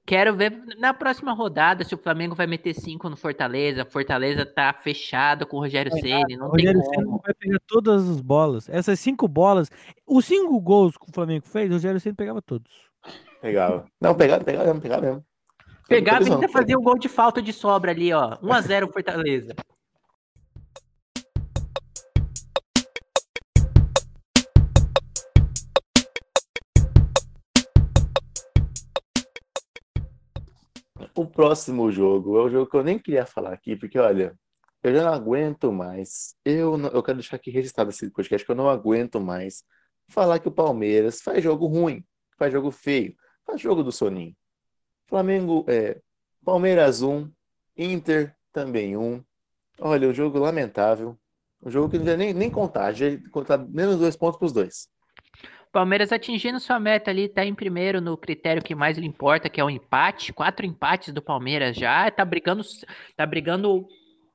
Quero 0.07 0.35
ver 0.35 0.63
na 0.77 0.93
próxima 0.93 1.33
rodada 1.33 1.83
se 1.83 1.93
o 1.95 1.97
Flamengo 1.97 2.35
vai 2.35 2.45
meter 2.45 2.73
cinco 2.75 3.09
no 3.09 3.15
Fortaleza. 3.17 3.85
Fortaleza 3.85 4.45
tá 4.45 4.71
fechado 4.73 5.47
com 5.47 5.57
o 5.57 5.59
Rogério 5.59 5.91
Ceni, 5.91 6.35
não 6.37 6.47
o 6.47 6.51
Rogério 6.51 6.79
tem 6.81 6.93
Ceni 6.93 7.19
vai 7.23 7.33
pegar 7.33 7.59
todas 7.67 8.07
as 8.09 8.21
bolas. 8.21 8.69
Essas 8.69 8.99
cinco 8.99 9.27
bolas, 9.27 9.69
os 10.05 10.25
cinco 10.25 10.59
gols 10.61 10.95
que 10.97 11.09
o 11.09 11.13
Flamengo 11.13 11.45
fez, 11.47 11.69
o 11.69 11.73
Rogério 11.73 11.99
Ceni 11.99 12.15
pegava 12.15 12.39
todos. 12.41 12.71
Pegava. 13.41 13.85
Não, 13.99 14.15
pegava, 14.15 14.43
pegava 14.43 14.65
mesmo, 14.65 14.81
pegava 14.81 15.01
mesmo. 15.01 15.25
Pegava 15.87 16.27
e 16.27 16.31
ainda 16.31 16.49
fazia 16.49 16.77
o 16.77 16.81
gol 16.81 16.97
de 16.97 17.07
falta 17.07 17.41
de 17.41 17.53
sobra 17.53 17.91
ali, 17.91 18.11
ó. 18.11 18.37
1x0 18.41 18.91
Fortaleza. 18.91 19.55
O 31.13 31.25
próximo 31.25 31.91
jogo 31.91 32.37
é 32.37 32.41
o 32.43 32.49
jogo 32.49 32.69
que 32.69 32.77
eu 32.77 32.83
nem 32.83 32.99
queria 32.99 33.25
falar 33.25 33.53
aqui, 33.53 33.75
porque 33.75 33.97
olha, 33.99 34.37
eu 34.83 34.93
já 34.93 35.03
não 35.03 35.13
aguento 35.13 35.71
mais. 35.71 36.35
Eu, 36.43 36.77
não- 36.77 36.89
eu 36.89 37.03
quero 37.03 37.17
deixar 37.17 37.35
aqui 37.37 37.49
registrado 37.51 37.89
esse 37.89 38.09
podcast 38.11 38.45
que 38.45 38.51
eu 38.51 38.55
não 38.55 38.69
aguento 38.69 39.19
mais 39.19 39.63
falar 40.09 40.39
que 40.39 40.47
o 40.47 40.51
Palmeiras 40.51 41.21
faz 41.21 41.43
jogo 41.43 41.65
ruim, 41.67 42.03
faz 42.37 42.51
jogo 42.53 42.71
feio, 42.71 43.15
faz 43.45 43.59
jogo 43.61 43.83
do 43.83 43.91
soninho. 43.91 44.35
Flamengo 45.07 45.65
é 45.67 45.99
Palmeiras 46.43 47.01
1, 47.01 47.29
Inter 47.77 48.35
também 48.51 48.95
1. 48.97 49.23
Olha, 49.79 50.07
um 50.07 50.13
jogo 50.13 50.39
lamentável. 50.39 51.17
Um 51.63 51.69
jogo 51.69 51.89
que 51.89 51.97
não 51.97 52.15
nem, 52.15 52.33
nem 52.33 52.49
contar, 52.49 52.93
contar 53.31 53.57
menos 53.57 53.97
dois 53.97 54.15
pontos 54.15 54.37
para 54.37 54.45
os 54.45 54.53
dois. 54.53 54.87
Palmeiras 55.71 56.13
atingindo 56.13 56.59
sua 56.59 56.79
meta 56.79 57.11
ali, 57.11 57.27
tá 57.27 57.43
em 57.43 57.53
primeiro 57.53 57.99
no 57.99 58.15
critério 58.15 58.63
que 58.63 58.73
mais 58.73 58.97
lhe 58.97 59.05
importa, 59.05 59.49
que 59.49 59.59
é 59.59 59.63
o 59.63 59.69
empate. 59.69 60.31
Quatro 60.31 60.65
empates 60.65 61.13
do 61.13 61.21
Palmeiras 61.21 61.75
já. 61.75 62.09
Tá 62.09 62.23
brigando, 62.23 62.63
tá 63.17 63.25
brigando 63.25 63.85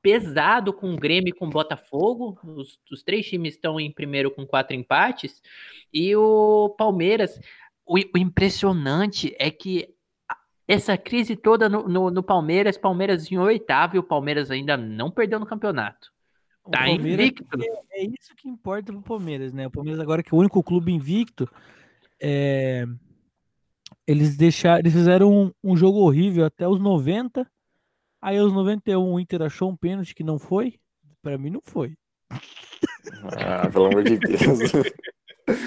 pesado 0.01 0.71
com 0.71 0.93
o 0.93 0.97
Grêmio 0.97 1.29
e 1.29 1.33
com 1.33 1.47
o 1.47 1.49
Botafogo. 1.49 2.37
Os, 2.43 2.77
os 2.91 3.01
três 3.01 3.25
times 3.25 3.55
estão 3.55 3.79
em 3.79 3.91
primeiro 3.91 4.29
com 4.29 4.45
quatro 4.45 4.75
empates. 4.75 5.41
E 5.91 6.15
o 6.15 6.75
Palmeiras, 6.77 7.39
o, 7.87 7.95
o 7.95 8.17
impressionante 8.17 9.35
é 9.39 9.49
que 9.49 9.95
essa 10.71 10.97
crise 10.97 11.35
toda 11.35 11.67
no, 11.67 11.87
no, 11.87 12.09
no 12.09 12.23
Palmeiras, 12.23 12.77
Palmeiras 12.77 13.29
em 13.29 13.37
oitavo 13.37 13.97
e 13.97 13.99
o 13.99 14.03
Palmeiras 14.03 14.49
ainda 14.49 14.77
não 14.77 15.11
perdeu 15.11 15.37
no 15.37 15.45
campeonato. 15.45 16.09
O 16.63 16.71
Tá 16.71 16.87
invicto. 16.87 17.45
É 17.91 18.03
isso 18.05 18.33
que 18.37 18.47
importa 18.47 18.93
pro 18.93 19.01
Palmeiras, 19.01 19.51
né? 19.51 19.67
O 19.67 19.71
Palmeiras 19.71 19.99
agora 19.99 20.23
que 20.23 20.33
é 20.33 20.37
o 20.37 20.39
único 20.39 20.63
clube 20.63 20.93
invicto, 20.93 21.49
é, 22.21 22.85
eles 24.07 24.37
deixaram, 24.37 24.79
eles 24.79 24.93
fizeram 24.93 25.29
um, 25.29 25.51
um 25.61 25.75
jogo 25.75 25.99
horrível 25.99 26.45
até 26.45 26.65
os 26.65 26.79
90. 26.79 27.45
Aí 28.21 28.37
aos 28.37 28.53
91 28.53 29.13
o 29.13 29.19
Inter 29.19 29.41
achou 29.41 29.69
um 29.69 29.75
pênalti 29.75 30.15
que 30.15 30.23
não 30.23 30.39
foi. 30.39 30.79
Pra 31.21 31.37
mim 31.37 31.49
não 31.49 31.61
foi. 31.65 31.97
Ah, 33.37 33.67
pelo 33.69 33.87
amor 33.87 34.03
de 34.03 34.17
Deus. 34.17 34.71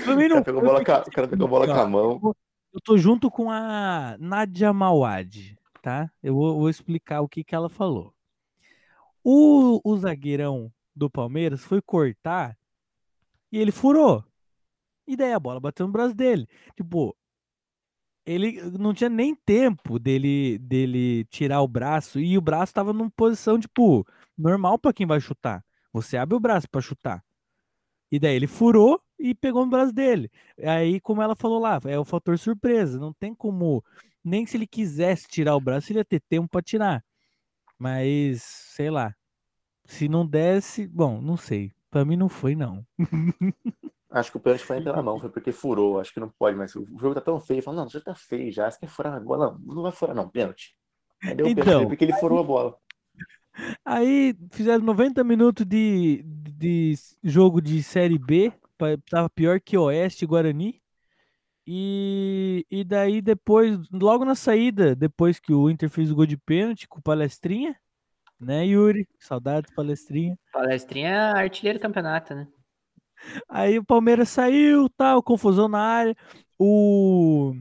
Pra 0.04 0.16
mim 0.16 0.24
O 0.24 0.28
não 0.28 0.36
cara 0.36 0.44
pegou 0.44 0.62
bola 0.62 0.80
o 0.80 0.84
cara 0.84 1.28
pegou 1.28 1.48
bola 1.48 1.66
com 1.66 1.72
a 1.72 1.86
mão. 1.86 2.34
Eu 2.74 2.80
tô 2.80 2.98
junto 2.98 3.30
com 3.30 3.52
a 3.52 4.16
Nadia 4.18 4.72
Mawad, 4.72 5.56
tá? 5.80 6.10
Eu 6.20 6.34
vou, 6.34 6.58
vou 6.58 6.68
explicar 6.68 7.20
o 7.20 7.28
que 7.28 7.44
que 7.44 7.54
ela 7.54 7.68
falou. 7.68 8.12
O, 9.22 9.80
o 9.84 9.96
zagueirão 9.96 10.72
do 10.94 11.08
Palmeiras 11.08 11.62
foi 11.62 11.80
cortar 11.80 12.58
e 13.52 13.58
ele 13.58 13.72
furou. 13.72 14.24
E 15.06 15.16
daí 15.16 15.32
a 15.32 15.40
bola 15.40 15.60
bateu 15.60 15.86
no 15.86 15.92
braço 15.92 16.14
dele. 16.14 16.48
Tipo, 16.76 17.16
ele 18.26 18.60
não 18.78 18.92
tinha 18.92 19.08
nem 19.08 19.34
tempo 19.34 19.98
dele 19.98 20.58
dele 20.58 21.24
tirar 21.26 21.62
o 21.62 21.68
braço 21.68 22.20
e 22.20 22.36
o 22.36 22.40
braço 22.42 22.74
tava 22.74 22.92
numa 22.92 23.10
posição 23.10 23.58
tipo 23.58 24.06
normal 24.36 24.78
pra 24.78 24.92
quem 24.92 25.06
vai 25.06 25.20
chutar. 25.20 25.64
Você 25.92 26.16
abre 26.16 26.36
o 26.36 26.40
braço 26.40 26.68
pra 26.68 26.80
chutar. 26.80 27.23
E 28.14 28.18
daí 28.20 28.36
ele 28.36 28.46
furou 28.46 29.02
e 29.18 29.34
pegou 29.34 29.64
no 29.64 29.70
braço 29.72 29.92
dele. 29.92 30.30
Aí, 30.62 31.00
como 31.00 31.20
ela 31.20 31.34
falou 31.34 31.58
lá, 31.58 31.80
é 31.84 31.98
o 31.98 32.04
fator 32.04 32.38
surpresa. 32.38 32.96
Não 32.96 33.12
tem 33.12 33.34
como. 33.34 33.82
Nem 34.22 34.46
se 34.46 34.56
ele 34.56 34.68
quisesse 34.68 35.26
tirar 35.26 35.56
o 35.56 35.60
braço, 35.60 35.90
ele 35.90 35.98
ia 35.98 36.04
ter 36.04 36.20
tempo 36.20 36.46
pra 36.48 36.62
tirar. 36.62 37.04
Mas, 37.76 38.40
sei 38.42 38.88
lá. 38.88 39.12
Se 39.84 40.08
não 40.08 40.24
desse. 40.24 40.86
Bom, 40.86 41.20
não 41.20 41.36
sei. 41.36 41.72
Pra 41.90 42.04
mim 42.04 42.14
não 42.14 42.28
foi, 42.28 42.54
não. 42.54 42.86
Acho 44.08 44.30
que 44.30 44.36
o 44.36 44.40
pênalti 44.40 44.64
foi 44.64 44.80
pela 44.80 45.02
mão, 45.02 45.18
foi 45.18 45.28
porque 45.28 45.50
furou. 45.50 45.98
Acho 45.98 46.14
que 46.14 46.20
não 46.20 46.32
pode 46.38 46.56
mais. 46.56 46.72
O 46.76 46.86
jogo 46.96 47.16
tá 47.16 47.20
tão 47.20 47.40
feio. 47.40 47.64
Falando, 47.64 47.80
não, 47.80 47.88
já 47.90 48.00
tá 48.00 48.14
feio 48.14 48.52
já. 48.52 48.70
Você 48.70 48.78
quer 48.78 48.86
furar 48.88 49.14
a 49.14 49.18
bola? 49.18 49.58
Não, 49.58 49.74
não 49.74 49.82
vai 49.82 49.90
furar, 49.90 50.14
não. 50.14 50.28
Pênalti. 50.28 50.76
Aí 51.20 51.34
deu 51.34 51.46
o 51.46 51.48
pênalti 51.48 51.68
Então. 51.68 51.88
porque 51.88 52.04
ele 52.04 52.12
furou 52.12 52.38
a 52.38 52.44
bola. 52.44 52.76
Aí 53.84 54.34
fizeram 54.50 54.84
90 54.84 55.22
minutos 55.22 55.64
de, 55.64 56.22
de 56.24 56.94
jogo 57.22 57.60
de 57.60 57.82
Série 57.82 58.18
B. 58.18 58.52
Tava 59.08 59.30
pior 59.30 59.60
que 59.60 59.78
Oeste 59.78 60.26
Guarani. 60.26 60.82
E, 61.66 62.66
e 62.70 62.84
daí 62.84 63.22
depois, 63.22 63.78
logo 63.90 64.24
na 64.24 64.34
saída, 64.34 64.94
depois 64.94 65.40
que 65.40 65.52
o 65.52 65.70
Inter 65.70 65.88
fez 65.88 66.10
o 66.10 66.14
gol 66.14 66.26
de 66.26 66.36
pênalti 66.36 66.86
com 66.86 66.98
o 66.98 67.02
Palestrinha, 67.02 67.74
né, 68.38 68.66
Yuri? 68.66 69.08
Saudades, 69.18 69.72
Palestrinha. 69.74 70.38
Palestrinha 70.52 71.08
é 71.08 71.38
artilheiro 71.38 71.80
campeonato, 71.80 72.34
né? 72.34 72.46
Aí 73.48 73.78
o 73.78 73.84
Palmeiras 73.84 74.28
saiu, 74.28 74.88
tal, 74.90 75.22
confusão 75.22 75.66
na 75.66 75.80
área. 75.80 76.16
O 76.58 77.54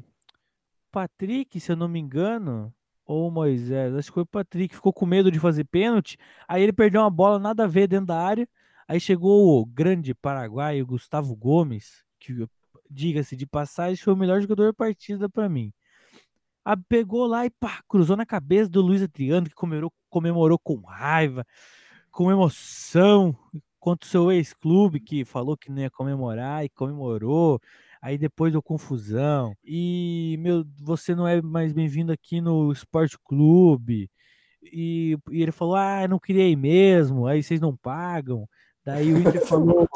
Patrick, 0.92 1.60
se 1.60 1.72
eu 1.72 1.76
não 1.78 1.88
me 1.88 2.00
engano, 2.00 2.74
ou 3.06 3.30
Moisés, 3.32 3.94
acho 3.96 4.10
que 4.10 4.14
foi 4.14 4.24
o 4.24 4.26
Patrick, 4.26 4.76
ficou 4.76 4.94
com 4.94 5.06
medo 5.06 5.32
de 5.32 5.40
fazer 5.40 5.66
pênalti. 5.66 6.18
Aí 6.48 6.64
ele 6.64 6.74
perdeu 6.74 7.02
uma 7.02 7.10
bola 7.10 7.38
nada 7.40 7.66
a 7.66 7.68
ver 7.68 7.88
dentro 7.88 8.08
da 8.08 8.20
área. 8.20 8.48
Aí 8.88 9.00
chegou 9.00 9.60
o 9.60 9.66
grande 9.66 10.14
paraguaio 10.14 10.86
Gustavo 10.86 11.36
Gomes, 11.36 12.04
que, 12.20 12.48
diga-se 12.90 13.36
de 13.36 13.46
passagem, 13.46 14.04
foi 14.04 14.14
o 14.14 14.18
melhor 14.18 14.42
jogador 14.42 14.68
da 14.68 14.74
partida 14.74 15.30
pra 15.30 15.50
mim. 15.50 15.74
Ah, 16.66 16.78
pegou 16.78 17.26
lá 17.26 17.46
e 17.46 17.50
pá, 17.50 17.82
cruzou 17.88 18.16
na 18.16 18.26
cabeça 18.26 18.70
do 18.70 18.82
Luiz 18.82 19.02
Adriano, 19.02 19.48
que 19.48 19.56
comemorou, 19.56 19.94
comemorou 20.10 20.58
com 20.58 20.80
raiva, 20.82 21.46
com 22.10 22.32
emoção, 22.32 23.36
contra 23.80 24.08
o 24.08 24.10
seu 24.10 24.32
ex-clube, 24.32 25.02
que 25.02 25.26
falou 25.26 25.58
que 25.58 25.70
não 25.70 25.80
ia 25.80 25.90
comemorar 25.90 26.64
e 26.64 26.70
comemorou. 26.70 27.60
Aí 28.04 28.18
depois 28.18 28.52
deu 28.52 28.62
confusão. 28.62 29.56
E, 29.64 30.36
meu, 30.42 30.66
você 30.82 31.16
não 31.16 31.26
é 31.26 31.42
mais 31.42 31.72
bem-vindo 31.72 32.12
aqui 32.12 32.42
no 32.42 32.70
Esporte 32.70 33.18
Clube. 33.24 34.12
E, 34.62 35.18
e 35.32 35.42
ele 35.42 35.54
falou: 35.54 35.78
Ah, 35.78 36.06
não 36.06 36.20
ir 36.28 36.58
mesmo. 36.58 37.26
Aí 37.26 37.42
vocês 37.42 37.62
não 37.62 37.78
pagam. 37.78 38.46
Daí 38.84 39.14
o 39.14 39.18
Inter 39.18 39.48
falou: 39.48 39.88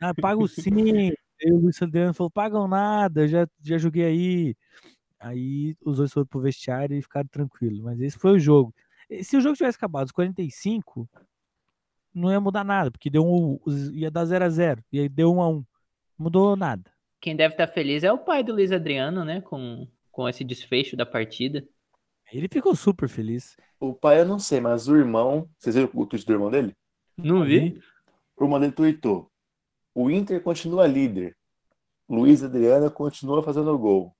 Ah, 0.00 0.14
pago 0.14 0.46
sim. 0.46 1.10
Aí 1.42 1.52
o 1.52 1.56
Luiz 1.58 1.82
Adriano 1.82 2.14
falou: 2.14 2.30
Pagam 2.30 2.68
nada, 2.68 3.22
eu 3.22 3.28
já, 3.28 3.48
já 3.60 3.76
joguei 3.76 4.04
aí. 4.04 4.54
Aí 5.18 5.74
os 5.84 5.96
dois 5.96 6.12
foram 6.12 6.28
pro 6.28 6.40
vestiário 6.40 6.96
e 6.96 7.02
ficaram 7.02 7.26
tranquilos. 7.26 7.80
Mas 7.80 8.00
esse 8.00 8.16
foi 8.16 8.36
o 8.36 8.38
jogo. 8.38 8.72
Se 9.24 9.36
o 9.36 9.40
jogo 9.40 9.56
tivesse 9.56 9.76
acabado 9.76 10.02
aos 10.02 10.12
45, 10.12 11.08
não 12.14 12.30
ia 12.30 12.40
mudar 12.40 12.62
nada, 12.62 12.88
porque 12.88 13.10
deu 13.10 13.24
um, 13.26 13.58
os- 13.64 13.90
ia 13.90 14.12
dar 14.12 14.24
0 14.26 14.44
a 14.44 14.48
0 14.48 14.80
e 14.92 15.00
aí 15.00 15.08
deu 15.08 15.34
1 15.34 15.42
a 15.42 15.48
1 15.48 15.64
Mudou 16.16 16.54
nada. 16.54 16.88
Quem 17.20 17.34
deve 17.34 17.54
estar 17.54 17.66
feliz 17.66 18.04
é 18.04 18.12
o 18.12 18.18
pai 18.18 18.42
do 18.42 18.52
Luiz 18.52 18.70
Adriano, 18.70 19.24
né? 19.24 19.40
Com, 19.40 19.86
com 20.10 20.28
esse 20.28 20.44
desfecho 20.44 20.96
da 20.96 21.04
partida. 21.04 21.66
Ele 22.32 22.48
ficou 22.50 22.76
super 22.76 23.08
feliz. 23.08 23.56
O 23.80 23.94
pai 23.94 24.20
eu 24.20 24.26
não 24.26 24.38
sei, 24.38 24.60
mas 24.60 24.88
o 24.88 24.96
irmão. 24.96 25.48
Vocês 25.58 25.74
viram 25.74 25.90
o 25.94 26.06
tweet 26.06 26.26
do 26.26 26.32
irmão 26.32 26.50
dele? 26.50 26.76
Não 27.16 27.44
vi? 27.44 27.80
O 28.36 28.44
irmão 28.44 28.60
dele 28.60 28.72
tweetou. 28.72 29.30
O 29.94 30.10
Inter 30.10 30.40
continua 30.42 30.86
líder. 30.86 31.36
Luiz 32.08 32.42
Adriano 32.42 32.90
continua 32.90 33.42
fazendo 33.42 33.76
gol. 33.78 34.14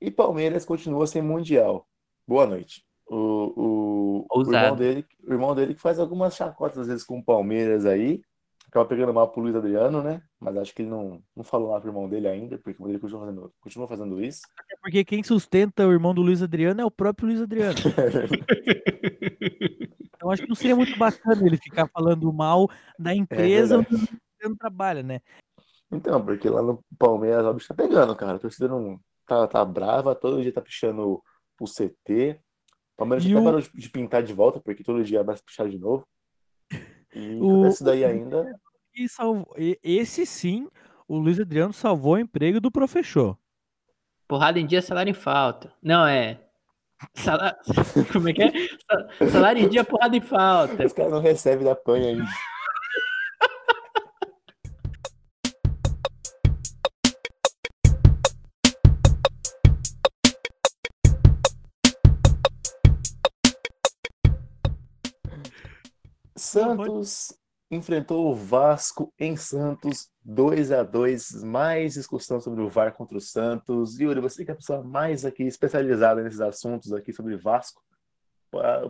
E 0.00 0.10
Palmeiras 0.10 0.64
continua 0.64 1.06
sem 1.06 1.20
Mundial. 1.20 1.86
Boa 2.26 2.46
noite. 2.46 2.84
O, 3.06 4.26
o, 4.26 4.26
o 4.30 4.42
irmão 4.42 4.76
dele, 4.76 5.06
o 5.26 5.32
irmão 5.32 5.54
dele 5.54 5.74
que 5.74 5.80
faz 5.80 5.98
algumas 5.98 6.34
chacotas 6.36 6.78
às 6.78 6.86
vezes 6.86 7.04
com 7.04 7.18
o 7.18 7.24
Palmeiras 7.24 7.84
aí. 7.84 8.22
Acaba 8.66 8.86
pegando 8.86 9.14
mal 9.14 9.30
pro 9.30 9.42
Luiz 9.42 9.56
Adriano, 9.56 10.02
né? 10.02 10.22
Mas 10.40 10.56
acho 10.56 10.72
que 10.74 10.82
ele 10.82 10.90
não, 10.90 11.20
não 11.34 11.42
falou 11.42 11.70
lá 11.70 11.80
pro 11.80 11.88
irmão 11.90 12.08
dele 12.08 12.28
ainda, 12.28 12.58
porque 12.58 12.80
dele 12.84 12.98
continua 13.00 13.24
fazendo, 13.26 13.52
continua 13.60 13.88
fazendo 13.88 14.22
isso. 14.22 14.42
É 14.70 14.76
porque 14.80 15.04
quem 15.04 15.22
sustenta 15.22 15.86
o 15.86 15.92
irmão 15.92 16.14
do 16.14 16.22
Luiz 16.22 16.42
Adriano 16.42 16.80
é 16.80 16.84
o 16.84 16.90
próprio 16.90 17.28
Luiz 17.28 17.40
Adriano. 17.42 17.74
Então 20.18 20.30
acho 20.32 20.42
que 20.42 20.48
não 20.48 20.56
seria 20.56 20.74
muito 20.74 20.98
bacana 20.98 21.46
ele 21.46 21.56
ficar 21.56 21.86
falando 21.88 22.30
mal 22.32 22.68
da 22.98 23.14
empresa 23.14 23.76
É 23.76 23.78
onde 23.78 23.94
o 23.94 23.98
Luiz 23.98 24.08
Adriano 24.34 24.56
trabalha, 24.58 25.00
né? 25.02 25.20
Então, 25.92 26.22
porque 26.24 26.50
lá 26.50 26.60
no 26.60 26.82
Palmeiras 26.98 27.46
o 27.46 27.54
bicho 27.54 27.68
tá 27.68 27.74
pegando, 27.74 28.16
cara. 28.16 28.34
A 28.36 28.40
torcida 28.40 28.66
não 28.68 28.98
tá, 29.24 29.46
tá 29.46 29.64
brava, 29.64 30.16
todo 30.16 30.42
dia 30.42 30.52
tá 30.52 30.60
pichando 30.60 31.22
o 31.60 31.66
CT. 31.66 32.40
O 32.94 32.96
Palmeiras 32.96 33.24
E 33.26 33.30
até 33.30 33.40
o- 33.40 33.44
parou 33.44 33.60
de, 33.60 33.90
pintar 33.90 34.22
de 34.24 34.32
volta, 34.34 34.60
porque 34.60 34.82
todo 34.82 35.04
dia 35.04 35.22
vai 35.22 35.36
pichar 35.38 35.68
de 35.68 35.78
novo. 35.78 36.04
E 37.14 37.38
O- 37.40 37.68
isso 37.68 37.84
daí 37.84 38.04
ainda. 38.04 38.60
E 38.98 39.08
salvou, 39.08 39.54
esse 39.82 40.26
sim, 40.26 40.68
o 41.06 41.16
Luiz 41.18 41.38
Adriano 41.38 41.72
salvou 41.72 42.14
o 42.14 42.18
emprego 42.18 42.60
do 42.60 42.68
professor. 42.68 43.38
Porrada 44.26 44.58
em 44.58 44.66
dia, 44.66 44.82
salário 44.82 45.10
em 45.10 45.14
falta. 45.14 45.72
Não, 45.80 46.04
é. 46.04 46.40
Sala... 47.14 47.56
Como 48.12 48.28
é 48.28 48.32
que 48.32 48.42
é? 48.42 48.50
Sa- 48.50 49.30
Salário 49.30 49.62
em 49.62 49.68
dia, 49.68 49.84
porrada 49.84 50.16
em 50.16 50.20
falta. 50.20 50.84
Os 50.84 50.92
caras 50.92 51.12
não 51.12 51.20
recebem 51.20 51.64
da 51.64 51.76
panha 51.76 52.08
ainda. 52.08 52.24
Santos 66.36 67.32
enfrentou 67.70 68.30
o 68.30 68.34
Vasco 68.34 69.12
em 69.18 69.36
Santos, 69.36 70.08
2 70.24 70.72
a 70.72 70.82
2 70.82 71.42
mais 71.44 71.94
discussão 71.94 72.40
sobre 72.40 72.62
o 72.62 72.68
VAR 72.68 72.92
contra 72.94 73.18
o 73.18 73.20
Santos. 73.20 73.98
Yuri, 73.98 74.20
você 74.20 74.44
que 74.44 74.50
é 74.50 74.54
a 74.54 74.56
pessoa 74.56 74.82
mais 74.82 75.24
aqui 75.24 75.42
especializada 75.42 76.22
nesses 76.22 76.40
assuntos 76.40 76.92
aqui 76.92 77.12
sobre 77.12 77.36
Vasco, 77.36 77.82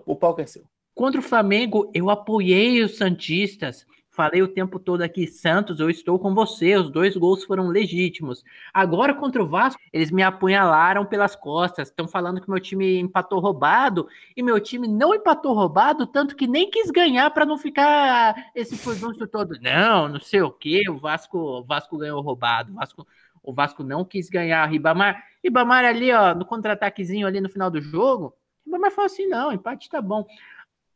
o 0.06 0.14
palco 0.14 0.40
é 0.40 0.46
seu. 0.46 0.64
Contra 0.94 1.20
o 1.20 1.24
Flamengo, 1.24 1.90
eu 1.94 2.10
apoiei 2.10 2.82
os 2.82 2.96
Santistas. 2.96 3.84
Falei 4.18 4.42
o 4.42 4.48
tempo 4.48 4.80
todo 4.80 5.02
aqui, 5.02 5.28
Santos, 5.28 5.78
eu 5.78 5.88
estou 5.88 6.18
com 6.18 6.34
você. 6.34 6.74
Os 6.74 6.90
dois 6.90 7.16
gols 7.16 7.44
foram 7.44 7.68
legítimos. 7.68 8.42
Agora, 8.74 9.14
contra 9.14 9.40
o 9.40 9.46
Vasco, 9.46 9.80
eles 9.92 10.10
me 10.10 10.24
apunhalaram 10.24 11.06
pelas 11.06 11.36
costas. 11.36 11.86
Estão 11.86 12.08
falando 12.08 12.40
que 12.40 12.50
meu 12.50 12.58
time 12.58 12.98
empatou 12.98 13.38
roubado. 13.38 14.08
E 14.36 14.42
meu 14.42 14.58
time 14.58 14.88
não 14.88 15.14
empatou 15.14 15.54
roubado, 15.54 16.04
tanto 16.04 16.34
que 16.34 16.48
nem 16.48 16.68
quis 16.68 16.90
ganhar 16.90 17.30
para 17.30 17.46
não 17.46 17.56
ficar 17.56 18.50
esse 18.56 18.76
furdunço 18.76 19.24
todo. 19.28 19.56
Não, 19.60 20.08
não 20.08 20.18
sei 20.18 20.42
o 20.42 20.50
que. 20.50 20.90
O 20.90 20.98
Vasco, 20.98 21.38
o 21.38 21.62
Vasco 21.62 21.96
ganhou 21.96 22.20
roubado. 22.20 22.72
O 22.72 22.74
Vasco, 22.74 23.06
o 23.40 23.54
Vasco 23.54 23.84
não 23.84 24.04
quis 24.04 24.28
ganhar. 24.28 24.66
Ribamar, 24.66 25.22
Ribamar 25.44 25.84
ali, 25.84 26.10
ó, 26.10 26.34
no 26.34 26.44
contra-ataquezinho 26.44 27.24
ali 27.24 27.40
no 27.40 27.48
final 27.48 27.70
do 27.70 27.80
jogo. 27.80 28.34
Ribamar 28.66 28.90
falou 28.90 29.06
assim: 29.06 29.28
não, 29.28 29.52
empate 29.52 29.88
tá 29.88 30.02
bom. 30.02 30.26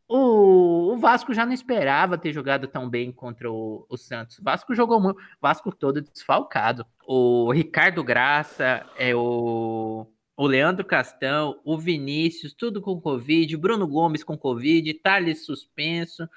O, 0.09 0.93
o, 0.93 0.99
Vasco 0.99 1.33
já 1.33 1.47
não 1.47 1.53
esperava 1.53 2.19
ter 2.19 2.33
jogado 2.33 2.67
tão 2.67 2.89
bem 2.89 3.11
contra 3.11 3.51
o, 3.51 3.87
o 3.89 3.97
Santos. 3.97 4.39
O 4.39 4.43
Vasco 4.43 4.75
jogou 4.75 5.01
muito, 5.01 5.19
o 5.19 5.41
Vasco 5.41 5.75
todo 5.75 6.03
desfalcado. 6.03 6.85
O 7.07 7.51
Ricardo 7.51 8.05
Graça, 8.05 8.85
é 8.99 9.15
o, 9.15 10.07
o 10.37 10.47
Leandro 10.47 10.85
Castão, 10.85 11.61
o 11.65 11.79
Vinícius, 11.79 12.53
tudo 12.53 12.83
com 12.83 13.01
Covid, 13.01 13.57
Bruno 13.57 13.87
Gomes 13.87 14.23
com 14.23 14.37
Covid, 14.37 14.93
Thales 14.95 15.47
suspenso. 15.47 16.29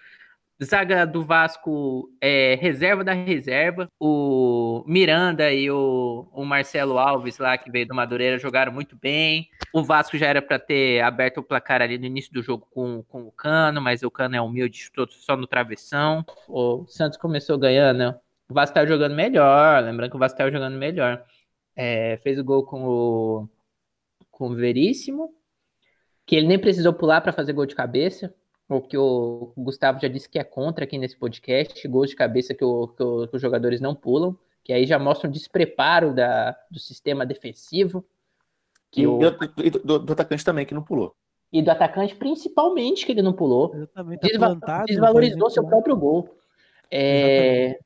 Zaga 0.63 1.05
do 1.05 1.21
Vasco 1.23 2.09
é 2.21 2.55
reserva 2.55 3.03
da 3.03 3.11
reserva. 3.11 3.89
O 3.99 4.83
Miranda 4.87 5.51
e 5.51 5.69
o, 5.69 6.29
o 6.31 6.45
Marcelo 6.45 6.97
Alves 6.97 7.37
lá, 7.37 7.57
que 7.57 7.69
veio 7.69 7.87
do 7.87 7.93
Madureira, 7.93 8.39
jogaram 8.39 8.71
muito 8.71 8.95
bem. 8.95 9.49
O 9.73 9.83
Vasco 9.83 10.17
já 10.17 10.27
era 10.27 10.41
para 10.41 10.57
ter 10.57 11.01
aberto 11.01 11.39
o 11.39 11.43
placar 11.43 11.81
ali 11.81 11.97
no 11.97 12.05
início 12.05 12.31
do 12.31 12.41
jogo 12.41 12.65
com, 12.71 13.03
com 13.03 13.23
o 13.23 13.31
Cano, 13.31 13.81
mas 13.81 14.01
o 14.01 14.09
Cano 14.09 14.35
é 14.35 14.41
humilde, 14.41 14.77
chutou 14.77 15.07
só 15.09 15.35
no 15.35 15.45
travessão. 15.45 16.23
O 16.47 16.85
Santos 16.87 17.17
começou 17.17 17.57
ganhando. 17.57 17.97
né? 17.97 18.19
O 18.47 18.53
Vasco 18.53 18.71
estava 18.71 18.87
jogando 18.87 19.15
melhor, 19.15 19.83
lembrando 19.83 20.11
que 20.11 20.15
o 20.15 20.19
Vasco 20.19 20.35
estava 20.35 20.51
jogando 20.51 20.77
melhor. 20.77 21.21
É, 21.75 22.17
fez 22.23 22.39
o 22.39 22.43
gol 22.43 22.65
com 22.65 22.85
o, 22.85 23.49
com 24.31 24.49
o 24.51 24.55
Veríssimo, 24.55 25.35
que 26.25 26.37
ele 26.37 26.47
nem 26.47 26.57
precisou 26.57 26.93
pular 26.93 27.19
para 27.19 27.33
fazer 27.33 27.51
gol 27.51 27.65
de 27.65 27.75
cabeça 27.75 28.33
o 28.67 28.81
que 28.81 28.97
o 28.97 29.53
Gustavo 29.55 29.99
já 29.99 30.07
disse 30.07 30.27
que 30.27 30.39
é 30.39 30.43
contra 30.43 30.85
aqui 30.85 30.97
nesse 30.97 31.17
podcast, 31.17 31.87
gols 31.87 32.09
de 32.09 32.15
cabeça 32.15 32.53
que, 32.53 32.63
o, 32.63 32.87
que, 32.87 33.03
o, 33.03 33.27
que 33.27 33.35
os 33.35 33.41
jogadores 33.41 33.79
não 33.79 33.93
pulam, 33.93 34.37
que 34.63 34.73
aí 34.73 34.85
já 34.85 34.97
mostra 34.97 35.29
um 35.29 35.31
despreparo 35.31 36.13
da, 36.13 36.57
do 36.71 36.79
sistema 36.79 37.25
defensivo. 37.25 38.03
Que 38.89 39.01
e 39.01 39.07
o, 39.07 39.19
do, 39.83 39.99
do, 39.99 40.13
atacante 40.13 40.43
também, 40.43 40.65
que 40.65 40.73
não 40.73 40.81
pulou. 40.81 41.15
E 41.53 41.61
do 41.61 41.69
atacante, 41.69 42.15
principalmente, 42.15 43.05
que 43.05 43.11
ele 43.11 43.21
não 43.21 43.33
pulou. 43.33 43.73
Exatamente, 43.75 44.21
tá 44.21 44.27
Desva 44.27 44.47
plantado, 44.47 44.85
desvalorizou 44.87 45.49
seu 45.49 45.65
próprio 45.65 45.95
gol. 45.95 46.35
É, 46.89 47.79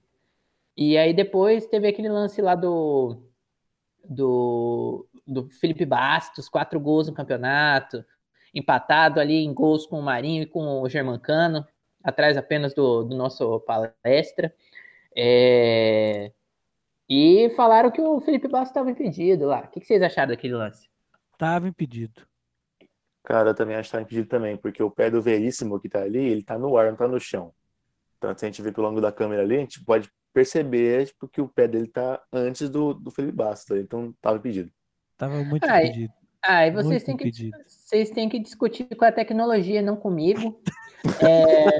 e 0.75 0.97
aí 0.97 1.13
depois 1.13 1.65
teve 1.65 1.87
aquele 1.87 2.09
lance 2.09 2.41
lá 2.41 2.55
do, 2.55 3.17
do, 4.07 5.05
do 5.27 5.49
Felipe 5.49 5.85
Bastos, 5.85 6.47
quatro 6.47 6.79
gols 6.79 7.07
no 7.07 7.13
campeonato 7.13 8.03
empatado 8.53 9.19
ali 9.19 9.43
em 9.43 9.53
gols 9.53 9.85
com 9.85 9.99
o 9.99 10.03
Marinho 10.03 10.43
e 10.43 10.45
com 10.45 10.81
o 10.81 10.89
Germancano, 10.89 11.65
atrás 12.03 12.37
apenas 12.37 12.73
do, 12.73 13.03
do 13.03 13.15
nosso 13.15 13.59
palestra. 13.61 14.53
É... 15.15 16.31
E 17.07 17.49
falaram 17.55 17.89
que 17.89 18.01
o 18.01 18.21
Felipe 18.21 18.47
Bastos 18.47 18.69
estava 18.69 18.91
impedido 18.91 19.47
lá. 19.47 19.61
O 19.61 19.67
que, 19.69 19.79
que, 19.79 19.87
vocês 19.87 20.01
acharam 20.01 20.29
daquele 20.29 20.53
lance? 20.53 20.87
Tava 21.37 21.67
impedido. 21.67 22.27
Cara, 23.23 23.49
eu 23.49 23.55
também 23.55 23.75
acho 23.75 23.89
que 23.89 23.95
tá 23.95 24.01
impedido 24.01 24.27
também, 24.27 24.57
porque 24.57 24.81
o 24.81 24.91
pé 24.91 25.09
do 25.09 25.21
Veríssimo 25.21 25.79
que 25.79 25.89
tá 25.89 26.01
ali, 26.01 26.19
ele 26.19 26.43
tá 26.43 26.57
no 26.57 26.77
ar, 26.77 26.91
não 26.91 26.97
tá 26.97 27.07
no 27.07 27.19
chão. 27.19 27.53
Então, 28.17 28.35
se 28.37 28.45
a 28.45 28.47
gente 28.47 28.61
vê 28.61 28.71
pelo 28.71 28.87
ângulo 28.87 29.01
da 29.01 29.11
câmera 29.11 29.41
ali, 29.41 29.55
a 29.55 29.59
gente 29.59 29.83
pode 29.83 30.11
perceber 30.33 31.07
tipo, 31.07 31.27
que 31.27 31.41
o 31.41 31.47
pé 31.47 31.67
dele 31.67 31.87
tá 31.87 32.21
antes 32.31 32.69
do, 32.69 32.93
do 32.93 33.09
Felipe 33.11 33.35
Bastos, 33.35 33.77
então 33.77 34.13
tava 34.21 34.37
impedido. 34.37 34.71
Tava 35.17 35.43
muito 35.43 35.63
ah, 35.65 35.83
impedido. 35.83 36.13
Ah, 36.43 36.67
e 36.67 36.71
vocês 36.71 37.03
têm, 37.03 37.17
que, 37.17 37.51
vocês 37.67 38.09
têm 38.09 38.29
que 38.29 38.39
discutir 38.39 38.85
com 38.95 39.05
a 39.05 39.11
tecnologia, 39.11 39.81
não 39.81 39.95
comigo. 39.95 40.61
É... 41.21 41.79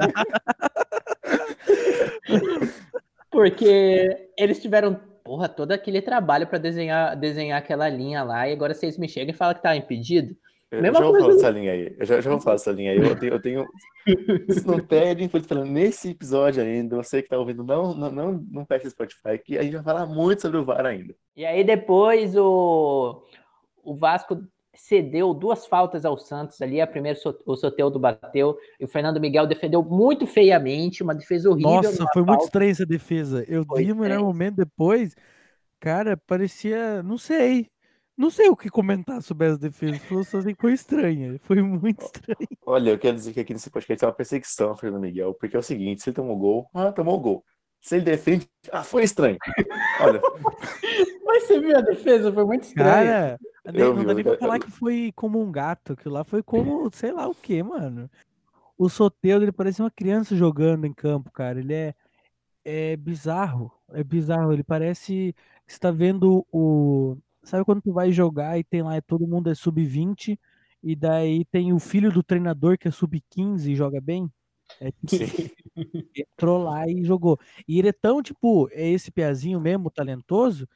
Porque 3.29 4.29
eles 4.37 4.61
tiveram, 4.61 4.97
porra, 5.25 5.49
todo 5.49 5.73
aquele 5.73 6.01
trabalho 6.01 6.47
para 6.47 6.57
desenhar, 6.57 7.17
desenhar 7.17 7.59
aquela 7.59 7.89
linha 7.89 8.23
lá, 8.23 8.47
e 8.47 8.53
agora 8.53 8.73
vocês 8.73 8.97
me 8.97 9.09
chegam 9.09 9.33
e 9.33 9.37
falam 9.37 9.55
que 9.55 9.61
tá 9.61 9.75
impedido. 9.75 10.33
Eu 10.71 10.83
Mesma 10.83 10.99
já 10.99 11.05
vou 11.05 11.19
falar 11.19 11.33
dessa 11.33 11.49
linha 11.49 11.71
aí. 11.71 11.95
Eu 11.97 12.05
já, 12.05 12.21
já 12.21 12.29
vou 12.29 12.39
falar 12.39 12.55
dessa 12.57 12.71
linha 12.71 12.91
aí. 12.91 12.99
Eu 12.99 13.15
tenho. 13.17 13.33
Eu 13.33 13.41
tenho... 13.41 13.67
Se 14.49 14.67
não 14.67 14.79
perdem, 14.79 15.27
foi 15.27 15.41
falando 15.41 15.71
nesse 15.71 16.11
episódio 16.11 16.61
ainda. 16.61 16.95
Você 16.97 17.23
que 17.23 17.29
tá 17.29 17.39
ouvindo, 17.39 17.63
não, 17.63 17.93
não, 17.95 18.11
não, 18.11 18.45
não 18.51 18.65
fecha 18.65 18.87
o 18.87 18.91
Spotify, 18.91 19.39
que 19.43 19.57
a 19.57 19.63
gente 19.63 19.73
vai 19.73 19.83
falar 19.83 20.05
muito 20.05 20.41
sobre 20.43 20.59
o 20.59 20.65
VAR 20.65 20.85
ainda. 20.85 21.15
E 21.35 21.43
aí 21.43 21.63
depois 21.63 22.35
o 22.35 23.23
o 23.83 23.95
Vasco 23.95 24.43
cedeu 24.73 25.33
duas 25.33 25.65
faltas 25.65 26.05
ao 26.05 26.17
Santos 26.17 26.61
ali, 26.61 26.79
a 26.79 26.87
primeira 26.87 27.19
o 27.45 27.55
Soteudo 27.55 27.99
bateu 27.99 28.57
e 28.79 28.85
o 28.85 28.87
Fernando 28.87 29.19
Miguel 29.19 29.45
defendeu 29.45 29.83
muito 29.83 30.25
feiamente, 30.25 31.03
uma 31.03 31.13
defesa 31.13 31.49
horrível. 31.49 31.71
Nossa, 31.71 31.97
foi 31.97 32.05
falta. 32.05 32.31
muito 32.31 32.43
estranha 32.43 32.71
essa 32.71 32.85
defesa. 32.85 33.43
Eu 33.47 33.65
foi 33.65 33.83
vi 33.83 33.89
no 33.89 34.01
melhor 34.01 34.21
momento 34.21 34.55
depois, 34.55 35.15
cara, 35.79 36.15
parecia, 36.15 37.03
não 37.03 37.17
sei, 37.17 37.67
não 38.17 38.29
sei 38.29 38.49
o 38.49 38.55
que 38.55 38.69
comentar 38.69 39.21
sobre 39.21 39.47
essa 39.47 39.57
defesa, 39.57 39.99
foi, 39.99 40.21
assim, 40.21 40.55
foi 40.57 40.73
estranha, 40.73 41.39
foi 41.43 41.61
muito 41.61 42.01
estranho. 42.01 42.37
Olha, 42.65 42.91
eu 42.91 42.99
quero 42.99 43.15
dizer 43.15 43.33
que 43.33 43.39
aqui 43.39 43.53
nesse 43.53 43.69
podcast 43.69 44.03
é 44.03 44.07
uma 44.07 44.13
perseguição, 44.13 44.75
Fernando 44.77 45.01
Miguel, 45.01 45.33
porque 45.33 45.55
é 45.55 45.59
o 45.59 45.63
seguinte, 45.63 46.01
se 46.01 46.09
ele 46.09 46.15
tomou 46.15 46.37
gol, 46.37 46.69
ah, 46.73 46.91
tomou 46.91 47.19
gol. 47.19 47.43
Se 47.81 47.95
ele 47.95 48.03
defende, 48.03 48.45
ah, 48.71 48.83
foi 48.83 49.03
estranho. 49.03 49.37
Olha. 50.01 50.21
Mas 51.25 51.43
você 51.43 51.59
viu 51.59 51.77
a 51.77 51.81
defesa? 51.81 52.33
Foi 52.33 52.43
muito 52.43 52.63
estranho. 52.63 52.89
Cara, 52.91 53.39
eu 53.73 53.93
não 53.93 54.01
vi, 54.01 54.05
dá 54.05 54.13
nem 54.13 54.23
pra 54.23 54.37
falar 54.37 54.59
que 54.59 54.71
foi 54.71 55.11
como 55.15 55.41
um 55.41 55.51
gato. 55.51 55.93
Aquilo 55.93 56.13
lá 56.13 56.23
foi 56.23 56.41
como, 56.43 56.89
sei 56.93 57.11
lá 57.11 57.27
o 57.27 57.35
que, 57.35 57.61
mano. 57.61 58.09
O 58.77 58.89
Soteudo, 58.89 59.45
ele 59.45 59.51
parece 59.51 59.81
uma 59.81 59.91
criança 59.91 60.35
jogando 60.35 60.85
em 60.85 60.93
campo, 60.93 61.31
cara. 61.31 61.59
Ele 61.59 61.73
é, 61.73 61.93
é 62.63 62.95
bizarro. 62.95 63.71
É 63.91 64.03
bizarro. 64.03 64.53
Ele 64.53 64.63
parece 64.63 65.35
que 65.65 65.73
você 65.73 65.79
tá 65.79 65.91
vendo 65.91 66.45
o. 66.51 67.17
Sabe 67.43 67.65
quando 67.65 67.81
tu 67.81 67.93
vai 67.93 68.11
jogar 68.11 68.57
e 68.59 68.63
tem 68.63 68.81
lá, 68.81 69.01
todo 69.01 69.27
mundo 69.27 69.49
é 69.49 69.55
sub-20, 69.55 70.37
e 70.83 70.95
daí 70.95 71.45
tem 71.45 71.73
o 71.73 71.79
filho 71.79 72.11
do 72.11 72.21
treinador 72.21 72.77
que 72.77 72.87
é 72.87 72.91
sub-15 72.91 73.67
e 73.67 73.75
joga 73.75 73.99
bem? 73.99 74.31
É 74.79 74.91
tipo, 75.05 75.51
entrou 76.15 76.63
lá 76.63 76.87
e 76.87 77.03
jogou. 77.03 77.39
E 77.67 77.79
ele 77.79 77.89
é 77.89 77.93
tão, 77.93 78.21
tipo, 78.21 78.69
é 78.71 78.87
esse 78.87 79.09
peazinho 79.09 79.59
mesmo, 79.59 79.89
talentoso, 79.89 80.67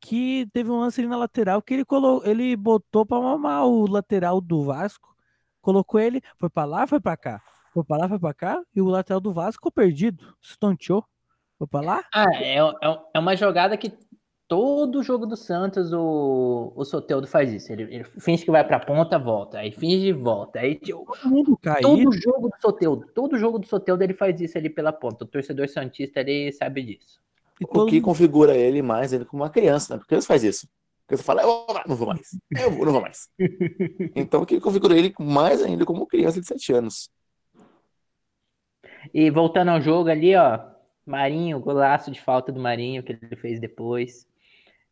que 0.00 0.46
teve 0.52 0.70
um 0.70 0.80
lance 0.80 1.00
ali 1.00 1.08
na 1.08 1.16
lateral 1.16 1.62
que 1.62 1.74
ele, 1.74 1.84
colo... 1.84 2.22
ele 2.24 2.56
botou 2.56 3.04
pra 3.04 3.20
mamar 3.20 3.66
o 3.66 3.86
lateral 3.90 4.40
do 4.40 4.64
Vasco, 4.64 5.14
colocou 5.60 6.00
ele, 6.00 6.22
foi 6.36 6.48
pra 6.48 6.64
lá, 6.64 6.86
foi 6.86 7.00
pra 7.00 7.16
cá. 7.16 7.42
Foi 7.72 7.84
pra 7.84 7.96
lá, 7.96 8.08
foi 8.08 8.18
pra 8.18 8.34
cá, 8.34 8.62
e 8.74 8.80
o 8.80 8.86
lateral 8.86 9.20
do 9.20 9.32
Vasco 9.32 9.60
ficou 9.60 9.72
perdido, 9.72 10.34
estonteou. 10.40 11.04
Foi 11.58 11.66
pra 11.66 11.80
lá? 11.80 12.04
Ah, 12.14 12.26
é, 12.34 12.58
é, 12.58 13.00
é 13.14 13.18
uma 13.18 13.36
jogada 13.36 13.76
que 13.76 13.92
todo 14.48 15.02
jogo 15.02 15.26
do 15.26 15.36
Santos 15.36 15.92
o, 15.92 16.72
o 16.74 16.84
Soteudo 16.84 17.26
faz 17.26 17.52
isso. 17.52 17.70
Ele, 17.70 17.82
ele 17.82 18.04
finge 18.04 18.44
que 18.44 18.50
vai 18.50 18.66
pra 18.66 18.80
ponta, 18.80 19.18
volta. 19.18 19.58
Aí 19.58 19.70
finge 19.70 20.12
volta. 20.12 20.60
Aí 20.60 20.76
tipo, 20.76 21.04
todo 21.82 22.12
jogo 22.12 22.48
do 22.48 22.60
Soteudo, 22.60 23.06
todo 23.14 23.38
jogo 23.38 23.58
do 23.58 23.66
Soteudo 23.66 24.02
ele 24.02 24.14
faz 24.14 24.40
isso 24.40 24.56
ali 24.56 24.70
pela 24.70 24.92
ponta. 24.92 25.24
O 25.24 25.28
torcedor 25.28 25.68
santista 25.68 26.20
ele 26.20 26.50
sabe 26.52 26.82
disso. 26.82 27.20
E 27.60 27.64
o 27.68 27.86
que 27.86 28.00
configura 28.00 28.56
ele 28.56 28.82
mais 28.82 29.12
ainda 29.12 29.24
como 29.24 29.42
uma 29.42 29.50
criança, 29.50 29.94
né? 29.94 29.98
Porque 29.98 30.14
ele 30.14 30.22
faz 30.22 30.44
isso. 30.44 30.68
Porque 31.06 31.16
você 31.16 31.22
fala, 31.22 31.42
eu 31.42 31.66
não 31.86 31.96
vou 31.96 32.08
mais, 32.08 32.28
eu 32.50 32.70
vou, 32.70 32.84
não 32.84 32.92
vou 32.92 33.00
mais. 33.00 33.28
então 34.14 34.42
o 34.42 34.46
que 34.46 34.60
configura 34.60 34.96
ele 34.96 35.14
mais 35.18 35.62
ainda 35.62 35.84
como 35.86 36.06
criança 36.06 36.38
de 36.38 36.46
7 36.46 36.72
anos. 36.74 37.10
E 39.12 39.30
voltando 39.30 39.70
ao 39.70 39.80
jogo 39.80 40.10
ali, 40.10 40.36
ó, 40.36 40.60
Marinho, 41.06 41.60
golaço 41.60 42.10
de 42.10 42.20
falta 42.20 42.52
do 42.52 42.60
Marinho 42.60 43.02
que 43.02 43.12
ele 43.12 43.36
fez 43.36 43.58
depois. 43.58 44.26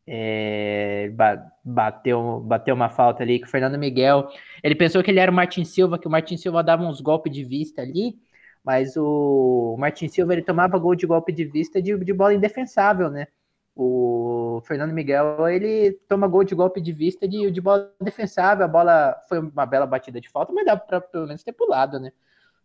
É, 0.08 1.10
ba- 1.14 1.44
bateu, 1.64 2.40
bateu 2.40 2.74
uma 2.74 2.88
falta 2.88 3.22
ali 3.22 3.38
que 3.38 3.46
o 3.46 3.50
Fernando 3.50 3.76
Miguel. 3.76 4.28
Ele 4.62 4.74
pensou 4.74 5.02
que 5.02 5.10
ele 5.10 5.20
era 5.20 5.30
o 5.30 5.34
Martin 5.34 5.64
Silva, 5.64 5.98
que 5.98 6.06
o 6.06 6.10
Martin 6.10 6.36
Silva 6.36 6.62
dava 6.62 6.84
uns 6.84 7.00
golpes 7.00 7.32
de 7.32 7.44
vista 7.44 7.82
ali, 7.82 8.16
mas 8.66 8.96
o 8.96 9.76
Martin 9.78 10.08
Silva 10.08 10.32
ele 10.32 10.42
tomava 10.42 10.76
gol 10.76 10.96
de 10.96 11.06
golpe 11.06 11.30
de 11.30 11.44
vista 11.44 11.80
de, 11.80 11.96
de 11.96 12.12
bola 12.12 12.34
indefensável, 12.34 13.08
né? 13.08 13.28
O 13.76 14.60
Fernando 14.64 14.92
Miguel 14.92 15.46
ele 15.48 15.92
toma 16.08 16.26
gol 16.26 16.42
de 16.42 16.52
golpe 16.52 16.80
de 16.80 16.92
vista 16.92 17.28
de, 17.28 17.48
de 17.48 17.60
bola 17.60 17.94
defensável. 18.00 18.64
A 18.64 18.68
bola 18.68 19.16
foi 19.28 19.38
uma 19.38 19.64
bela 19.64 19.86
batida 19.86 20.20
de 20.20 20.28
falta, 20.28 20.52
mas 20.52 20.66
dá 20.66 20.76
para 20.76 21.00
pelo 21.00 21.28
menos 21.28 21.44
ter 21.44 21.52
pulado, 21.52 22.00
né? 22.00 22.10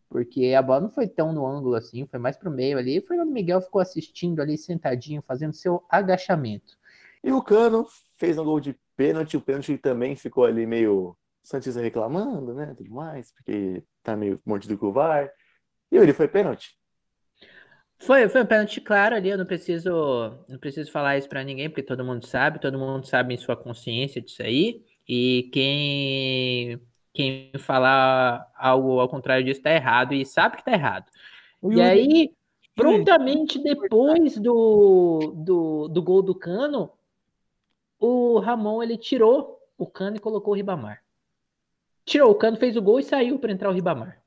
Porque 0.09 0.55
a 0.57 0.61
bola 0.63 0.81
não 0.81 0.89
foi 0.89 1.07
tão 1.07 1.31
no 1.31 1.45
ângulo 1.45 1.75
assim, 1.75 2.07
foi 2.07 2.17
mais 2.17 2.35
pro 2.35 2.49
meio 2.49 2.79
ali. 2.79 2.97
O 2.97 3.05
Fernando 3.05 3.31
Miguel 3.31 3.61
ficou 3.61 3.79
assistindo 3.79 4.41
ali, 4.41 4.57
sentadinho, 4.57 5.21
fazendo 5.21 5.53
seu 5.53 5.83
agachamento. 5.87 6.75
E 7.23 7.31
o 7.31 7.43
Cano 7.43 7.85
fez 8.17 8.39
um 8.39 8.43
gol 8.43 8.59
de 8.59 8.75
pênalti, 8.97 9.37
o 9.37 9.41
pênalti 9.41 9.77
também 9.77 10.15
ficou 10.15 10.45
ali 10.45 10.65
meio 10.65 11.15
Santista 11.43 11.79
reclamando, 11.79 12.55
né, 12.55 12.73
tudo 12.75 12.89
mais, 12.91 13.31
porque 13.31 13.83
tá 14.01 14.15
meio 14.15 14.41
mordido 14.43 14.77
com 14.79 14.87
o 14.87 14.91
VAR. 14.91 15.31
E 15.91 15.97
ele 15.97 16.13
foi 16.13 16.27
pênalti. 16.27 16.75
Foi, 17.99 18.27
foi 18.29 18.41
um 18.41 18.45
pênalti 18.45 18.81
claro 18.81 19.15
ali, 19.15 19.29
eu 19.29 19.37
não 19.37 19.45
preciso, 19.45 19.91
não 20.49 20.57
preciso 20.57 20.91
falar 20.91 21.17
isso 21.17 21.29
pra 21.29 21.43
ninguém, 21.43 21.69
porque 21.69 21.83
todo 21.83 22.03
mundo 22.03 22.25
sabe, 22.25 22.59
todo 22.59 22.79
mundo 22.79 23.05
sabe 23.05 23.33
em 23.33 23.37
sua 23.37 23.55
consciência 23.55 24.21
disso 24.21 24.41
aí. 24.41 24.83
E 25.07 25.49
quem 25.53 26.81
quem 27.13 27.51
falar 27.59 28.49
algo 28.55 28.99
ao 28.99 29.09
contrário 29.09 29.45
disso 29.45 29.61
tá 29.61 29.71
errado 29.71 30.13
e 30.13 30.25
sabe 30.25 30.57
que 30.57 30.63
tá 30.63 30.71
errado. 30.71 31.05
E 31.69 31.81
aí, 31.81 32.33
prontamente 32.75 33.59
depois 33.59 34.37
do, 34.37 35.33
do, 35.35 35.87
do 35.89 36.01
gol 36.01 36.21
do 36.21 36.33
Cano, 36.33 36.91
o 37.99 38.39
Ramon 38.39 38.81
ele 38.81 38.97
tirou 38.97 39.59
o 39.77 39.85
Cano 39.85 40.15
e 40.15 40.19
colocou 40.19 40.53
o 40.53 40.55
Ribamar. 40.55 41.03
Tirou 42.05 42.31
o 42.31 42.35
Cano, 42.35 42.57
fez 42.57 42.75
o 42.75 42.81
gol 42.81 42.99
e 42.99 43.03
saiu 43.03 43.37
para 43.37 43.51
entrar 43.51 43.69
o 43.69 43.73
Ribamar. 43.73 44.20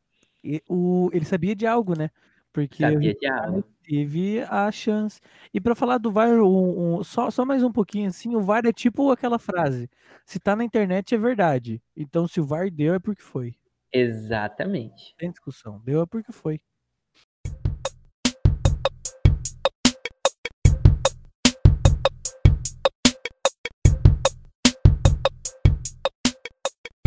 E 0.45 0.63
o, 0.69 1.09
ele 1.13 1.25
sabia 1.25 1.57
de 1.57 1.67
algo, 1.67 1.97
né? 1.99 2.11
Porque 2.53 2.83
Sabia 2.85 3.15
de 3.15 3.27
algo. 3.27 3.65
teve 3.83 4.43
a 4.43 4.71
chance. 4.71 5.19
E 5.53 5.61
pra 5.61 5.75
falar 5.75 5.99
do 5.99 6.13
VAR, 6.13 6.39
um- 6.41 6.99
um- 6.99 7.03
só, 7.03 7.31
só 7.31 7.45
mais 7.45 7.65
um 7.65 7.73
pouquinho 7.73 8.09
assim, 8.09 8.37
o 8.37 8.41
VAR 8.43 8.65
é 8.67 8.73
tipo 8.73 9.11
aquela 9.11 9.39
frase: 9.39 9.89
se 10.25 10.39
tá 10.39 10.55
na 10.55 10.63
internet 10.65 11.15
é 11.15 11.19
verdade. 11.19 11.83
Então, 11.97 12.29
se 12.29 12.41
o 12.41 12.45
VAR 12.45 12.71
deu 12.71 12.95
é 12.95 12.99
porque 12.99 13.23
foi. 13.23 13.55
Exatamente. 13.93 15.15
Tem 15.17 15.31
discussão. 15.31 15.81
Deu 15.85 16.03
é 16.03 16.07
porque 16.07 16.31
foi. 16.33 16.61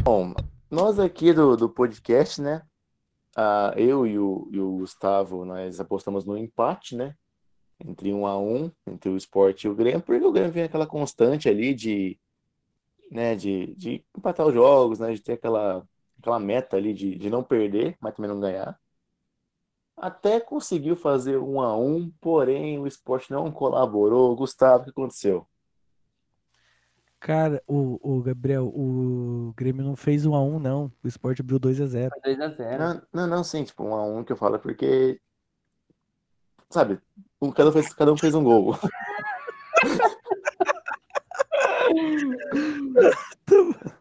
Bom, 0.01 0.33
nós 0.69 0.99
aqui 0.99 1.33
do, 1.33 1.55
do 1.57 1.69
podcast, 1.69 2.41
né? 2.41 2.61
Ah, 3.37 3.71
eu 3.77 4.07
e 4.07 4.17
o, 4.17 4.49
e 4.51 4.59
o 4.59 4.77
Gustavo, 4.79 5.45
nós 5.45 5.79
apostamos 5.79 6.25
no 6.25 6.35
empate, 6.35 6.95
né? 6.95 7.15
Entre 7.79 8.11
um 8.11 8.25
a 8.25 8.35
um, 8.35 8.71
entre 8.87 9.11
o 9.11 9.15
Sport 9.15 9.63
e 9.63 9.69
o 9.69 9.75
Grêmio, 9.75 10.01
porque 10.01 10.25
o 10.25 10.31
Grêmio 10.31 10.51
vem 10.51 10.63
aquela 10.63 10.87
constante 10.87 11.47
ali 11.47 11.75
de, 11.75 12.19
né, 13.11 13.35
de, 13.35 13.75
de 13.75 14.03
empatar 14.17 14.47
os 14.47 14.55
jogos, 14.55 14.97
né? 14.97 15.13
De 15.13 15.21
ter 15.21 15.33
aquela, 15.33 15.87
aquela 16.19 16.39
meta 16.39 16.77
ali 16.77 16.95
de, 16.95 17.15
de 17.15 17.29
não 17.29 17.43
perder, 17.43 17.95
mas 18.01 18.15
também 18.15 18.31
não 18.31 18.39
ganhar. 18.39 18.79
Até 19.95 20.39
conseguiu 20.39 20.95
fazer 20.95 21.37
um 21.37 21.61
a 21.61 21.77
um, 21.77 22.11
porém 22.19 22.79
o 22.79 22.87
Sport 22.87 23.29
não 23.29 23.51
colaborou. 23.51 24.35
Gustavo, 24.35 24.81
o 24.81 24.85
que 24.85 24.89
aconteceu? 24.91 25.47
Cara, 27.19 27.63
o, 27.67 27.99
o 28.01 28.21
Gabriel, 28.21 28.67
o 28.67 29.53
Grêmio 29.57 29.83
não 29.83 29.95
fez 29.95 30.25
1 30.25 30.35
a 30.35 30.43
1 30.43 30.59
não. 30.59 30.91
O 31.03 31.07
Sport 31.07 31.39
abriu 31.39 31.57
2 31.57 31.81
a 31.81 31.87
0 31.87 32.11
2x0. 32.23 32.77
Não, 32.77 33.01
não, 33.11 33.27
não, 33.27 33.43
sim, 33.43 33.63
tipo, 33.63 33.83
um 33.83 33.93
a 33.95 34.05
um 34.05 34.23
que 34.23 34.31
eu 34.31 34.37
falo 34.37 34.55
é 34.55 34.59
porque, 34.59 35.19
sabe, 36.69 36.99
um, 37.41 37.51
cada, 37.51 37.69
um 37.69 37.73
fez, 37.73 37.93
cada 37.93 38.13
um 38.13 38.17
fez 38.17 38.35
um 38.35 38.43
gol. 38.43 38.75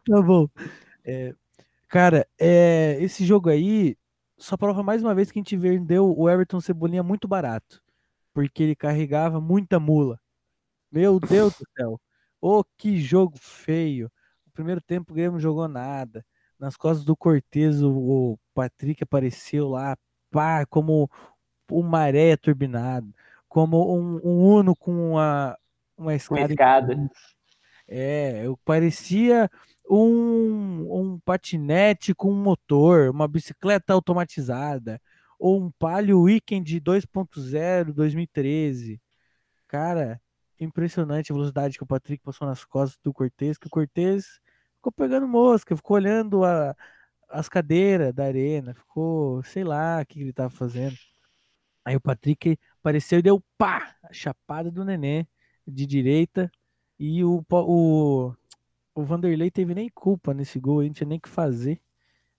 Tá 0.08 0.22
bom. 0.22 0.48
É, 1.04 1.34
cara, 1.88 2.26
é, 2.38 2.96
esse 3.00 3.24
jogo 3.24 3.48
aí 3.50 3.96
só 4.38 4.56
prova 4.56 4.82
mais 4.82 5.02
uma 5.02 5.14
vez 5.14 5.30
que 5.30 5.38
a 5.38 5.40
gente 5.40 5.56
vendeu 5.56 6.16
o 6.16 6.28
Everton 6.28 6.60
Cebolinha 6.60 7.02
muito 7.02 7.26
barato. 7.26 7.82
Porque 8.34 8.62
ele 8.62 8.76
carregava 8.76 9.40
muita 9.40 9.80
mula. 9.80 10.20
Meu 10.90 11.18
Deus 11.18 11.54
do 11.54 11.64
céu. 11.76 12.00
Ô, 12.40 12.64
que 12.76 12.98
jogo 12.98 13.36
feio. 13.38 14.10
O 14.46 14.50
primeiro 14.50 14.80
tempo 14.80 15.12
o 15.12 15.14
Grêmio 15.14 15.32
não 15.32 15.40
jogou 15.40 15.68
nada. 15.68 16.24
Nas 16.58 16.76
costas 16.76 17.04
do 17.04 17.16
Cortez, 17.16 17.82
o, 17.82 17.92
o 17.92 18.38
Patrick 18.54 19.02
apareceu 19.02 19.68
lá, 19.68 19.96
pá, 20.30 20.64
como 20.66 21.10
um 21.70 21.82
maré 21.82 22.36
turbinado. 22.36 23.12
Como 23.48 23.96
um, 23.96 24.20
um 24.24 24.56
Uno 24.58 24.74
com 24.76 25.12
uma, 25.12 25.56
uma 25.96 26.14
escada. 26.14 26.52
escada. 26.52 27.10
É, 27.88 28.44
eu 28.44 28.56
parecia 28.64 29.48
um, 29.88 31.14
um 31.14 31.20
patinete 31.20 32.14
com 32.14 32.30
um 32.30 32.42
motor, 32.42 33.10
uma 33.10 33.28
bicicleta 33.28 33.92
automatizada, 33.92 35.00
ou 35.38 35.62
um 35.62 35.70
Palio 35.70 36.22
Weekend 36.22 36.80
2.0 36.80 37.92
2013. 37.92 39.00
Cara, 39.68 40.20
impressionante 40.60 41.32
a 41.32 41.34
velocidade 41.34 41.76
que 41.78 41.84
o 41.84 41.86
Patrick 41.86 42.22
passou 42.24 42.46
nas 42.46 42.64
costas 42.64 42.98
do 43.02 43.12
Cortez, 43.12 43.58
que 43.58 43.66
o 43.66 43.70
Cortez 43.70 44.40
ficou 44.76 44.92
pegando 44.92 45.28
mosca, 45.28 45.76
ficou 45.76 45.96
olhando 45.96 46.44
a- 46.44 46.74
as 47.30 47.48
cadeiras 47.48 48.14
da 48.14 48.24
arena, 48.24 48.74
ficou, 48.74 49.42
sei 49.44 49.64
lá, 49.64 50.00
o 50.02 50.06
que 50.06 50.20
ele 50.20 50.32
tava 50.32 50.50
fazendo. 50.50 50.96
Aí 51.84 51.96
o 51.96 52.00
Patrick 52.00 52.58
apareceu 52.80 53.18
e 53.20 53.22
deu 53.22 53.42
pá, 53.56 53.96
a 54.02 54.12
chapada 54.12 54.70
do 54.70 54.84
Nenê 54.84 55.26
de 55.66 55.86
direita. 55.86 56.50
E 56.98 57.22
o, 57.24 57.44
o, 57.50 58.32
o 58.94 59.04
Vanderlei 59.04 59.50
teve 59.50 59.74
nem 59.74 59.88
culpa 59.90 60.34
nesse 60.34 60.58
gol, 60.60 60.80
a 60.80 60.84
gente 60.84 60.96
tinha 60.96 61.08
nem 61.08 61.20
que 61.20 61.28
fazer. 61.28 61.80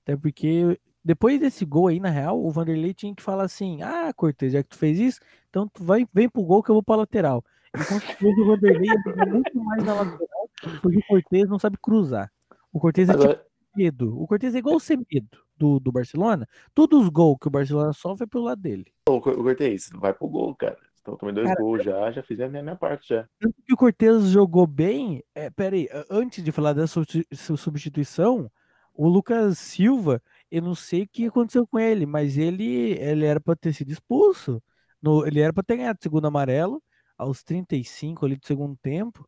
Até 0.04 0.16
porque 0.18 0.80
depois 1.04 1.40
desse 1.40 1.66
gol 1.66 1.88
aí, 1.88 2.00
na 2.00 2.10
real, 2.10 2.44
o 2.44 2.52
Vanderlei 2.52 2.94
tinha 2.94 3.16
que 3.16 3.24
falar 3.24 3.44
assim: 3.46 3.82
Ah, 3.82 4.14
Cortez, 4.14 4.54
já 4.54 4.64
que 4.64 4.70
tu 4.70 4.78
fez 4.78 5.00
isso, 5.00 5.20
então 5.50 5.68
tu 5.68 5.84
vai, 5.84 6.08
vem 6.14 6.30
pro 6.30 6.44
gol 6.44 6.64
que 6.64 6.70
eu 6.72 6.76
vou 6.76 6.84
pra 6.84 6.96
lateral. 6.98 7.44
E 7.76 7.84
certeza 7.84 8.42
o 8.42 8.46
Vanderlei 8.46 8.90
jogar 9.06 9.26
muito 9.26 9.64
mais 9.64 9.84
na 9.84 9.94
lateral, 9.94 10.50
porque 10.82 10.98
o 10.98 11.04
Cortez 11.08 11.50
não 11.50 11.60
sabe 11.60 11.78
cruzar. 11.82 12.32
O 12.72 12.80
Cortez 12.80 13.10
é 13.10 13.14
tipo 13.14 13.24
Agora, 13.24 13.46
medo. 13.76 14.20
O 14.22 14.28
Cortez 14.28 14.56
é 14.56 14.60
igual 14.60 14.76
o 14.76 14.80
Semedo 14.80 15.38
do, 15.58 15.80
do 15.80 15.92
Barcelona. 15.92 16.48
Todos 16.74 17.04
os 17.04 17.10
gols 17.10 17.38
que 17.42 17.48
o 17.48 17.52
Barcelona 17.52 17.94
sofre 17.94 18.24
é 18.24 18.28
pelo 18.28 18.46
lado 18.46 18.62
dele. 18.62 18.86
o 19.08 19.20
Cor- 19.22 19.34
o 19.40 19.44
Cortez, 19.44 19.90
vai 19.96 20.14
pro 20.14 20.28
gol, 20.28 20.56
cara. 20.56 20.78
Então, 21.02 21.16
tomei 21.16 21.34
dois 21.34 21.48
Cara, 21.48 21.62
gols 21.62 21.84
já, 21.84 22.12
já 22.12 22.22
fiz 22.22 22.40
a 22.42 22.50
minha, 22.50 22.62
minha 22.62 22.76
parte 22.76 23.10
já. 23.10 23.26
Tanto 23.40 23.56
que 23.66 23.74
o 23.74 23.78
Cortez 23.78 24.26
jogou 24.30 24.68
bem. 24.68 25.24
É, 25.34 25.50
peraí, 25.50 25.88
antes 26.10 26.44
de 26.44 26.52
falar 26.52 26.74
dessa 26.74 26.88
substi- 26.88 27.26
su- 27.32 27.56
substituição, 27.58 28.52
o 28.94 29.08
Lucas 29.08 29.58
Silva, 29.58 30.22
eu 30.52 30.62
não 30.62 30.76
sei 30.76 31.04
o 31.04 31.08
que 31.08 31.26
aconteceu 31.28 31.66
com 31.66 31.80
ele, 31.80 32.06
mas 32.06 32.38
ele, 32.38 32.92
ele 33.00 33.26
era 33.26 33.40
para 33.40 33.56
ter 33.56 33.72
sido 33.74 33.90
expulso. 33.92 34.62
No, 35.02 35.26
ele 35.26 35.40
era 35.40 35.54
para 35.54 35.64
ter 35.64 35.78
ganhado 35.78 35.98
o 36.00 36.04
segundo 36.04 36.28
amarelo 36.28 36.82
aos 37.18 37.44
35 37.44 38.26
ali 38.26 38.36
do 38.36 38.46
segundo 38.46 38.76
tempo. 38.78 39.28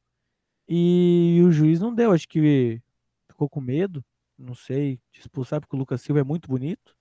E 0.68 1.42
o 1.44 1.52
juiz 1.52 1.80
não 1.80 1.94
deu, 1.94 2.12
acho 2.12 2.28
que 2.28 2.82
ficou 3.28 3.50
com 3.50 3.60
medo, 3.60 4.06
não 4.38 4.54
sei, 4.54 5.00
de 5.12 5.20
expulsar, 5.22 5.60
porque 5.60 5.76
o 5.76 5.80
Lucas 5.80 6.02
Silva 6.02 6.22
é 6.22 6.24
muito 6.24 6.48
bonito. 6.48 6.96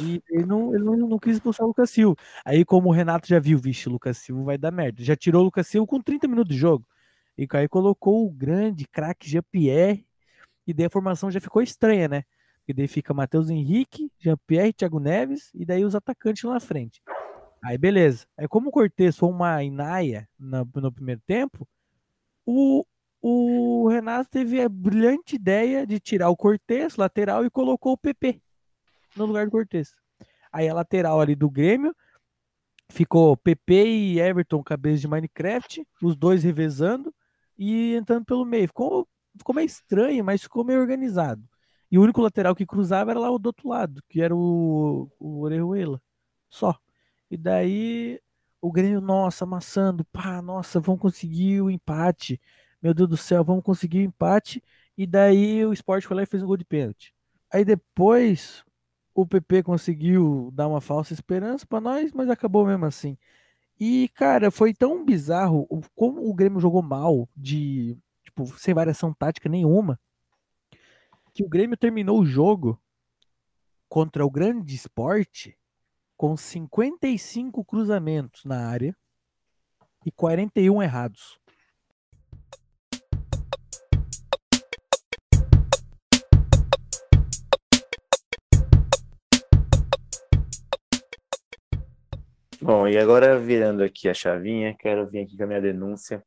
E 0.00 0.22
ele 0.28 0.44
não, 0.44 0.74
ele 0.74 0.84
não, 0.84 0.96
não 0.96 1.18
quis 1.18 1.34
expulsar 1.36 1.64
o 1.64 1.68
Lucas 1.68 1.90
Silva. 1.90 2.16
Aí, 2.44 2.64
como 2.64 2.88
o 2.88 2.92
Renato 2.92 3.28
já 3.28 3.38
viu, 3.38 3.58
vixe, 3.58 3.88
o 3.88 3.92
Lucas 3.92 4.18
Silva 4.18 4.42
vai 4.42 4.58
dar 4.58 4.70
merda. 4.70 5.02
Já 5.02 5.16
tirou 5.16 5.42
o 5.42 5.44
Lucas 5.44 5.66
Silva 5.66 5.86
com 5.86 6.00
30 6.00 6.26
minutos 6.26 6.54
de 6.54 6.60
jogo. 6.60 6.86
E 7.36 7.46
aí 7.52 7.68
colocou 7.68 8.26
o 8.26 8.30
grande 8.30 8.86
craque 8.86 9.30
Jean-Pierre. 9.30 10.04
E 10.66 10.74
daí 10.74 10.86
a 10.86 10.90
formação 10.90 11.30
já 11.30 11.40
ficou 11.40 11.62
estranha, 11.62 12.08
né? 12.08 12.24
E 12.66 12.74
daí 12.74 12.88
fica 12.88 13.14
Matheus 13.14 13.48
Henrique, 13.48 14.12
Jean-Pierre, 14.18 14.74
Thiago 14.74 14.98
Neves 15.00 15.50
e 15.54 15.64
daí 15.64 15.84
os 15.84 15.94
atacantes 15.94 16.42
lá 16.42 16.54
na 16.54 16.60
frente. 16.60 17.00
Aí 17.62 17.76
beleza. 17.76 18.26
Aí 18.36 18.46
como 18.46 18.68
o 18.68 18.72
Cortez 18.72 19.16
foi 19.16 19.28
uma 19.28 19.62
inaia 19.62 20.28
no, 20.38 20.68
no 20.76 20.92
primeiro 20.92 21.20
tempo, 21.26 21.68
o, 22.46 22.84
o 23.20 23.88
Renato 23.88 24.30
teve 24.30 24.60
a 24.62 24.68
brilhante 24.68 25.36
ideia 25.36 25.86
de 25.86 25.98
tirar 26.00 26.30
o 26.30 26.36
Cortez, 26.36 26.96
lateral, 26.96 27.44
e 27.44 27.50
colocou 27.50 27.92
o 27.92 27.98
PP 27.98 28.40
no 29.16 29.26
lugar 29.26 29.46
do 29.46 29.52
Cortez. 29.52 29.94
Aí 30.52 30.68
a 30.68 30.74
lateral 30.74 31.20
ali 31.20 31.34
do 31.34 31.50
Grêmio 31.50 31.94
ficou 32.90 33.36
PP 33.36 33.84
e 33.86 34.20
Everton, 34.20 34.62
cabeça 34.62 35.00
de 35.00 35.08
Minecraft, 35.08 35.86
os 36.02 36.16
dois 36.16 36.42
revezando 36.42 37.14
e 37.58 37.94
entrando 37.94 38.24
pelo 38.24 38.44
meio. 38.44 38.66
Ficou, 38.68 39.06
ficou 39.36 39.54
meio 39.54 39.66
estranho, 39.66 40.24
mas 40.24 40.42
ficou 40.42 40.64
meio 40.64 40.80
organizado. 40.80 41.42
E 41.90 41.98
o 41.98 42.02
único 42.02 42.20
lateral 42.20 42.54
que 42.54 42.66
cruzava 42.66 43.10
era 43.10 43.20
lá 43.20 43.28
do 43.28 43.46
outro 43.46 43.68
lado, 43.68 44.02
que 44.08 44.20
era 44.20 44.34
o, 44.34 45.10
o 45.18 45.40
Orejuela. 45.40 46.00
Só. 46.48 46.78
E 47.30 47.36
daí 47.36 48.20
O 48.60 48.72
Grêmio, 48.72 49.00
nossa, 49.00 49.44
amassando, 49.44 50.04
pá, 50.06 50.42
nossa, 50.42 50.80
vamos 50.80 51.00
conseguir 51.02 51.62
o 51.62 51.70
empate. 51.70 52.40
Meu 52.82 52.94
Deus 52.94 53.08
do 53.08 53.16
céu, 53.16 53.44
vamos 53.44 53.64
conseguir 53.64 54.00
o 54.00 54.02
empate. 54.02 54.62
E 54.96 55.06
daí 55.06 55.64
o 55.66 55.72
Sport 55.72 56.04
foi 56.06 56.16
lá 56.16 56.22
e 56.24 56.26
fez 56.26 56.42
um 56.42 56.46
gol 56.46 56.56
de 56.56 56.64
pênalti. 56.64 57.14
Aí 57.52 57.64
depois 57.64 58.64
o 59.14 59.26
PP 59.26 59.62
conseguiu 59.64 60.50
dar 60.54 60.68
uma 60.68 60.80
falsa 60.80 61.12
esperança 61.14 61.66
pra 61.66 61.80
nós, 61.80 62.12
mas 62.12 62.30
acabou 62.30 62.66
mesmo 62.66 62.86
assim. 62.86 63.18
E, 63.80 64.08
cara, 64.10 64.50
foi 64.50 64.74
tão 64.74 65.04
bizarro 65.04 65.66
como 65.96 66.28
o 66.28 66.34
Grêmio 66.34 66.60
jogou 66.60 66.82
mal, 66.82 67.28
de, 67.36 67.98
tipo, 68.24 68.46
sem 68.58 68.74
variação 68.74 69.12
tática 69.14 69.48
nenhuma, 69.48 70.00
que 71.32 71.42
o 71.42 71.48
Grêmio 71.48 71.76
terminou 71.76 72.20
o 72.20 72.26
jogo 72.26 72.78
contra 73.88 74.24
o 74.24 74.30
Grande 74.30 74.74
Esporte 74.74 75.57
com 76.18 76.36
55 76.36 77.64
cruzamentos 77.64 78.44
na 78.44 78.68
área 78.68 78.92
e 80.04 80.10
41 80.10 80.82
errados. 80.82 81.38
Bom, 92.60 92.88
e 92.88 92.98
agora 92.98 93.38
virando 93.38 93.84
aqui 93.84 94.08
a 94.08 94.12
chavinha, 94.12 94.74
quero 94.76 95.08
vir 95.08 95.20
aqui 95.20 95.36
com 95.36 95.44
a 95.44 95.46
minha 95.46 95.60
denúncia. 95.60 96.26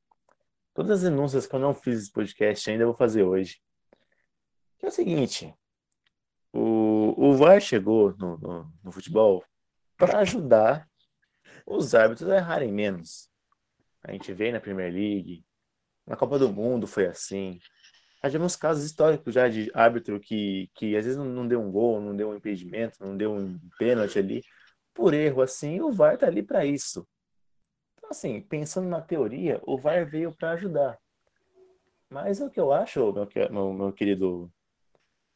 Todas 0.73 0.99
as 0.99 1.11
denúncias 1.11 1.45
que 1.45 1.53
eu 1.53 1.59
não 1.59 1.75
fiz 1.75 1.95
nesse 1.95 2.11
podcast 2.13 2.71
ainda 2.71 2.85
vou 2.85 2.95
fazer 2.95 3.23
hoje. 3.23 3.61
Que 4.79 4.85
é 4.85 4.87
o 4.89 4.91
seguinte: 4.91 5.53
o, 6.53 7.13
o 7.17 7.35
VAR 7.35 7.59
chegou 7.59 8.15
no, 8.15 8.37
no, 8.37 8.73
no 8.81 8.91
futebol 8.93 9.43
para 10.01 10.17
ajudar 10.21 10.89
os 11.63 11.93
árbitros 11.93 12.27
a 12.27 12.37
errarem 12.37 12.71
menos. 12.71 13.29
A 14.03 14.11
gente 14.11 14.33
vê 14.33 14.51
na 14.51 14.59
Premier 14.59 14.91
League, 14.91 15.45
na 16.07 16.15
Copa 16.15 16.39
do 16.39 16.51
Mundo 16.51 16.87
foi 16.87 17.05
assim. 17.05 17.59
Já 18.23 18.31
tivemos 18.31 18.55
casos 18.55 18.83
históricos 18.83 19.31
já 19.31 19.47
de 19.47 19.69
árbitro 19.75 20.19
que, 20.19 20.71
que 20.73 20.97
às 20.97 21.05
vezes 21.05 21.19
não, 21.19 21.47
deu 21.47 21.61
um 21.61 21.71
gol, 21.71 22.01
não 22.01 22.15
deu 22.15 22.31
um 22.31 22.35
impedimento, 22.35 22.97
não 22.99 23.15
deu 23.15 23.31
um 23.31 23.59
pênalti 23.77 24.17
ali, 24.17 24.43
por 24.91 25.13
erro 25.13 25.43
assim, 25.43 25.79
o 25.81 25.91
VAR 25.91 26.17
tá 26.17 26.25
ali 26.25 26.41
para 26.41 26.65
isso. 26.65 27.07
Então, 27.95 28.09
assim, 28.09 28.41
pensando 28.41 28.89
na 28.89 29.01
teoria, 29.01 29.61
o 29.67 29.77
VAR 29.77 30.03
veio 30.09 30.35
para 30.35 30.51
ajudar. 30.53 30.97
Mas 32.09 32.41
o 32.41 32.49
que 32.49 32.59
eu 32.59 32.73
acho, 32.73 33.13
meu, 33.13 33.27
meu, 33.51 33.73
meu 33.73 33.93
querido 33.93 34.51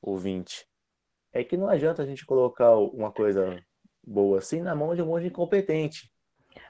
ouvinte, 0.01 0.67
é 1.31 1.43
que 1.43 1.55
não 1.55 1.69
adianta 1.69 2.01
a 2.01 2.05
gente 2.05 2.25
colocar 2.25 2.75
uma 2.75 3.11
coisa 3.11 3.63
boa 4.05 4.39
assim 4.39 4.61
na 4.61 4.75
mão 4.75 4.95
de 4.95 5.01
um 5.01 5.05
monte 5.07 5.23
de 5.23 5.27
incompetente. 5.29 6.11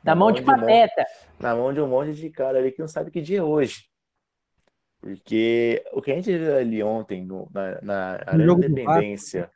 Da 0.03 0.13
Na 0.13 0.15
mão 0.15 0.31
de 0.31 0.41
um 0.41 0.45
monte- 0.45 0.59
pateta. 0.61 1.05
na 1.39 1.55
mão 1.55 1.73
de 1.73 1.81
um 1.81 1.88
monte 1.88 2.13
de 2.13 2.29
cara 2.29 2.57
ali 2.59 2.71
que 2.71 2.79
não 2.79 2.88
sabe 2.88 3.11
que 3.11 3.21
dia 3.21 3.39
é 3.39 3.43
hoje. 3.43 3.88
Porque 5.01 5.83
o 5.93 6.01
que 6.01 6.11
a 6.11 6.15
gente 6.15 6.36
viu 6.36 6.55
ali 6.55 6.81
ontem 6.81 7.23
no- 7.23 7.47
na, 7.53 7.81
na 7.81 8.11
Arena 8.25 8.53
Independência, 8.53 9.49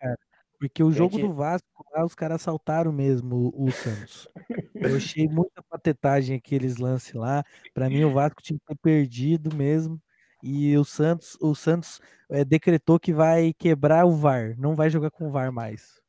Porque 0.59 0.83
o 0.83 0.91
jogo 0.91 1.13
Gente- 1.15 1.25
do 1.27 1.33
Vasco 1.33 1.65
lá, 1.95 2.03
os 2.05 2.13
caras 2.13 2.41
assaltaram 2.41 2.91
mesmo 2.91 3.49
o, 3.55 3.63
o 3.65 3.71
Santos. 3.71 4.27
Eu 4.75 4.97
achei 4.97 5.25
muita 5.27 5.63
patetagem 5.63 6.35
aqueles 6.35 6.75
lances 6.77 7.13
lá. 7.13 7.43
Pra 7.73 7.89
mim, 7.89 8.03
o 8.03 8.11
Vasco 8.11 8.41
tinha 8.41 8.59
que 8.59 8.65
ter 8.65 8.75
perdido 8.75 9.55
mesmo. 9.55 9.97
E 10.43 10.77
o 10.77 10.83
Santos, 10.83 11.37
o 11.41 11.55
Santos 11.55 12.01
eh, 12.29 12.43
decretou 12.45 12.99
que 12.99 13.13
vai 13.13 13.53
quebrar 13.57 14.05
o 14.05 14.11
VAR, 14.11 14.53
não 14.57 14.75
vai 14.75 14.89
jogar 14.89 15.09
com 15.11 15.27
o 15.27 15.31
VAR 15.31 15.51
mais. 15.51 15.99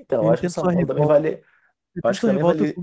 Então, 0.00 0.24
Eu 0.24 0.30
acho 0.30 0.42
que 0.44 0.48
o 0.48 0.52
São 0.52 0.68
Paulo 0.70 0.86
também 0.86 1.06
vale, 1.06 1.42
Eu 2.02 2.10
acho 2.10 2.20
que 2.20 2.26
também 2.26 2.44
vale- 2.44 2.80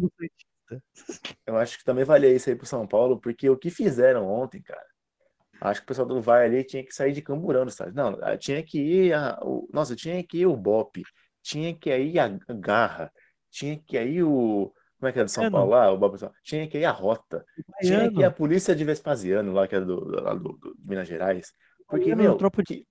eu 1.45 1.57
acho 1.57 1.77
que 1.77 1.83
também 1.83 2.03
valia 2.05 2.33
isso 2.33 2.49
aí 2.49 2.55
pro 2.55 2.65
São 2.65 2.87
Paulo, 2.87 3.19
porque 3.19 3.49
o 3.49 3.57
que 3.57 3.69
fizeram 3.69 4.27
ontem, 4.27 4.61
cara, 4.61 4.81
acho 5.61 5.81
que 5.81 5.85
o 5.85 5.87
pessoal 5.87 6.07
do 6.07 6.21
VAR 6.21 6.45
ali 6.45 6.63
tinha 6.65 6.83
que 6.85 6.93
sair 6.93 7.13
de 7.13 7.21
camburando, 7.21 7.71
sabe? 7.71 7.93
Não, 7.95 8.17
tinha 8.39 8.63
que 8.63 8.79
ir 8.81 9.13
a, 9.13 9.39
o, 9.43 9.69
nossa, 9.73 9.95
tinha 9.95 10.23
que 10.25 10.39
ir 10.39 10.47
o 10.47 10.57
Bop, 10.57 11.01
tinha 11.43 11.75
que 11.77 11.95
ir 11.97 12.19
a 12.19 12.29
Garra, 12.55 13.11
tinha 13.51 13.79
que 13.79 13.97
ir 14.01 14.23
o, 14.23 14.73
como 14.99 15.09
é 15.09 15.13
que 15.13 15.19
é 15.19 15.23
do 15.25 15.31
São. 15.31 15.49
Paulo 15.49 15.71
lá, 15.71 15.91
o 15.91 15.97
Bob, 15.97 16.17
tinha 16.43 16.67
que 16.69 16.79
ir 16.79 16.85
a 16.85 16.91
Rota, 16.91 17.45
tinha 17.81 18.11
que 18.11 18.21
ir 18.21 18.25
a 18.25 18.31
polícia 18.31 18.75
de 18.75 18.83
Vespasiano 18.85 19.53
lá, 19.53 19.67
que 19.67 19.75
é 19.75 19.81
do, 19.81 20.01
do, 20.01 20.35
do- 20.39 20.73
de 20.77 20.87
Minas 20.89 21.07
Gerais, 21.07 21.53
porque, 21.89 22.15
Baiano, 22.15 22.23
meu, 22.23 22.37
tropa 22.37 22.63
de- 22.63 22.85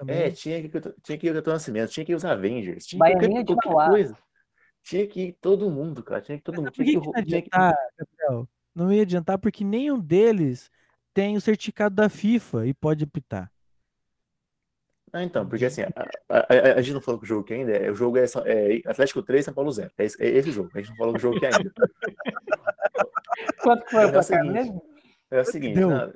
também. 0.00 0.16
É, 0.16 0.30
tinha 0.30 0.60
que, 0.68 0.80
tinha 1.02 1.18
que 1.18 1.26
ir 1.26 1.30
o 1.30 1.34
Capitão 1.34 1.52
Nascimento, 1.52 1.90
tinha 1.90 2.04
que 2.06 2.12
ir 2.12 2.14
os 2.14 2.24
Avengers, 2.24 2.86
tinha 2.86 3.00
que 3.04 3.08
ir 3.08 3.12
qualquer, 3.12 3.44
de 3.44 3.54
qualquer 3.54 3.88
coisa. 3.90 4.18
Tinha 4.82 5.06
que 5.06 5.20
ir 5.20 5.32
todo 5.40 5.70
mundo, 5.70 6.02
cara. 6.02 6.20
Tinha 6.22 6.38
que 6.38 6.42
ir 6.42 6.44
todo 6.44 6.56
mundo. 6.56 6.72
Por 6.72 6.84
Tinha 6.84 6.86
que, 6.86 6.92
que, 6.92 7.00
que 7.00 7.06
não 7.06 7.18
ia 7.18 7.24
tinha 7.26 7.42
que- 7.42 7.48
adiantar, 7.54 7.78
Gabriel? 7.98 8.48
Não 8.74 8.92
ia 8.92 9.02
adiantar 9.02 9.38
porque 9.38 9.62
nenhum 9.64 9.98
deles 10.00 10.70
tem 11.12 11.36
o 11.36 11.40
certificado 11.40 11.94
da 11.94 12.08
FIFA 12.08 12.66
e 12.66 12.72
pode 12.74 13.04
apitar. 13.04 13.50
Ah, 15.12 15.24
então, 15.24 15.46
porque 15.46 15.64
assim, 15.64 15.82
a, 15.82 15.88
a- 16.28 16.46
a- 16.48 16.74
a 16.76 16.80
gente 16.80 16.94
não 16.94 17.00
falou 17.00 17.18
que 17.18 17.24
o 17.26 17.28
jogo 17.28 17.42
que 17.44 17.52
ainda 17.52 17.72
é. 17.72 17.90
O 17.90 17.94
jogo 17.96 18.16
é, 18.16 18.24
é 18.46 18.88
Atlético 18.88 19.22
3, 19.22 19.44
São 19.44 19.52
Paulo 19.52 19.72
0. 19.72 19.90
É 19.98 20.04
esse, 20.04 20.22
é 20.22 20.28
esse 20.28 20.52
jogo. 20.52 20.70
A 20.74 20.78
gente 20.78 20.90
não 20.90 20.96
falou 20.96 21.12
que 21.14 21.18
o 21.18 21.22
jogo 21.22 21.38
que 21.40 21.46
é 21.46 21.50
ainda. 21.54 21.72
Quanto 23.62 23.84
que 23.84 23.90
foi 23.90 24.02
É 24.02 24.06
o 24.06 24.10
placar 24.12 24.22
seguinte. 24.24 24.52
mesmo? 24.52 24.82
É 25.32 25.40
o 25.40 25.44
seguinte, 25.44 25.80
não, 25.80 26.12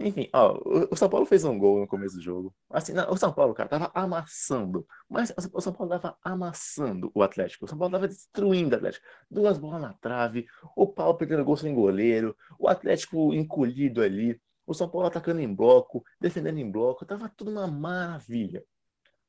enfim, 0.00 0.28
ó, 0.32 0.58
o, 0.90 0.96
São 0.96 1.08
Paulo 1.10 1.26
fez 1.26 1.44
um 1.44 1.58
gol 1.58 1.80
no 1.80 1.86
começo 1.86 2.16
do 2.16 2.22
jogo. 2.22 2.54
Assim, 2.70 2.92
não, 2.92 3.10
o 3.10 3.16
São 3.16 3.32
Paulo, 3.32 3.52
cara, 3.54 3.68
tava 3.68 3.90
amassando. 3.94 4.86
Mas 5.08 5.32
o 5.52 5.60
São 5.60 5.72
Paulo 5.72 5.90
tava 5.90 6.16
amassando 6.24 7.10
o 7.14 7.22
Atlético. 7.22 7.66
O 7.66 7.68
São 7.68 7.78
Paulo 7.78 7.92
tava 7.92 8.08
destruindo 8.08 8.74
o 8.74 8.78
Atlético. 8.78 9.06
Duas 9.30 9.58
bolas 9.58 9.82
na 9.82 9.92
trave, 9.94 10.46
o 10.74 10.86
Paulo 10.86 11.18
perdendo 11.18 11.44
gol 11.44 11.56
sem 11.56 11.74
goleiro, 11.74 12.34
o 12.58 12.68
Atlético 12.68 13.34
encolhido 13.34 14.00
ali, 14.02 14.40
o 14.66 14.72
São 14.72 14.88
Paulo 14.88 15.06
atacando 15.06 15.40
em 15.40 15.54
bloco, 15.54 16.02
defendendo 16.20 16.58
em 16.58 16.70
bloco, 16.70 17.04
tava 17.04 17.28
tudo 17.36 17.50
uma 17.50 17.66
maravilha. 17.66 18.64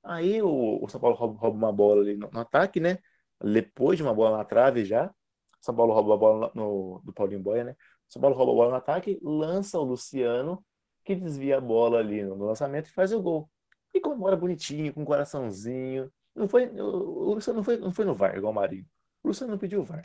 Aí 0.04 0.42
o, 0.42 0.84
o 0.84 0.88
São 0.88 1.02
Paulo 1.02 1.16
rouba, 1.16 1.40
rouba 1.40 1.58
uma 1.58 1.74
bola 1.74 2.02
ali 2.02 2.16
no, 2.16 2.30
no 2.32 2.40
ataque, 2.40 2.80
né? 2.80 2.98
Depois 3.44 3.98
de 3.98 4.04
uma 4.04 4.14
bola 4.14 4.38
na 4.38 4.46
trave 4.46 4.86
já. 4.86 5.08
O 5.08 5.66
São 5.66 5.76
Paulo 5.76 5.94
rouba 5.94 6.14
a 6.14 6.18
bola 6.18 6.52
no, 6.56 7.02
do 7.04 7.14
Paulinho 7.14 7.42
Boia, 7.42 7.64
né? 7.64 7.76
O 8.12 8.14
São 8.14 8.22
Paulo 8.22 8.36
rouba 8.36 8.51
a 8.51 8.55
bola 8.55 8.70
no 8.72 8.76
ataque, 8.76 9.18
lança 9.24 9.80
o 9.80 9.84
Luciano, 9.84 10.62
que 11.05 11.16
desvia 11.16 11.59
a 11.59 11.62
bola 11.62 11.99
ali 11.99 12.22
no, 12.22 12.36
lançamento 12.43 12.88
e 12.88 12.91
faz 12.91 13.14
o 13.14 13.22
gol. 13.22 13.49
E 13.93 14.01
comemora 14.01 14.36
bonitinho, 14.36 14.93
com 14.93 15.03
um 15.03 15.05
coraçãozinho. 15.05 16.12
Não 16.36 16.45
foi, 16.45 16.66
o, 16.68 17.30
o 17.30 17.34
Luciano 17.36 17.57
não 17.57 17.64
foi, 17.64 17.78
não 17.78 17.91
foi 17.93 18.03
no 18.03 18.14
VAR, 18.14 18.36
igual 18.36 18.51
o 18.51 18.55
Marinho. 18.55 18.86
O 19.24 19.30
Luciano 19.30 19.51
não 19.51 19.57
pediu 19.57 19.82
VAR. 19.82 20.01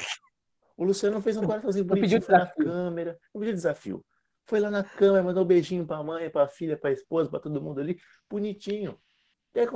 O 0.77 0.85
Luciano 0.85 1.21
fez 1.21 1.37
um 1.37 1.45
coraçãozinho 1.45 1.85
bonitinho, 1.85 2.23
foi 2.23 2.39
na 2.39 2.47
câmera, 2.47 3.19
não 3.35 3.41
pediu 3.41 3.55
desafio. 3.55 4.07
Foi 4.45 4.61
lá 4.61 4.71
na 4.71 4.85
câmera, 4.85 5.25
mandou 5.25 5.43
um 5.43 5.47
beijinho 5.47 5.85
pra 5.85 6.01
mãe, 6.01 6.31
pra 6.31 6.47
filha, 6.47 6.77
pra 6.77 6.93
esposa, 6.93 7.29
pra 7.29 7.41
todo 7.41 7.61
mundo 7.61 7.81
ali, 7.81 7.99
bonitinho. 8.31 8.97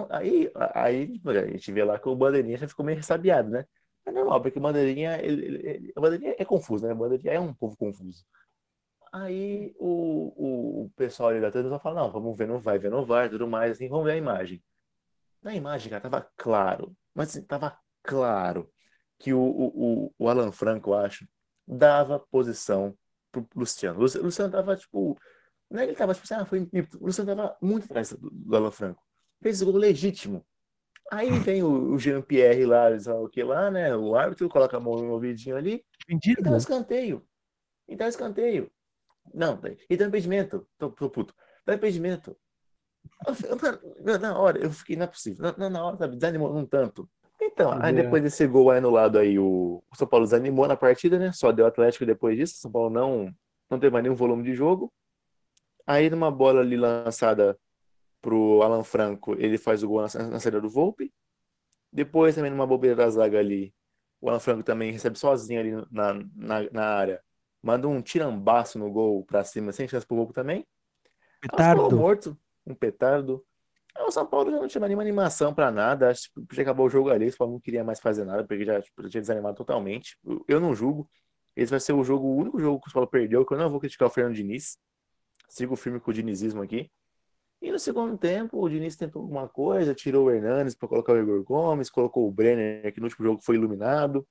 Aí, 0.08 0.52
Aí, 0.56 1.20
aí 1.26 1.38
a 1.38 1.46
gente 1.48 1.72
vê 1.72 1.82
lá 1.82 1.98
que 1.98 2.08
o 2.08 2.14
Bandeirinha 2.14 2.58
já 2.58 2.68
ficou 2.68 2.86
meio 2.86 2.98
ressabiado, 2.98 3.50
né? 3.50 3.64
É 4.10 4.12
normal, 4.12 4.42
porque 4.42 4.58
Bandeirinha, 4.60 5.18
ele, 5.22 5.46
ele- 5.68 5.92
Bandeirinha 5.94 6.34
é 6.38 6.44
confuso, 6.44 6.86
né? 6.86 6.94
Bandeirinha 6.94 7.34
é 7.34 7.40
um 7.40 7.54
povo 7.54 7.76
confuso. 7.76 8.24
Aí 9.12 9.74
o, 9.78 10.84
o, 10.86 10.90
pessoal 10.96 11.30
ali 11.30 11.40
da 11.40 11.50
televisão 11.50 11.80
fala, 11.80 12.02
não, 12.02 12.12
vamos 12.12 12.36
ver 12.38 12.46
no 12.48 12.60
vai, 12.60 12.78
ver 12.78 12.90
no 12.90 13.04
vai, 13.06 13.28
tudo 13.30 13.46
mais, 13.48 13.72
assim, 13.72 13.88
vamos 13.88 14.04
ver 14.06 14.12
a 14.12 14.16
imagem. 14.16 14.62
Na 15.42 15.54
imagem, 15.54 15.90
cara, 15.90 16.02
tava 16.02 16.30
claro, 16.36 16.96
mas 17.14 17.30
assim, 17.30 17.42
tava 17.44 17.78
claro 18.02 18.70
que 19.18 19.32
o, 19.34 19.40
o, 19.40 20.12
o- 20.18 20.28
Alan 20.28 20.52
Franco, 20.52 20.90
eu 20.90 20.94
acho, 20.94 21.28
dava 21.66 22.20
posição 22.20 22.96
pro 23.32 23.48
Luciano. 23.56 23.98
O 24.00 24.02
Luciano- 24.02 24.52
tava, 24.52 24.76
tipo, 24.76 25.18
não 25.70 25.80
é 25.80 25.84
que 25.84 25.90
ele 25.92 25.98
tava, 25.98 26.14
tipo, 26.14 26.24
assim, 26.24 26.34
ah, 26.42 26.46
foi, 26.46 26.60
o 27.00 27.06
Luciano 27.06 27.36
tava 27.36 27.58
muito 27.62 27.84
atrás 27.86 28.12
do, 28.12 28.30
do 28.30 28.56
Alan 28.56 28.70
Franco. 28.72 29.02
Fez 29.42 29.62
gol 29.62 29.76
legítimo. 29.76 30.44
Aí 31.10 31.30
vem 31.40 31.62
o, 31.62 31.92
o 31.92 31.98
Jean-Pierre 31.98 32.64
lá, 32.64 32.88
o 33.20 33.28
que 33.28 33.42
lá, 33.42 33.70
né? 33.70 33.94
O 33.96 34.14
árbitro 34.14 34.48
coloca 34.48 34.76
a 34.76 34.80
mão 34.80 34.96
no 34.96 35.12
ouvidinho 35.12 35.56
ali 35.56 35.84
e 36.08 36.12
Vendido? 36.12 36.42
dá 36.42 36.52
o 36.52 36.56
escanteio. 36.56 37.26
E 37.88 37.96
dá 37.96 38.06
o 38.06 38.08
escanteio. 38.08 38.70
Não, 39.34 39.60
e 39.88 39.96
dá 39.96 40.06
impedimento. 40.06 40.66
Tô, 40.78 40.90
tô 40.90 41.10
puto. 41.10 41.34
Dá 41.66 41.74
impedimento. 41.74 42.36
Na, 44.04 44.18
na 44.18 44.38
hora, 44.38 44.58
eu 44.58 44.70
fiquei, 44.70 44.96
não 44.96 45.04
é 45.04 45.06
possível. 45.08 45.52
Na, 45.58 45.68
na- 45.70 45.84
hora, 45.84 45.96
sabe, 45.96 46.16
desanimou 46.16 46.54
um 46.56 46.64
tanto. 46.64 47.08
Então, 47.40 47.72
aí 47.80 47.90
É. 47.90 48.02
depois 48.02 48.22
desse 48.22 48.46
gol 48.46 48.70
aí 48.70 48.78
anulado 48.78 49.18
aí, 49.18 49.38
o, 49.38 49.82
o 49.90 49.96
São 49.96 50.06
Paulo 50.06 50.26
desanimou 50.26 50.68
na 50.68 50.76
partida, 50.76 51.18
né? 51.18 51.32
Só 51.32 51.50
deu 51.52 51.66
Atlético 51.66 52.06
depois 52.06 52.36
disso. 52.36 52.54
O 52.56 52.58
São 52.58 52.70
Paulo 52.70 52.90
não, 52.90 53.32
não 53.68 53.78
teve 53.78 53.92
mais 53.92 54.02
nenhum 54.02 54.14
volume 54.14 54.42
de 54.42 54.54
jogo. 54.54 54.92
Aí 55.86 56.08
numa 56.10 56.30
bola 56.30 56.60
ali 56.60 56.76
lançada 56.76 57.58
pro 58.20 58.62
Alan 58.62 58.84
Franco, 58.84 59.34
ele 59.38 59.56
faz 59.58 59.82
o 59.82 59.88
gol 59.88 60.02
na, 60.02 60.28
na 60.28 60.40
saída 60.40 60.60
do 60.60 60.68
Volpe. 60.68 61.12
Depois 61.92 62.34
também 62.34 62.50
numa 62.50 62.66
bobeira 62.66 62.96
da 62.96 63.10
zaga 63.10 63.38
ali, 63.38 63.74
o 64.20 64.28
Alan 64.28 64.38
Franco 64.40 64.62
também 64.62 64.92
recebe 64.92 65.18
sozinho 65.18 65.60
ali 65.60 65.72
na, 65.90 66.14
na, 66.34 66.70
na 66.70 66.84
área. 66.86 67.22
Manda 67.62 67.88
um 67.88 68.00
tirambaço 68.00 68.78
no 68.78 68.90
gol 68.90 69.24
pra 69.24 69.44
cima, 69.44 69.72
sem 69.72 69.86
chance 69.88 70.06
pro 70.06 70.16
gol 70.16 70.32
também. 70.32 70.66
Petardo. 71.40 71.96
morto, 71.96 72.38
um 72.66 72.74
petardo. 72.74 73.44
O 74.06 74.10
São 74.10 74.24
Paulo 74.26 74.50
já 74.50 74.56
não 74.58 74.68
tinha 74.68 74.80
nenhuma 74.86 75.02
animação 75.02 75.52
pra 75.52 75.70
nada. 75.70 76.10
Acho 76.10 76.30
que 76.48 76.56
já 76.56 76.62
acabou 76.62 76.86
o 76.86 76.90
jogo 76.90 77.10
ali. 77.10 77.26
O 77.26 77.30
São 77.30 77.38
Paulo 77.38 77.52
não 77.54 77.60
queria 77.60 77.82
mais 77.82 77.98
fazer 78.00 78.24
nada, 78.24 78.44
porque 78.46 78.64
já, 78.64 78.80
tipo, 78.80 79.02
já 79.02 79.08
tinha 79.10 79.20
desanimado 79.20 79.56
totalmente. 79.56 80.16
Eu- 80.24 80.44
Eu 80.46 80.60
não 80.60 80.74
julgo. 80.74 81.08
Esse 81.56 81.70
vai 81.70 81.80
ser 81.80 81.92
o 81.92 82.04
jogo, 82.04 82.26
o 82.26 82.36
único 82.36 82.58
jogo 82.60 82.80
que 82.80 82.86
o 82.88 82.90
São 82.90 82.94
Paulo 83.00 83.10
perdeu, 83.10 83.44
que 83.44 83.52
eu 83.52 83.58
não 83.58 83.68
vou 83.68 83.80
criticar 83.80 84.06
o 84.08 84.10
Fernando 84.10 84.34
Diniz. 84.36 84.78
Sigo 85.48 85.74
firme 85.76 85.98
com 85.98 86.10
o 86.10 86.14
dinizismo 86.14 86.62
aqui. 86.62 86.88
E 87.62 87.70
no 87.70 87.78
segundo 87.78 88.16
tempo, 88.16 88.58
o 88.58 88.68
Diniz 88.68 88.96
tentou 88.96 89.22
alguma 89.22 89.48
coisa, 89.48 89.94
tirou 89.94 90.26
o 90.26 90.30
Hernanes 90.30 90.74
para 90.74 90.88
colocar 90.88 91.12
o 91.12 91.18
Igor 91.18 91.42
Gomes, 91.44 91.90
colocou 91.90 92.26
o 92.26 92.32
Brenner, 92.32 92.92
que 92.92 93.00
no 93.00 93.06
último 93.06 93.26
jogo 93.26 93.42
foi 93.42 93.56
iluminado. 93.56 94.26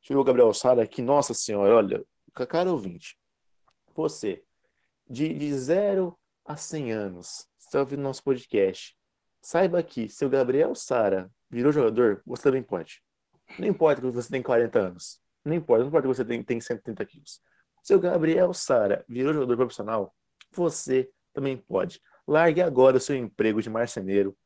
Tirou 0.00 0.22
o 0.22 0.24
Gabriel 0.24 0.52
Sara, 0.54 0.86
que, 0.86 1.02
nossa 1.02 1.34
senhora, 1.34 1.74
olha, 1.74 2.04
cara 2.48 2.70
ouvinte, 2.70 3.18
você, 3.94 4.42
de, 5.08 5.32
de 5.34 5.52
0 5.52 6.16
a 6.44 6.56
100 6.56 6.92
anos, 6.92 7.48
está 7.58 7.80
ouvindo 7.80 8.02
nosso 8.02 8.22
podcast, 8.22 8.96
saiba 9.40 9.82
que 9.82 10.08
se 10.08 10.24
o 10.24 10.30
Gabriel 10.30 10.74
Sara 10.74 11.30
virou 11.50 11.72
jogador, 11.72 12.22
você 12.24 12.44
também 12.44 12.62
pode. 12.62 13.02
Não 13.58 13.68
importa 13.68 14.00
que 14.00 14.10
você 14.10 14.30
tem 14.30 14.42
40 14.42 14.78
anos, 14.78 15.20
não 15.44 15.54
importa, 15.54 15.82
não 15.82 15.88
importa 15.88 16.08
que 16.08 16.14
você 16.14 16.24
tem, 16.24 16.42
tem 16.42 16.60
130 16.60 17.04
quilos. 17.04 17.40
Se 17.82 17.94
o 17.94 18.00
Gabriel 18.00 18.54
Sara 18.54 19.04
virou 19.08 19.34
jogador 19.34 19.56
profissional, 19.56 20.14
você 20.52 21.10
também 21.32 21.56
pode. 21.56 22.00
Largue 22.26 22.62
agora 22.62 22.96
o 22.96 23.00
seu 23.00 23.16
emprego 23.16 23.60
de 23.60 23.68
marceneiro, 23.68 24.36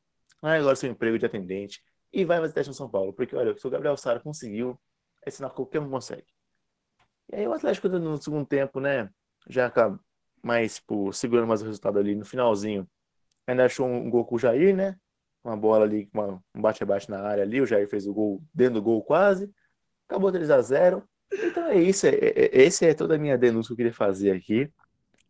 largue 0.42 0.60
agora 0.60 0.74
o 0.74 0.76
seu 0.76 0.90
emprego 0.90 1.18
de 1.18 1.26
atendente 1.26 1.82
e 2.12 2.24
vai 2.24 2.40
fazer 2.40 2.54
teste 2.54 2.70
no 2.70 2.74
São 2.74 2.88
Paulo. 2.88 3.12
Porque, 3.12 3.36
olha, 3.36 3.56
se 3.56 3.66
o 3.66 3.70
Gabriel 3.70 3.96
Sara 3.96 4.20
conseguiu, 4.20 4.80
é 5.24 5.30
sinal 5.30 5.50
que 5.50 5.56
qualquer 5.56 5.80
um 5.80 5.90
consegue. 5.90 6.26
E 7.32 7.36
aí 7.36 7.46
o 7.46 7.52
Atlético 7.52 7.88
no 7.88 8.16
segundo 8.16 8.46
tempo, 8.46 8.80
né, 8.80 9.10
já 9.48 9.70
mais, 10.42 10.76
tipo, 10.76 11.12
segurando 11.12 11.48
mais 11.48 11.60
o 11.62 11.64
resultado 11.64 11.98
ali 11.98 12.14
no 12.14 12.24
finalzinho. 12.24 12.88
Ainda 13.46 13.64
achou 13.66 13.86
um 13.86 14.08
gol 14.08 14.24
com 14.24 14.36
o 14.36 14.38
Jair, 14.38 14.74
né? 14.74 14.96
Uma 15.44 15.56
bola 15.56 15.84
ali, 15.84 16.08
uma, 16.12 16.42
um 16.54 16.60
bate-bate 16.60 17.10
na 17.10 17.20
área 17.20 17.42
ali, 17.42 17.60
o 17.60 17.66
Jair 17.66 17.88
fez 17.88 18.06
o 18.06 18.14
gol 18.14 18.42
dentro 18.54 18.74
do 18.74 18.82
gol 18.82 19.02
quase. 19.02 19.50
Acabou 20.08 20.32
3 20.32 20.50
a 20.50 20.60
0 20.62 21.02
Então 21.32 21.66
é 21.66 21.76
isso, 21.76 22.06
é, 22.06 22.10
é, 22.14 22.62
esse 22.62 22.86
é 22.86 22.94
toda 22.94 23.16
a 23.16 23.18
minha 23.18 23.36
denúncia 23.36 23.68
que 23.68 23.72
eu 23.74 23.76
queria 23.76 23.92
fazer 23.92 24.30
aqui 24.32 24.72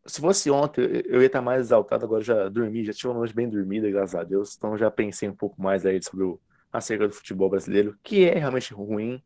se 0.06 0.20
fosse 0.20 0.50
ontem, 0.50 1.02
eu 1.06 1.20
ia 1.20 1.26
estar 1.26 1.42
mais 1.42 1.60
exaltado, 1.60 2.04
agora 2.04 2.22
já 2.22 2.48
dormi, 2.48 2.84
já 2.84 2.92
tive 2.92 3.08
uma 3.08 3.18
noite 3.18 3.34
bem 3.34 3.48
dormida, 3.48 3.90
graças 3.90 4.14
a 4.14 4.24
Deus. 4.24 4.56
Então 4.56 4.76
já 4.76 4.90
pensei 4.90 5.28
um 5.28 5.34
pouco 5.34 5.60
mais 5.60 5.84
aí 5.84 6.02
sobre 6.02 6.24
o 6.24 6.40
acerca 6.72 7.08
do 7.08 7.14
futebol 7.14 7.48
brasileiro, 7.48 7.98
que 8.02 8.24
é 8.24 8.38
realmente 8.38 8.74
ruim. 8.74 9.22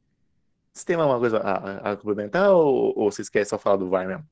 Você 0.73 0.87
tem 0.87 0.97
alguma 0.97 1.19
coisa 1.19 1.39
a, 1.39 1.93
a 1.93 1.97
complementar 1.97 2.51
ou, 2.51 2.97
ou 2.97 3.11
vocês 3.11 3.29
querem 3.29 3.45
só 3.45 3.59
falar 3.59 3.77
do 3.77 3.89
VAR 3.89 4.07
mesmo? 4.07 4.25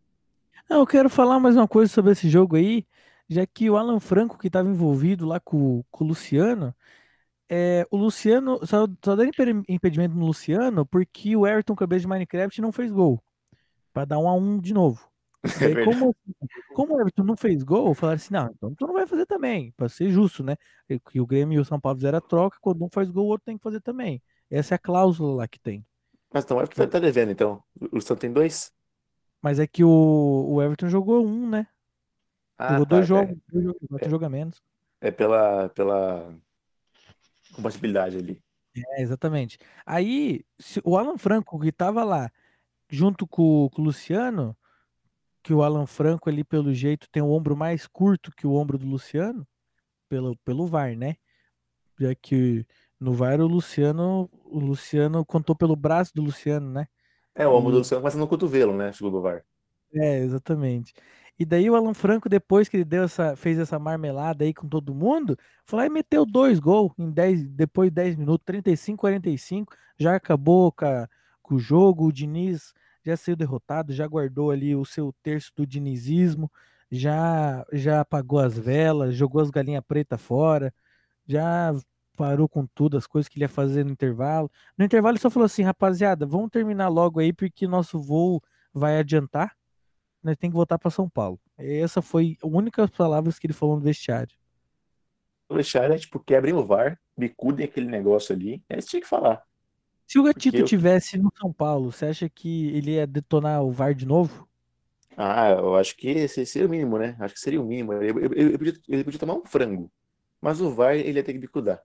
Eu 0.71 0.87
quero 0.87 1.09
falar 1.09 1.41
mais 1.41 1.57
uma 1.57 1.67
coisa 1.67 1.93
sobre 1.93 2.13
esse 2.13 2.29
jogo 2.29 2.57
aí, 2.57 2.87
já 3.29 3.47
que 3.47 3.69
o 3.69 3.77
Alan 3.77 3.99
Franco, 3.99 4.39
que 4.39 4.47
estava 4.47 4.69
envolvido 4.69 5.27
lá 5.27 5.41
com, 5.41 5.83
com 5.91 6.05
o 6.05 6.09
Luciano, 6.09 6.75
é, 7.49 7.87
o 7.91 7.97
Luciano, 7.97 8.65
só, 8.67 8.87
só 9.03 9.17
impedimento 9.69 10.15
no 10.15 10.27
Luciano 10.27 10.85
porque 10.85 11.35
o 11.35 11.47
Everton 11.47 11.75
Cabeça 11.75 12.03
de 12.03 12.09
Minecraft 12.09 12.61
não 12.61 12.71
fez 12.71 12.91
gol. 12.91 13.23
Para 13.93 14.05
dar 14.05 14.19
um 14.19 14.29
a 14.29 14.35
um 14.35 14.59
de 14.59 14.75
novo. 14.75 15.09
É 15.61 15.85
como, 15.85 16.15
como 16.75 16.97
o 16.97 17.01
Everton 17.01 17.25
não 17.25 17.37
fez 17.37 17.63
gol, 17.63 17.95
falaram 17.95 18.17
assim: 18.17 18.33
não, 18.35 18.51
então 18.55 18.75
tu 18.75 18.87
não 18.87 18.95
vai 18.95 19.07
fazer 19.07 19.27
também, 19.27 19.73
para 19.73 19.89
ser 19.89 20.11
justo, 20.11 20.43
né? 20.43 20.57
Que 21.11 21.21
o 21.21 21.27
Grêmio 21.27 21.57
e 21.57 21.61
o 21.61 21.65
São 21.65 21.81
Paulo 21.81 21.99
fizeram 21.99 22.19
a 22.19 22.21
troca, 22.21 22.59
quando 22.61 22.85
um 22.85 22.89
faz 22.93 23.11
gol, 23.11 23.27
o 23.27 23.29
outro 23.29 23.45
tem 23.47 23.57
que 23.57 23.63
fazer 23.63 23.81
também. 23.81 24.23
Essa 24.51 24.75
é 24.75 24.77
a 24.77 24.79
cláusula 24.79 25.37
lá 25.37 25.49
que 25.49 25.59
tem. 25.59 25.85
Mas 26.33 26.45
então, 26.45 26.57
o 26.57 26.61
Everton 26.61 26.87
tá 26.89 26.99
devendo, 26.99 27.33
então. 27.33 27.63
O 27.81 27.97
Luciano 27.97 28.21
tem 28.21 28.33
dois? 28.33 28.73
Mas 29.43 29.59
é 29.59 29.67
que 29.67 29.85
o, 29.85 29.89
o 30.49 30.63
Everton 30.63 30.89
jogou 30.89 31.27
um, 31.27 31.49
né? 31.49 31.67
Ah, 32.59 32.73
jogou 32.73 32.87
tá, 32.87 32.91
dois 32.97 33.05
é- 33.05 33.09
jogos, 33.09 33.39
dois 33.53 33.65
jogos, 33.65 33.89
quatro 33.89 34.11
jogos 34.11 34.27
a 34.27 34.31
menos. 34.31 34.63
É 35.01 35.11
pela, 35.11 35.69
pela 35.71 36.35
compatibilidade 37.55 38.17
ali. 38.19 38.43
É, 38.77 39.03
exatamente. 39.03 39.59
Aí, 39.85 40.45
se- 40.59 40.81
o 40.85 40.97
Alan 40.97 41.17
Franco, 41.19 41.59
que 41.59 41.73
tava 41.73 42.05
lá, 42.05 42.31
junto 42.91 43.27
com, 43.27 43.69
com 43.73 43.83
o 43.83 43.85
Luciano, 43.87 44.57
que 45.49 45.55
o 45.55 45.63
Alan 45.63 45.87
Franco 45.87 46.29
ali, 46.29 46.45
pelo 46.45 46.75
jeito, 46.75 47.09
tem 47.11 47.23
o 47.23 47.31
ombro 47.31 47.57
mais 47.57 47.87
curto 47.87 48.31
que 48.37 48.47
o 48.47 48.53
ombro 48.55 48.77
do 48.79 48.87
Luciano, 48.87 49.49
pelo, 50.09 50.37
pelo 50.39 50.67
VAR, 50.67 50.97
né? 50.97 51.17
Já 52.01 52.15
que 52.15 52.67
no 53.01 53.13
VAR 53.15 53.41
o 53.41 53.47
Luciano, 53.49 54.31
o 54.45 54.59
Luciano 54.61 55.25
contou 55.27 55.57
pelo 55.57 55.77
braço 55.77 56.13
do 56.15 56.23
Luciano, 56.23 56.71
né? 56.73 56.89
É, 57.35 57.47
o 57.47 57.53
ombro 57.55 57.73
do 57.73 57.79
E- 57.79 57.79
Luciano 57.79 58.03
começa 58.03 58.19
no 58.19 58.29
cotovelo, 58.29 58.77
né? 58.77 58.93
Segundo 58.93 59.19
o 59.19 59.23
VAR. 59.23 59.45
É, 59.95 60.19
exatamente. 60.19 60.93
E 61.39 61.45
daí 61.47 61.71
o 61.71 61.75
Alan 61.77 61.95
Franco, 61.95 62.29
depois 62.29 62.69
que 62.69 62.77
ele 62.77 62.85
deu 62.85 63.05
essa, 63.05 63.37
fez 63.37 63.59
essa 63.59 63.79
marmelada 63.79 64.45
aí 64.45 64.53
com 64.53 64.69
todo 64.69 64.95
mundo, 64.95 65.37
foi 65.65 65.79
lá 65.79 65.87
e 65.87 65.89
meteu 65.91 66.27
dois 66.27 66.59
gols 66.59 66.93
em 66.99 67.11
10, 67.11 67.49
depois 67.49 67.91
de 67.91 67.95
10 67.95 68.17
minutos, 68.17 68.45
35, 68.45 69.01
45, 69.01 69.75
já 69.99 70.17
acabou 70.17 70.73
com, 70.73 70.85
a- 70.85 71.09
com 71.43 71.55
o 71.55 71.59
jogo, 71.59 72.07
o 72.07 72.13
Diniz 72.13 72.73
já 73.05 73.17
saiu 73.17 73.37
derrotado, 73.37 73.93
já 73.93 74.07
guardou 74.07 74.51
ali 74.51 74.75
o 74.75 74.85
seu 74.85 75.15
terço 75.23 75.53
do 75.57 75.67
dinizismo, 75.67 76.51
já 76.91 77.65
já 77.73 78.01
apagou 78.01 78.39
as 78.39 78.59
velas, 78.59 79.15
jogou 79.15 79.41
as 79.41 79.51
galinhas 79.51 79.85
pretas 79.87 80.21
fora, 80.21 80.73
já 81.27 81.73
parou 82.17 82.49
com 82.49 82.67
tudo, 82.67 82.97
as 82.97 83.07
coisas 83.07 83.29
que 83.29 83.39
ele 83.39 83.45
ia 83.45 83.49
fazer 83.49 83.85
no 83.85 83.93
intervalo. 83.93 84.51
No 84.77 84.85
intervalo 84.85 85.15
ele 85.15 85.21
só 85.21 85.31
falou 85.31 85.47
assim, 85.47 85.63
rapaziada, 85.63 86.27
vamos 86.27 86.51
terminar 86.51 86.89
logo 86.89 87.21
aí 87.21 87.33
porque 87.33 87.67
nosso 87.67 88.01
voo 88.01 88.43
vai 88.73 88.99
adiantar 88.99 89.59
nós 90.23 90.37
tem 90.37 90.51
que 90.51 90.57
voltar 90.57 90.79
para 90.79 90.91
São 90.91 91.09
Paulo. 91.09 91.41
Essa 91.57 92.03
foi 92.03 92.37
a 92.43 92.47
única 92.47 92.87
palavras 92.89 93.39
que 93.39 93.47
ele 93.47 93.55
falou 93.55 93.77
no 93.77 93.83
vestiário. 93.83 94.37
O 95.49 95.55
vestiário 95.55 95.95
é 95.95 95.99
tipo, 95.99 96.21
quebrem 96.21 96.53
o 96.53 96.65
VAR, 96.65 97.01
bicudem 97.17 97.65
aquele 97.65 97.87
negócio 97.87 98.35
ali. 98.35 98.63
É 98.69 98.79
isso 98.79 98.87
que 98.87 98.91
tinha 98.91 99.03
que 99.03 99.09
falar. 99.09 99.43
Se 100.09 100.19
o 100.19 100.23
Gatito 100.23 100.57
eu- 100.57 100.65
tivesse 100.65 101.19
no 101.19 101.31
São 101.39 101.53
Paulo, 101.53 101.93
você 101.93 102.07
acha 102.07 102.29
que 102.31 102.69
ele 102.75 102.93
ia 102.93 103.07
detonar 103.07 103.63
o 103.63 103.71
VAR 103.71 103.95
de 103.95 104.07
novo? 104.07 104.49
Ah, 105.15 105.51
eu 105.51 105.77
acho 105.77 105.95
que 105.97 106.27
seria 106.29 106.67
o 106.67 106.71
mínimo, 106.71 106.97
né? 106.99 107.15
Acho 107.21 107.35
que 107.35 107.41
seria 107.41 107.61
o 107.61 107.65
mínimo. 107.67 107.93
Ele, 107.93 108.25
ele- 108.25 108.41
ele 108.41 108.59
podia, 108.59 108.73
ele 108.89 109.05
podia 109.05 109.21
tomar 109.21 109.35
um 109.35 109.45
frango. 109.45 109.91
Mas 110.41 110.63
o 110.63 110.71
VAR, 110.71 110.95
ele 110.95 111.19
ia 111.19 111.23
ter 111.23 111.35
que 111.35 111.39
bicudar. 111.39 111.83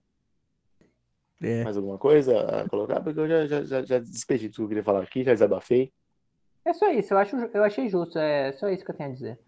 É. 1.42 1.64
Mais 1.64 1.76
alguma 1.76 1.98
coisa 1.98 2.62
a 2.62 2.68
colocar? 2.68 3.02
Porque 3.02 3.20
eu 3.20 3.28
já, 3.28 3.46
já, 3.46 3.64
já, 3.64 3.82
já 3.84 3.98
despedi 3.98 4.48
tudo 4.48 4.56
que 4.56 4.62
eu 4.62 4.68
queria 4.68 4.84
falar 4.84 5.02
aqui, 5.02 5.22
já 5.22 5.32
desabafei. 5.32 5.92
É 6.64 6.72
só 6.72 6.90
isso, 6.90 7.12
eu, 7.12 7.18
acho, 7.18 7.36
eu 7.36 7.62
achei 7.62 7.90
justo, 7.90 8.18
é 8.18 8.52
só 8.52 8.70
isso 8.70 8.82
que 8.82 8.90
eu 8.90 8.96
tenho 8.96 9.10
a 9.10 9.12
dizer. 9.12 9.38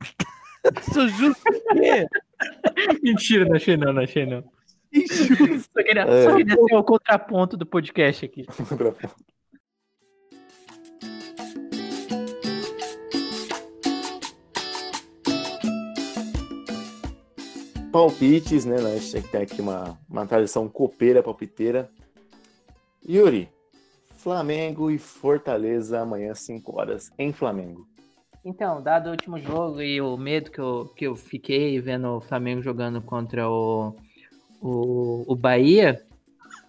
Sou 0.94 1.08
justo 1.08 1.42
quê? 1.72 2.06
Mentira, 3.02 3.44
não 3.46 3.56
achei 3.56 3.76
não, 3.76 3.92
não 3.92 4.02
achei 4.02 4.26
não. 4.26 4.44
Injusto. 4.92 5.70
Só 5.74 5.82
queria, 5.82 6.02
É. 6.02 6.24
só 6.24 6.36
queria 6.36 6.54
ser 6.54 6.74
o 6.74 6.84
contraponto 6.84 7.56
do 7.56 7.66
podcast 7.66 8.24
aqui. 8.24 8.46
Palpites, 17.92 18.64
né? 18.64 18.76
A 18.76 18.98
gente 18.98 19.28
tem 19.28 19.42
aqui 19.42 19.60
uma, 19.60 19.98
uma 20.08 20.26
tradição 20.26 20.68
copeira, 20.68 21.22
palpiteira. 21.22 21.88
Yuri, 23.08 23.48
Flamengo 24.16 24.90
e 24.90 24.98
Fortaleza 24.98 26.00
amanhã, 26.00 26.34
5 26.34 26.78
horas, 26.78 27.10
em 27.18 27.32
Flamengo. 27.32 27.86
Então, 28.44 28.82
dado 28.82 29.08
o 29.08 29.10
último 29.10 29.38
jogo 29.40 29.80
e 29.80 30.00
o 30.00 30.16
medo 30.16 30.50
que 30.50 30.58
eu, 30.58 30.92
que 30.96 31.06
eu 31.06 31.16
fiquei 31.16 31.80
vendo 31.80 32.08
o 32.16 32.20
Flamengo 32.20 32.60
jogando 32.62 33.00
contra 33.00 33.48
o, 33.48 33.96
o, 34.60 35.24
o 35.26 35.36
Bahia, 35.36 36.02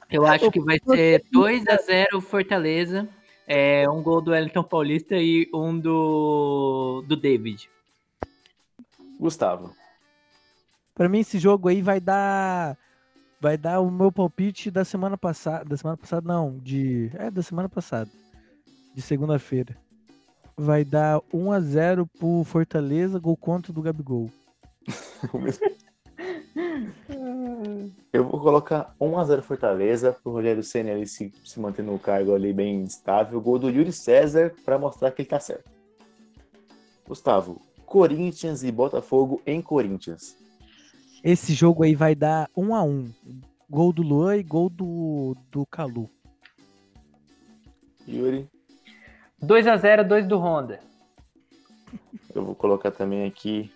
eu 0.10 0.26
acho 0.26 0.50
que 0.52 0.60
vai 0.60 0.78
ser 0.80 1.24
2 1.32 1.68
a 1.68 1.78
0 1.78 2.22
Fortaleza, 2.22 3.08
é, 3.48 3.90
um 3.90 4.02
gol 4.02 4.22
do 4.22 4.32
Wellington 4.32 4.64
Paulista 4.64 5.16
e 5.16 5.50
um 5.54 5.78
do, 5.78 7.04
do 7.08 7.16
David. 7.16 7.70
Gustavo, 9.20 9.74
Pra 10.98 11.08
mim 11.08 11.20
esse 11.20 11.38
jogo 11.38 11.70
aí 11.70 11.80
vai 11.80 12.00
dar 12.00 12.76
vai 13.40 13.56
dar 13.56 13.82
o 13.82 13.92
meu 13.92 14.12
palpite 14.12 14.72
da 14.72 14.84
semana 14.84 15.16
passada, 15.16 15.64
da 15.64 15.78
semana 15.78 15.96
passada 15.96 16.28
não, 16.28 16.58
de 16.58 17.12
é 17.14 17.30
da 17.30 17.44
semana 17.44 17.70
passada, 17.70 18.10
de 18.96 19.02
segunda-feira. 19.04 19.78
Vai 20.58 20.84
dar 20.84 21.22
1 21.32 21.52
a 21.52 21.60
0 21.60 22.08
pro 22.18 22.44
Fortaleza, 22.44 23.20
gol 23.20 23.38
contra 23.38 23.72
do 23.72 23.80
Gabigol. 23.80 24.32
eu 28.12 28.24
vou 28.24 28.40
colocar 28.40 28.96
1x0 29.00 29.42
Fortaleza, 29.42 30.18
pro 30.24 30.32
Rogério 30.32 30.64
Senna 30.64 30.92
ali 30.92 31.06
se, 31.06 31.32
se 31.44 31.60
manter 31.60 31.84
no 31.84 32.00
cargo 32.00 32.34
ali 32.34 32.52
bem 32.52 32.84
estável. 32.84 33.40
Gol 33.40 33.60
do 33.60 33.70
Yuri 33.70 33.92
César 33.92 34.54
para 34.66 34.80
mostrar 34.80 35.12
que 35.12 35.22
ele 35.22 35.30
tá 35.30 35.40
certo. 35.40 35.70
Gustavo, 37.08 37.62
Corinthians 37.86 38.64
e 38.64 38.72
Botafogo 38.72 39.42
em 39.46 39.62
Corinthians. 39.62 40.36
Esse 41.24 41.54
jogo 41.54 41.84
aí 41.84 41.96
vai 41.96 42.16
dar 42.16 42.50
1 42.56 42.76
a 42.76 42.84
1. 42.84 43.14
Gol 43.70 43.94
do 43.94 44.02
Luan 44.02 44.38
e 44.38 44.44
gol 44.44 44.70
do 44.70 45.36
do 45.52 45.66
Calu. 45.66 46.10
Yuri, 48.08 48.48
2 49.42 49.68
a 49.68 49.76
0 49.76 50.08
2 50.08 50.28
do 50.28 50.38
Honda. 50.38 50.80
eu 52.34 52.46
vou 52.46 52.56
colocar 52.56 52.92
também 52.92 53.26
aqui 53.26 53.70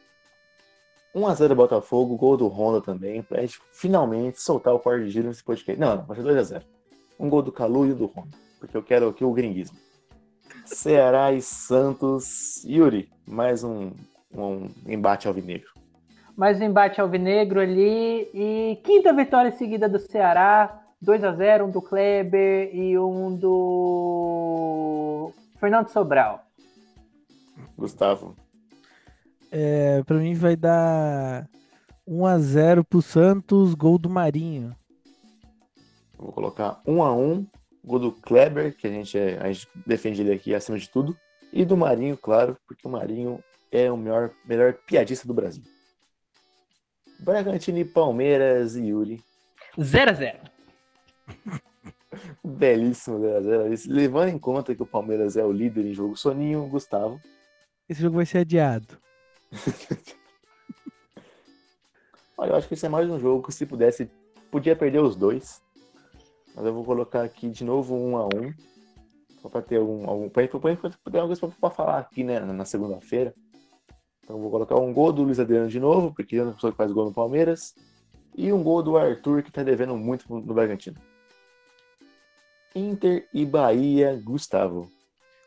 1x0 1.15 1.55
Botafogo, 1.55 2.15
gol 2.15 2.37
do 2.37 2.47
Honda 2.47 2.81
também, 2.81 3.21
pra 3.21 3.41
gente 3.41 3.59
finalmente 3.73 4.41
soltar 4.41 4.73
o 4.73 4.79
quarto 4.79 5.03
de 5.03 5.11
giro 5.11 5.27
nesse 5.27 5.43
podcast. 5.43 5.79
Não, 5.79 5.97
não, 5.97 6.05
vai 6.05 6.17
ser 6.17 6.23
2x0. 6.23 6.63
Um 7.19 7.29
gol 7.29 7.41
do 7.41 7.51
Calu 7.51 7.85
e 7.85 7.93
um 7.93 7.95
do 7.95 8.05
Honda, 8.05 8.37
porque 8.59 8.75
eu 8.75 8.83
quero 8.83 9.09
aqui 9.09 9.23
o 9.23 9.33
gringuismo. 9.33 9.77
Ceará 10.65 11.31
e 11.31 11.41
Santos. 11.41 12.63
Yuri, 12.63 13.09
mais 13.27 13.63
um, 13.63 13.91
um 14.33 14.69
embate 14.87 15.27
alvinegro. 15.27 15.69
Mais 16.35 16.59
um 16.61 16.65
embate 16.65 17.01
alvinegro 17.01 17.59
ali. 17.59 18.29
E 18.33 18.79
quinta 18.83 19.13
vitória 19.13 19.51
seguida 19.51 19.89
do 19.89 19.99
Ceará. 19.99 20.77
2 21.01 21.23
a 21.23 21.31
0 21.33 21.65
um 21.65 21.71
do 21.71 21.81
Kleber 21.81 22.75
e 22.75 22.97
um 22.97 23.35
do 23.35 25.31
Fernando 25.59 25.89
Sobral. 25.89 26.45
Gustavo. 27.75 28.35
É, 29.51 30.01
pra 30.03 30.17
mim 30.17 30.33
vai 30.33 30.55
dar 30.55 31.49
1x0 32.07 32.85
pro 32.85 33.01
Santos, 33.01 33.73
gol 33.73 33.97
do 33.97 34.09
Marinho. 34.09 34.73
Vou 36.17 36.31
colocar 36.31 36.81
1x1, 36.87 37.47
gol 37.83 37.99
do 37.99 38.11
Kleber, 38.13 38.75
que 38.77 38.87
a 38.87 38.89
gente, 38.89 39.17
é, 39.17 39.37
a 39.41 39.51
gente 39.51 39.67
defende 39.85 40.21
ele 40.21 40.31
aqui 40.31 40.55
acima 40.55 40.77
de 40.77 40.89
tudo. 40.89 41.17
E 41.51 41.65
do 41.65 41.75
Marinho, 41.75 42.15
claro, 42.15 42.57
porque 42.65 42.87
o 42.87 42.91
Marinho 42.91 43.43
é 43.71 43.91
o 43.91 43.97
melhor, 43.97 44.31
melhor 44.45 44.73
piadista 44.87 45.27
do 45.27 45.33
Brasil. 45.33 45.63
Bragantino 47.19 47.77
e 47.77 47.85
Palmeiras 47.85 48.75
e 48.75 48.85
Yuri. 48.87 49.21
0 49.79 50.11
a 50.11 50.13
0 50.13 50.39
Belíssimo 52.43 53.19
0x0. 53.19 53.85
Levando 53.87 54.29
em 54.29 54.39
conta 54.39 54.73
que 54.73 54.81
o 54.81 54.87
Palmeiras 54.87 55.35
é 55.37 55.43
o 55.43 55.51
líder 55.51 55.85
em 55.85 55.93
jogo 55.93 56.15
soninho, 56.15 56.67
Gustavo. 56.67 57.19
Esse 57.87 58.01
jogo 58.01 58.15
vai 58.15 58.25
ser 58.25 58.39
adiado. 58.39 58.97
Olha, 62.37 62.51
eu 62.51 62.55
acho 62.55 62.67
que 62.67 62.73
esse 62.73 62.85
é 62.85 62.89
mais 62.89 63.09
um 63.09 63.19
jogo 63.19 63.45
que 63.45 63.53
se 63.53 63.65
pudesse, 63.65 64.09
podia 64.49 64.75
perder 64.75 64.99
os 64.99 65.15
dois. 65.15 65.61
Mas 66.55 66.65
eu 66.65 66.73
vou 66.73 66.83
colocar 66.83 67.23
aqui 67.23 67.49
de 67.49 67.63
novo 67.63 67.95
um 67.95 68.17
a 68.17 68.25
um. 68.25 68.53
Só 69.41 69.49
pra 69.49 69.61
ter 69.61 69.77
algum. 69.77 70.09
algum 70.09 70.29
pra, 70.29 70.47
pra, 70.47 70.59
pra, 70.59 70.75
pra 70.75 70.89
ter 70.89 71.19
alguma 71.19 71.37
coisa 71.37 71.55
pra 71.59 71.69
falar 71.69 71.99
aqui, 71.99 72.23
né, 72.23 72.39
na 72.39 72.65
segunda-feira. 72.65 73.33
Então 74.23 74.35
eu 74.35 74.41
vou 74.41 74.51
colocar 74.51 74.75
um 74.75 74.93
gol 74.93 75.11
do 75.11 75.23
Luiz 75.23 75.39
Adriano 75.39 75.67
de 75.67 75.79
novo, 75.79 76.13
porque 76.13 76.37
é 76.37 76.43
uma 76.43 76.53
pessoa 76.53 76.71
que 76.71 76.77
faz 76.77 76.91
gol 76.91 77.05
no 77.05 77.13
Palmeiras. 77.13 77.75
E 78.35 78.51
um 78.53 78.63
gol 78.63 78.81
do 78.81 78.97
Arthur, 78.97 79.43
que 79.43 79.51
tá 79.51 79.61
devendo 79.61 79.97
muito 79.97 80.25
no 80.33 80.53
Bragantino. 80.53 80.97
Inter 82.73 83.27
e 83.33 83.45
Bahia, 83.45 84.19
Gustavo. 84.23 84.89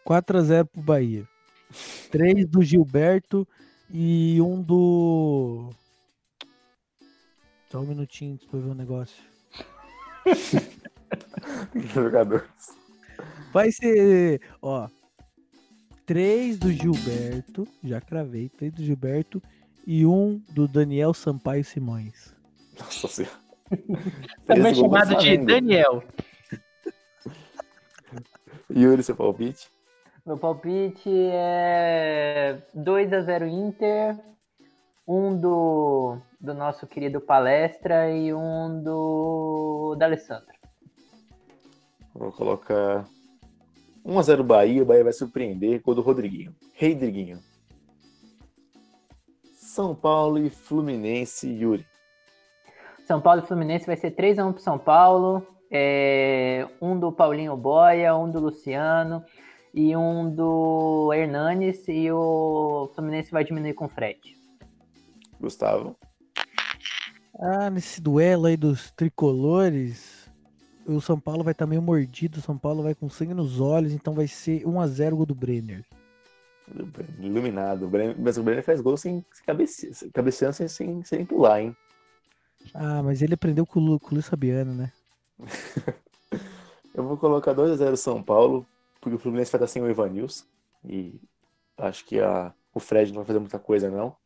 4x0 0.07 0.66
pro 0.66 0.82
Bahia. 0.82 1.26
3 2.11 2.46
do 2.46 2.62
Gilberto 2.62 3.48
e 3.97 4.40
um 4.42 4.61
do. 4.61 5.70
Só 7.70 7.78
um 7.78 7.86
minutinho 7.86 8.36
pra 8.51 8.59
eu 8.59 8.62
ver 8.64 8.70
o 8.70 8.74
negócio. 8.74 9.22
Jogadores. 11.95 12.49
Vai 13.53 13.70
ser, 13.70 14.40
ó. 14.61 14.88
3 16.07 16.59
do 16.59 16.72
Gilberto, 16.72 17.68
já 17.84 18.01
cravei. 18.01 18.49
3 18.49 18.72
do 18.72 18.82
Gilberto 18.82 19.40
e 19.86 20.05
um 20.05 20.42
do 20.51 20.66
Daniel 20.66 21.14
Sampaio 21.14 21.64
Simões. 21.64 22.34
Nossa 22.78 23.07
senhora. 23.07 23.38
Também 24.45 24.74
chamado 24.74 25.16
de. 25.18 25.38
Daniel. 25.38 26.03
Yuri, 28.68 29.05
seu 29.05 29.14
palpite? 29.14 29.70
Meu 30.27 30.39
palpite 30.39 31.11
é 31.11 32.62
2 32.72 33.12
a 33.12 33.20
0 33.20 33.47
Inter, 33.47 34.18
um 35.07 35.39
do, 35.39 36.16
do 36.41 36.55
nosso 36.55 36.87
querido 36.87 37.20
Palestra 37.20 38.11
e 38.11 38.33
um 38.33 38.83
do 38.83 39.95
da 39.99 40.07
Alessandra. 40.07 40.55
Vou 42.14 42.33
colocar 42.33 43.05
1x0 44.03 44.43
Bahia, 44.43 44.83
o 44.83 44.87
Bahia 44.87 45.05
vai 45.05 45.12
surpreender. 45.12 45.83
Gol 45.83 45.95
do 45.95 46.01
Rodriguinho. 46.01 46.55
Rodriguinho. 46.81 47.41
São 49.53 49.95
Paulo 49.95 50.39
e 50.39 50.49
Fluminense, 50.49 51.51
Yuri. 51.51 51.87
São 53.07 53.20
Paulo 53.20 53.43
e 53.43 53.47
Fluminense 53.47 53.85
vai 53.85 53.97
ser 53.97 54.12
3 54.12 54.39
a 54.39 54.47
1 54.47 54.53
pro 54.55 54.62
São 54.62 54.79
Paulo. 54.79 55.47
é, 55.70 56.66
um 56.81 56.99
do 56.99 57.12
Paulinho 57.12 57.55
Boia, 57.59 58.16
um 58.16 58.31
do 58.31 58.41
Luciano 58.41 59.22
e 59.75 59.97
um 59.97 60.31
do 60.33 61.12
Hernanes 61.12 61.87
e 61.89 62.11
o 62.11 62.91
Fluminense 62.95 63.31
vai 63.33 63.45
diminuir 63.45 63.75
com 63.75 63.87
o 63.87 63.89
Fred. 63.89 64.20
Gustavo. 65.41 65.97
Ah, 67.41 67.68
nesse 67.68 68.01
duelo 68.01 68.47
aí 68.47 68.57
dos 68.57 68.93
tricolores, 68.93 70.31
o 70.87 71.01
São 71.01 71.18
Paulo 71.18 71.43
vai 71.43 71.51
estar 71.53 71.66
meio 71.66 71.83
mordido, 71.83 72.39
o 72.39 72.43
São 72.43 72.57
Paulo 72.57 72.85
vai 72.85 72.95
com 72.95 73.09
sangue 73.09 73.35
nos 73.35 73.61
olhos, 73.61 73.93
então 73.93 74.14
vai 74.14 74.29
ser 74.29 74.62
1x0 74.64 75.11
gol 75.16 75.27
do 75.27 75.35
Brenner. 75.35 75.85
Iluminado. 77.18 77.87
O 77.87 77.89
Brenner- 77.89 78.16
Mas 78.18 78.39
o 78.39 78.43
Brenner 78.43 78.64
faz 78.64 78.81
gol 78.81 78.97
sem, 78.97 79.25
sem 79.33 79.45
cabece... 79.45 80.11
cabeceando 80.12 80.55
sem, 80.55 80.68
sem, 80.68 81.05
sem 81.05 81.27
pular, 81.27 81.61
hein? 81.61 81.77
Ah, 82.72 83.03
mas 83.03 83.20
ele 83.20 83.35
aprendeu 83.35 83.66
com 83.66 83.81
o, 83.81 84.01
com 84.01 84.11
o 84.11 84.14
Luiz 84.14 84.29
Fabiano, 84.29 84.72
né? 84.72 84.93
Eu 86.95 87.03
vou 87.03 87.16
colocar 87.16 87.53
2x0 87.53 87.97
São 87.97 88.22
Paulo, 88.22 88.64
porque 89.05 89.16
o 89.16 89.18
Fluminense 89.18 89.52
vai 89.52 89.59
estar 89.59 89.66
sem 89.66 89.82
o 89.82 89.88
Evanilson. 89.88 90.46
E 90.82 91.20
acho 91.76 92.05
que 92.07 92.18
a... 92.18 92.52
o 92.74 92.80
Fred 92.80 93.12
não 93.12 93.18
vai 93.20 93.26
fazer 93.26 93.38
muita 93.38 93.59
coisa, 93.59 93.90
não. 93.90 94.16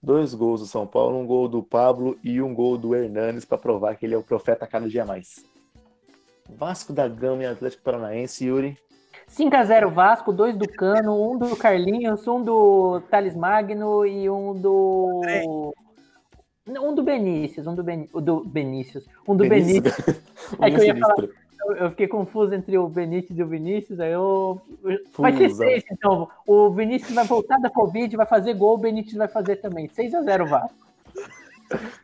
Dois 0.00 0.32
gols 0.32 0.60
do 0.60 0.66
São 0.66 0.86
Paulo, 0.86 1.18
um 1.18 1.26
gol 1.26 1.48
do 1.48 1.62
Pablo 1.62 2.16
e 2.24 2.40
um 2.40 2.54
gol 2.54 2.78
do 2.78 2.94
Hernanes 2.94 3.44
para 3.44 3.58
provar 3.58 3.96
que 3.96 4.06
ele 4.06 4.14
é 4.14 4.18
o 4.18 4.22
profeta 4.22 4.66
cada 4.66 4.88
dia 4.88 5.04
mais. 5.04 5.44
Vasco 6.48 6.92
da 6.92 7.06
Gama 7.08 7.42
e 7.42 7.46
Atlético 7.46 7.82
Paranaense, 7.82 8.44
Yuri. 8.44 8.78
5x0 9.28 9.90
Vasco, 9.92 10.32
dois 10.32 10.56
do 10.56 10.68
Cano, 10.68 11.32
um 11.32 11.38
do 11.38 11.56
Carlinhos, 11.56 12.26
um 12.26 12.42
do 12.42 13.00
Thales 13.10 13.34
Magno 13.34 14.06
e 14.06 14.28
um 14.28 14.54
do. 14.54 15.22
Um 16.68 16.94
do 16.94 17.02
Benícius, 17.02 17.66
um 17.66 17.74
do, 17.74 17.82
ben... 17.82 18.08
o 18.12 18.20
do 18.20 18.44
Benícius. 18.44 19.06
Um 19.26 19.36
do 19.36 19.48
Benícius. 19.48 19.94
O 20.58 20.64
É 20.64 20.70
que 20.70 20.76
eu 20.76 20.84
ia 20.84 20.94
sinistro. 20.94 21.41
Eu, 21.66 21.90
fiquei 21.90 22.08
confuso 22.08 22.54
entre 22.54 22.76
o 22.76 22.88
Benítez 22.88 23.38
e 23.38 23.42
o 23.42 23.46
Vinícius, 23.46 24.00
aí 24.00 24.12
eu. 24.12 24.60
Vai 25.16 25.36
ser 25.36 25.50
Fusão. 25.50 25.66
seis, 25.66 25.84
então. 25.90 26.28
O 26.46 26.70
Vinícius 26.70 27.14
vai 27.14 27.24
voltar 27.24 27.58
da 27.58 27.70
Covid, 27.70 28.16
vai 28.16 28.26
fazer 28.26 28.54
gol, 28.54 28.74
o 28.74 28.78
Benítez 28.78 29.14
vai 29.14 29.28
fazer 29.28 29.56
também. 29.56 29.88
6x0 29.88 30.48
Vasco. 30.48 30.86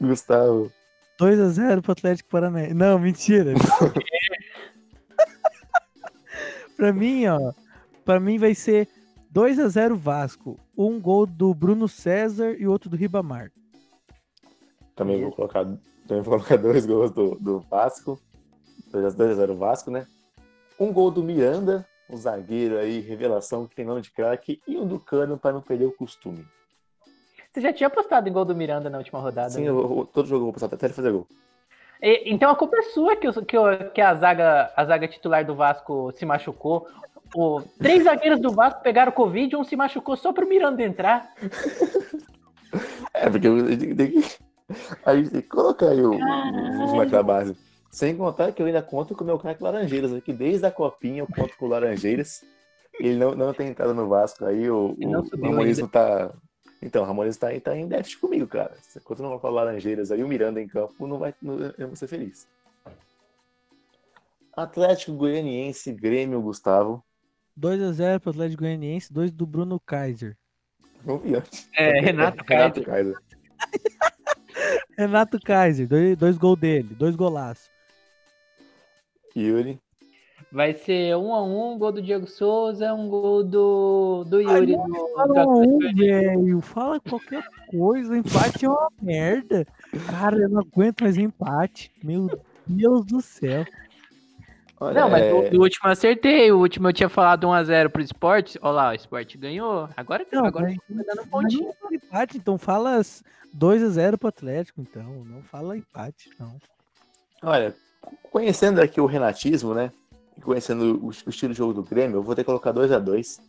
Gustavo. 0.00 0.70
2x0 1.18 1.82
pro 1.82 1.92
Atlético 1.92 2.28
Paranaense. 2.28 2.74
Não, 2.74 2.98
mentira. 2.98 3.54
pra 6.76 6.92
mim, 6.92 7.26
ó. 7.26 7.52
Pra 8.04 8.20
mim 8.20 8.38
vai 8.38 8.54
ser 8.54 8.88
2x0 9.32 9.94
Vasco. 9.94 10.58
Um 10.76 11.00
gol 11.00 11.26
do 11.26 11.54
Bruno 11.54 11.88
César 11.88 12.54
e 12.58 12.66
outro 12.66 12.90
do 12.90 12.96
Ribamar. 12.96 13.50
Também 14.94 15.22
vou 15.22 15.32
colocar, 15.32 15.66
também 16.06 16.22
vou 16.22 16.34
colocar 16.34 16.56
dois 16.58 16.86
gols 16.86 17.10
do, 17.10 17.34
do 17.36 17.60
Vasco. 17.60 18.18
2x0 18.92 19.56
Vasco, 19.56 19.90
né? 19.90 20.06
Um 20.78 20.92
gol 20.92 21.10
do 21.10 21.22
Miranda, 21.22 21.86
um 22.08 22.16
zagueiro 22.16 22.78
aí, 22.78 23.00
revelação 23.00 23.66
que 23.66 23.74
tem 23.74 23.84
nome 23.84 24.02
de 24.02 24.10
craque, 24.12 24.60
e 24.68 24.76
um 24.76 24.86
do 24.86 25.00
Cano 25.00 25.36
para 25.38 25.52
não 25.52 25.60
perder 25.60 25.86
o 25.86 25.92
costume. 25.92 26.44
Você 27.52 27.60
já 27.60 27.72
tinha 27.72 27.88
postado 27.90 28.28
em 28.28 28.32
gol 28.32 28.44
do 28.44 28.54
Miranda 28.54 28.90
na 28.90 28.98
última 28.98 29.20
rodada. 29.20 29.50
Sim, 29.50 29.62
né? 29.62 29.68
eu, 29.68 29.78
eu- 29.78 30.08
todo 30.12 30.26
jogo 30.28 30.40
eu 30.42 30.44
vou 30.46 30.52
passar 30.52 30.66
até 30.66 30.86
ele 30.86 30.94
fazer 30.94 31.12
gol. 31.12 31.26
E- 32.02 32.22
então 32.32 32.50
a 32.50 32.56
culpa 32.56 32.76
é 32.76 32.82
sua 32.82 33.16
que, 33.16 33.28
o- 33.28 33.44
que, 33.44 33.56
o- 33.56 33.90
que 33.92 34.00
a, 34.00 34.14
zaga, 34.14 34.72
a 34.76 34.84
zaga 34.84 35.06
titular 35.08 35.44
do 35.44 35.54
Vasco 35.54 36.12
se 36.12 36.24
machucou. 36.26 36.86
O, 37.34 37.62
três 37.78 38.04
zagueiros 38.04 38.40
do 38.40 38.50
Vasco 38.52 38.80
pegaram 38.82 39.10
Covid, 39.12 39.56
um 39.56 39.64
se 39.64 39.74
machucou 39.76 40.16
só 40.16 40.32
pro 40.32 40.46
Miranda 40.48 40.82
entrar. 40.82 41.32
É, 43.16 43.30
porque 43.30 43.46
a 43.46 43.94
tem 43.96 44.10
que, 44.10 44.38
a 45.04 45.14
gente 45.16 45.30
tem 45.30 45.40
que 45.42 45.48
colocar 45.48 45.88
aí 45.88 46.00
o, 46.00 46.12
os 46.12 46.90
moleques 46.90 47.12
da 47.12 47.22
base. 47.22 47.56
Sem 47.90 48.16
contar 48.16 48.52
que 48.52 48.60
eu 48.60 48.66
ainda 48.66 48.82
conto 48.82 49.14
com 49.14 49.22
o 49.22 49.26
meu 49.26 49.38
craque 49.38 49.62
Laranjeiras, 49.62 50.20
que 50.22 50.32
desde 50.32 50.66
a 50.66 50.70
copinha 50.70 51.20
eu 51.22 51.26
conto 51.26 51.56
com 51.56 51.66
o 51.66 51.68
Laranjeiras. 51.68 52.42
Ele 52.98 53.16
não, 53.16 53.34
não 53.34 53.52
tem 53.52 53.68
entrado 53.68 53.94
no 53.94 54.08
Vasco 54.08 54.44
aí, 54.44 54.68
o, 54.70 54.94
não 54.98 55.20
o, 55.20 55.40
Ramonismo 55.40 55.88
tá. 55.88 56.32
Então, 56.80 57.02
o 57.02 57.06
Ramonismo 57.06 57.40
tá, 57.40 57.54
em- 57.54 57.60
tá 57.60 57.76
em 57.76 57.88
déficit 57.88 58.18
comigo, 58.20 58.46
cara. 58.46 58.74
Se 58.82 58.98
Enquanto 58.98 59.20
não 59.22 59.30
colocar 59.30 59.48
o 59.48 59.52
Laranjeiras 59.52 60.10
aí, 60.10 60.22
o 60.22 60.28
Miranda 60.28 60.60
em 60.60 60.68
campo, 60.68 61.06
não 61.06 61.18
vai, 61.18 61.34
não, 61.40 61.56
eu 61.78 61.88
vou 61.88 61.96
ser 61.96 62.06
feliz. 62.06 62.46
Atlético 64.56 65.12
Goianiense, 65.12 65.92
Grêmio, 65.92 66.40
Gustavo. 66.40 67.04
2x0 67.58 68.20
pro 68.20 68.30
Atlético 68.30 68.62
Goianiense, 68.62 69.12
2 69.12 69.32
do 69.32 69.46
Bruno 69.46 69.80
Kaiser. 69.80 70.36
Antes. 71.06 71.68
É, 71.76 72.00
Renato 72.00 72.42
Renato 72.46 72.82
Kaiser. 72.82 72.84
Kaiser. 72.84 73.16
Renato 74.96 75.38
Kaiser, 75.40 75.86
dois, 75.88 76.16
dois 76.16 76.36
gols 76.38 76.58
dele, 76.58 76.94
dois 76.94 77.16
golaços. 77.16 77.70
Yuri. 79.36 79.80
Vai 80.52 80.72
ser 80.72 81.16
um 81.16 81.34
a 81.34 81.42
um, 81.42 81.76
gol 81.76 81.90
do 81.90 82.00
Diego 82.00 82.28
Souza, 82.28 82.94
um 82.94 83.08
gol 83.08 83.42
do, 83.42 84.22
do 84.24 84.40
Yuri. 84.40 84.76
Ai, 84.76 84.86
do- 84.86 84.92
do 84.92 85.08
Fala 85.14 85.42
Atlético 85.42 85.50
um, 85.58 85.96
velho. 85.96 86.60
Fala 86.60 87.00
qualquer 87.00 87.44
coisa. 87.68 88.16
Empate 88.16 88.64
é 88.64 88.68
uma 88.68 88.88
merda. 89.02 89.66
Cara, 90.08 90.36
eu 90.38 90.48
não 90.48 90.60
aguento 90.60 91.00
mais 91.02 91.18
empate. 91.18 91.90
Meu 92.02 92.28
Deus 92.66 93.04
do 93.04 93.20
céu. 93.20 93.64
Olha, 94.80 95.00
Não, 95.00 95.08
mas 95.10 95.22
é, 95.22 95.50
do 95.50 95.60
último 95.60 95.88
eu 95.88 95.92
acertei. 95.92 96.50
O 96.52 96.58
último 96.58 96.88
eu 96.88 96.92
tinha 96.92 97.08
falado 97.08 97.46
1x0 97.46 97.88
pro 97.90 98.02
esporte. 98.02 98.58
Olha 98.60 98.72
lá, 98.72 98.90
o 98.90 98.94
esporte 98.94 99.38
ganhou. 99.38 99.88
Agora, 99.96 100.26
Não, 100.32 100.44
agora 100.44 100.66
mas- 100.66 100.76
tá 100.76 100.82
dando 101.14 101.16
Mas 101.16 101.26
pontinho. 101.30 101.70
empate, 101.92 102.36
então 102.38 102.58
fala 102.58 103.00
2x0 103.56 104.18
pro 104.18 104.28
Atlético, 104.28 104.80
então. 104.80 105.24
Não 105.24 105.42
fala 105.42 105.76
empate, 105.76 106.30
não. 106.38 106.56
olha, 107.42 107.74
conhecendo 108.32 108.80
aqui 108.80 109.00
o 109.00 109.06
renatismo, 109.06 109.74
né? 109.74 109.92
e 110.36 110.40
Conhecendo 110.40 110.98
o, 111.00 111.06
o 111.06 111.10
estilo 111.30 111.52
de 111.52 111.58
jogo 111.58 111.72
do 111.72 111.82
Grêmio, 111.82 112.16
eu 112.18 112.22
vou 112.22 112.34
ter 112.34 112.42
que 112.42 112.46
colocar 112.46 112.72
2 112.72 112.90
a 112.90 112.98
2 112.98 113.40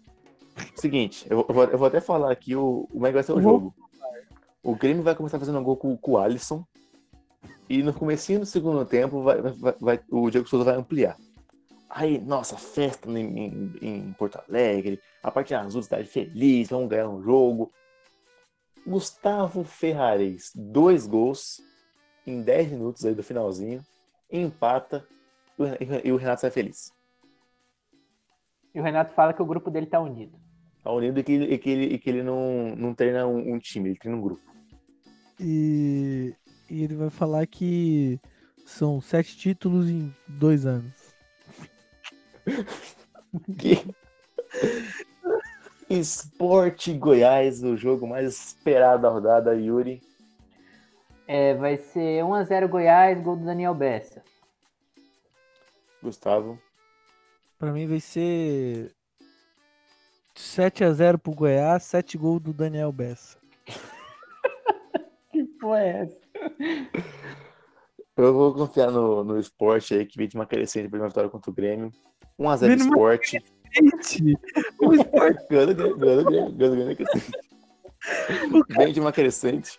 Seguinte, 0.75 1.25
eu, 1.29 1.43
vou- 1.49 1.63
eu 1.65 1.77
vou 1.77 1.87
até 1.87 1.99
falar 1.99 2.31
aqui 2.31 2.55
o, 2.55 2.87
como 2.91 3.05
é 3.05 3.09
que 3.09 3.13
vai 3.15 3.23
ser 3.23 3.31
o 3.33 3.41
vou- 3.41 3.43
jogo. 3.53 3.75
O 4.63 4.75
Grêmio 4.75 5.03
vai 5.03 5.13
começar 5.15 5.37
fazendo 5.39 5.59
um 5.59 5.63
gol 5.63 5.75
com, 5.75 5.97
com 5.97 6.11
o 6.11 6.17
Alisson. 6.17 6.63
E 7.69 7.81
no 7.81 7.93
comecinho 7.93 8.39
do 8.41 8.45
segundo 8.45 8.85
tempo, 8.85 9.23
vai, 9.23 9.41
vai- 9.41 9.75
vai- 9.79 9.99
o 10.11 10.29
Diego 10.29 10.47
Souza 10.47 10.65
vai 10.65 10.75
ampliar. 10.75 11.17
Aí, 11.89 12.19
nossa, 12.19 12.57
festa 12.57 13.09
em, 13.09 13.37
em- 13.37 13.73
em 13.81 14.13
Porto 14.13 14.39
Alegre, 14.47 14.99
a 15.23 15.31
parte 15.31 15.53
azul 15.55 15.81
cidade 15.81 16.07
feliz, 16.07 16.69
vamos 16.69 16.89
ganhar 16.89 17.09
um 17.09 17.21
jogo. 17.23 17.71
Gustavo 18.85 19.63
Ferrares, 19.63 20.51
dois 20.53 21.07
gols 21.07 21.61
em 22.27 22.41
10 22.41 22.71
minutos 22.71 23.03
aí 23.05 23.15
do 23.15 23.23
finalzinho, 23.23 23.81
empata 24.31 25.07
e 25.57 25.61
o 25.63 25.65
Ren- 25.65 26.11
o 26.13 26.17
Renato 26.17 26.41
sai 26.41 26.51
feliz. 26.51 26.91
E 28.73 28.79
o 28.79 28.83
Renato 28.83 29.13
fala 29.13 29.33
que 29.33 29.41
o 29.41 29.45
grupo 29.45 29.71
dele 29.71 29.85
tá 29.87 29.99
unido. 29.99 30.37
Tá 30.83 30.91
unido 30.91 31.19
e 31.19 31.23
que, 31.23 31.31
ele- 31.31 31.53
e 31.53 31.57
que 31.57 31.69
ele, 31.69 31.85
e 31.95 31.97
que 31.97 32.09
ele 32.09 32.21
não, 32.23 32.75
não 32.75 32.93
treina 32.93 33.25
um, 33.25 33.53
um 33.55 33.59
time, 33.59 33.89
ele 33.89 33.97
treina 33.97 34.17
um 34.17 34.21
grupo. 34.21 34.41
E, 35.39 36.33
e 36.69 36.83
ele 36.83 36.95
vai 36.95 37.09
falar 37.09 37.45
que 37.45 38.19
são 38.65 38.99
sete 38.99 39.37
títulos 39.37 39.89
em 39.89 40.13
dois 40.27 40.65
anos. 40.65 41.15
Que... 43.57 43.83
Esporte 45.89 46.93
Goiás, 46.93 47.63
o 47.63 47.77
jogo 47.77 48.07
mais 48.07 48.47
esperado 48.47 49.03
da 49.03 49.09
rodada, 49.09 49.55
Yuri. 49.55 50.01
É, 51.27 51.53
vai 51.55 51.77
ser 51.77 52.23
1x0 52.23 52.67
Goiás, 52.67 53.21
gol 53.21 53.35
do 53.35 53.45
Daniel 53.45 53.73
Bessa. 53.73 54.23
Gustavo. 56.01 56.59
Pra 57.57 57.71
mim 57.71 57.87
vai 57.87 57.99
ser 57.99 58.93
7x0 60.35 61.17
pro 61.17 61.33
Goiás, 61.33 61.83
7 61.83 62.17
gols 62.17 62.41
do 62.41 62.53
Daniel 62.53 62.91
Bessa. 62.91 63.37
Que 65.31 65.43
porra 65.59 65.81
é 65.81 65.89
essa? 66.03 66.24
Eu 68.17 68.33
vou 68.33 68.53
confiar 68.53 68.91
no, 68.91 69.23
no 69.25 69.37
esporte 69.39 69.93
aí, 69.93 70.05
que 70.05 70.17
vem 70.17 70.27
de 70.27 70.35
uma 70.35 70.45
crescente 70.45 70.87
pra 70.87 70.99
uma 70.99 71.07
vitória 71.09 71.29
contra 71.29 71.51
o 71.51 71.53
Grêmio. 71.53 71.91
1x0 72.39 72.59
Vem 72.67 72.75
numa 72.77 72.85
esporte. 72.85 73.43
O 74.79 74.91
ganhando 75.49 75.91
o 75.91 76.55
Grêmio 76.55 76.95
crescente. 76.95 77.31
Vem 78.69 78.93
de 78.93 78.99
uma 79.01 79.11
crescente. 79.11 79.77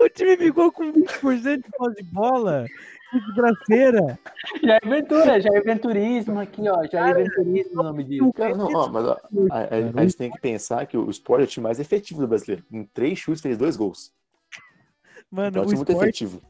o 0.00 0.08
time 0.08 0.36
ficou 0.36 0.72
com 0.72 0.90
20% 0.92 1.56
de 1.62 1.70
posse 1.76 1.96
de 1.96 2.04
bola. 2.04 2.64
Que 3.10 3.20
desgraceira. 3.20 4.18
Jair 4.62 4.80
Ventura, 4.84 5.40
Jair 5.40 5.64
Venturismo 5.64 6.38
aqui, 6.40 6.62
ó. 6.68 6.84
Jair 6.90 7.16
Venturismo 7.16 7.80
o 7.80 7.82
nome 7.84 8.04
disso. 8.04 8.32
Cara, 8.34 8.54
não, 8.54 8.66
ó, 8.72 8.88
mas 8.88 9.04
ó, 9.06 9.16
a, 9.50 9.58
a- 9.60 9.68
a 9.96 10.02
gente 10.02 10.16
tem 10.16 10.30
que 10.30 10.40
pensar 10.40 10.86
que 10.86 10.96
o 10.96 11.08
esporte 11.10 11.42
é 11.42 11.44
o 11.44 11.46
time 11.48 11.64
mais 11.64 11.80
efetivo 11.80 12.20
do 12.20 12.28
brasileiro. 12.28 12.64
Em 12.70 12.84
três 12.84 13.18
chutes 13.18 13.40
fez 13.42 13.56
dois 13.58 13.76
gols. 13.76 14.12
Mano, 15.30 15.48
Então 15.48 15.62
é 15.62 15.66
um 15.66 15.98
o 15.98 16.02
efetivo. 16.02 16.42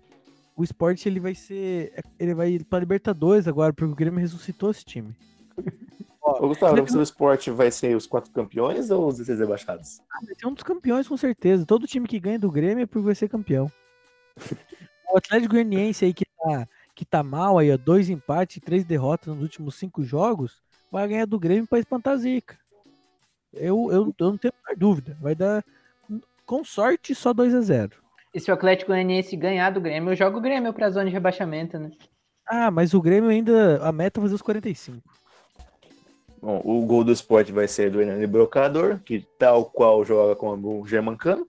o 0.56 0.64
Sport 0.64 1.06
ele 1.06 1.20
vai 1.20 1.34
ser. 1.34 1.92
Ele 2.18 2.34
vai 2.34 2.50
ir 2.50 2.64
pra 2.64 2.78
Libertadores 2.78 3.48
agora, 3.48 3.72
porque 3.72 3.92
o 3.92 3.96
Grêmio 3.96 4.20
ressuscitou 4.20 4.70
esse 4.70 4.84
time. 4.84 5.14
Ô, 6.20 6.48
Gustavo, 6.48 6.76
você 6.76 6.98
o 6.98 7.02
esporte 7.02 7.50
vai 7.50 7.70
ser 7.70 7.96
os 7.96 8.06
quatro 8.06 8.30
campeões 8.30 8.90
ou 8.90 9.06
os 9.06 9.16
16 9.16 9.40
rebaixados? 9.40 10.00
Vai 10.24 10.34
ser 10.34 10.46
um 10.46 10.52
dos 10.52 10.62
campeões, 10.62 11.08
com 11.08 11.16
certeza. 11.16 11.64
Todo 11.64 11.86
time 11.86 12.06
que 12.06 12.20
ganha 12.20 12.38
do 12.38 12.50
Grêmio 12.50 12.82
é 12.82 12.86
porque 12.86 13.06
vai 13.06 13.14
ser 13.14 13.28
campeão. 13.28 13.72
o 15.10 15.16
Atlético 15.16 15.54
Goianiense 15.54 16.04
aí 16.04 16.12
que 16.12 16.26
tá, 16.26 16.68
que 16.94 17.04
tá 17.04 17.22
mal 17.22 17.56
aí, 17.56 17.72
ó, 17.72 17.78
dois 17.78 18.10
empates 18.10 18.58
e 18.58 18.60
três 18.60 18.84
derrotas 18.84 19.34
nos 19.34 19.42
últimos 19.42 19.76
cinco 19.76 20.02
jogos, 20.02 20.62
vai 20.92 21.08
ganhar 21.08 21.24
do 21.24 21.38
Grêmio 21.38 21.66
pra 21.66 21.78
espantar 21.78 22.12
a 22.12 22.18
zica. 22.18 22.58
Eu, 23.52 23.90
eu, 23.90 24.14
eu 24.18 24.30
não 24.30 24.36
tenho 24.36 24.52
a 24.52 24.68
menor 24.68 24.78
dúvida. 24.78 25.16
Vai 25.22 25.34
dar, 25.34 25.64
com 26.44 26.62
sorte, 26.62 27.14
só 27.14 27.32
2 27.32 27.54
a 27.54 27.60
0 27.62 28.07
E 28.34 28.40
se 28.40 28.50
o 28.50 28.54
Atlético 28.54 28.92
Goianiense 28.92 29.36
ganhar 29.36 29.70
do 29.70 29.80
Grêmio, 29.80 30.12
eu 30.12 30.16
jogo 30.16 30.38
o 30.38 30.40
Grêmio 30.40 30.72
pra 30.72 30.90
zona 30.90 31.06
de 31.06 31.12
rebaixamento, 31.12 31.78
né? 31.78 31.90
Ah, 32.46 32.70
mas 32.70 32.94
o 32.94 33.00
Grêmio 33.00 33.30
ainda. 33.30 33.78
A 33.82 33.92
meta 33.92 34.20
é 34.20 34.22
fazer 34.22 34.34
os 34.34 34.42
45. 34.42 35.02
Bom, 36.40 36.60
o 36.64 36.86
gol 36.86 37.04
do 37.04 37.12
esporte 37.12 37.52
vai 37.52 37.66
ser 37.66 37.90
do 37.90 38.00
Hernani 38.00 38.26
Brocador, 38.26 39.00
que 39.00 39.26
tal 39.38 39.64
qual 39.64 40.04
joga 40.04 40.36
com 40.36 40.54
o 40.54 40.86
Germancano, 40.86 41.46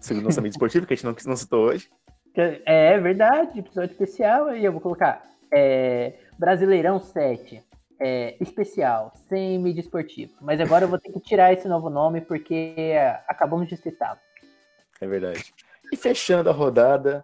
segundo 0.00 0.24
nosso 0.24 0.40
amigo 0.40 0.52
esportivo, 0.52 0.84
que 0.84 0.94
a 0.94 0.96
gente 0.96 1.04
não, 1.04 1.14
não 1.26 1.36
citou 1.36 1.66
hoje. 1.66 1.88
É, 2.34 2.94
é 2.94 2.98
verdade, 2.98 3.60
episódio 3.60 3.92
especial 3.92 4.46
aí 4.46 4.64
eu 4.64 4.72
vou 4.72 4.80
colocar. 4.80 5.22
É, 5.52 6.14
Brasileirão 6.38 6.98
7. 6.98 7.62
É, 8.04 8.36
especial, 8.40 9.12
sem 9.28 9.60
mídia 9.60 9.80
esportiva. 9.80 10.32
Mas 10.40 10.60
agora 10.60 10.84
eu 10.84 10.88
vou 10.88 10.98
ter 10.98 11.12
que 11.12 11.20
tirar 11.20 11.52
esse 11.52 11.68
novo 11.68 11.88
nome 11.88 12.20
porque 12.20 12.74
é, 12.76 13.20
acabamos 13.28 13.68
de 13.68 13.76
citá-lo. 13.76 14.18
É 15.00 15.06
verdade. 15.06 15.54
E 15.92 15.96
fechando 15.96 16.48
a 16.48 16.52
rodada, 16.52 17.22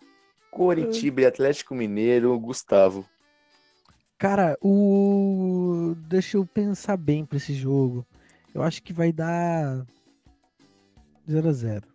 Coritiba 0.50 1.22
e 1.22 1.26
Atlético 1.26 1.74
Mineiro, 1.74 2.38
Gustavo. 2.38 3.04
Cara, 4.18 4.58
o. 4.60 5.94
Deixa 6.06 6.36
eu 6.36 6.46
pensar 6.46 6.96
bem 6.96 7.24
pra 7.24 7.38
esse 7.38 7.54
jogo. 7.54 8.06
Eu 8.54 8.62
acho 8.62 8.82
que 8.82 8.92
vai 8.92 9.10
dar 9.10 9.86
0 11.28 11.48
a 11.48 11.52
0 11.52 11.86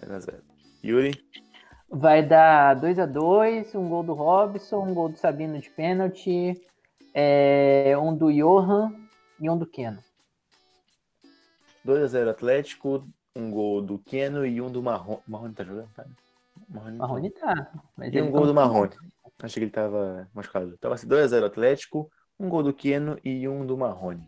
0 0.00 0.14
a 0.14 0.20
0. 0.20 0.42
Yuri, 0.82 1.12
Vai 1.92 2.24
dar 2.24 2.74
2 2.74 3.00
a 3.00 3.06
2 3.06 3.74
um 3.74 3.88
gol 3.88 4.04
do 4.04 4.14
Robson, 4.14 4.86
um 4.86 4.94
gol 4.94 5.08
do 5.08 5.18
Sabino 5.18 5.58
de 5.58 5.68
pênalti, 5.70 6.54
é, 7.12 7.98
um 7.98 8.16
do 8.16 8.30
Johan 8.30 8.94
e 9.40 9.50
um 9.50 9.58
do 9.58 9.66
Keno. 9.66 9.98
2 11.84 12.04
a 12.04 12.06
0 12.06 12.30
Atlético, 12.30 13.04
um 13.36 13.50
gol 13.50 13.80
do 13.80 13.98
Keno 13.98 14.44
e 14.44 14.60
um 14.60 14.70
do 14.70 14.82
Marrone. 14.82 15.20
Marrone 15.26 15.54
tá 15.54 15.64
jogando? 15.64 15.88
Tá? 15.94 16.04
Marrone, 16.68 16.98
tá. 16.98 17.06
Marrone 17.06 17.30
tá. 17.30 17.70
Mas 17.96 18.12
E 18.14 18.20
um 18.22 18.30
gol 18.30 18.42
tá- 18.42 18.46
do 18.48 18.54
Marrone. 18.54 18.90
Achei 19.42 19.60
que 19.60 19.64
ele 19.64 19.70
tava 19.70 20.28
machucado. 20.34 20.76
Tava 20.78 20.94
assim, 20.94 21.06
2x0 21.08 21.44
Atlético, 21.44 22.10
um 22.38 22.48
gol 22.48 22.62
do 22.62 22.72
Keno 22.74 23.18
e 23.24 23.48
um 23.48 23.64
do 23.64 23.76
Marrone. 23.76 24.26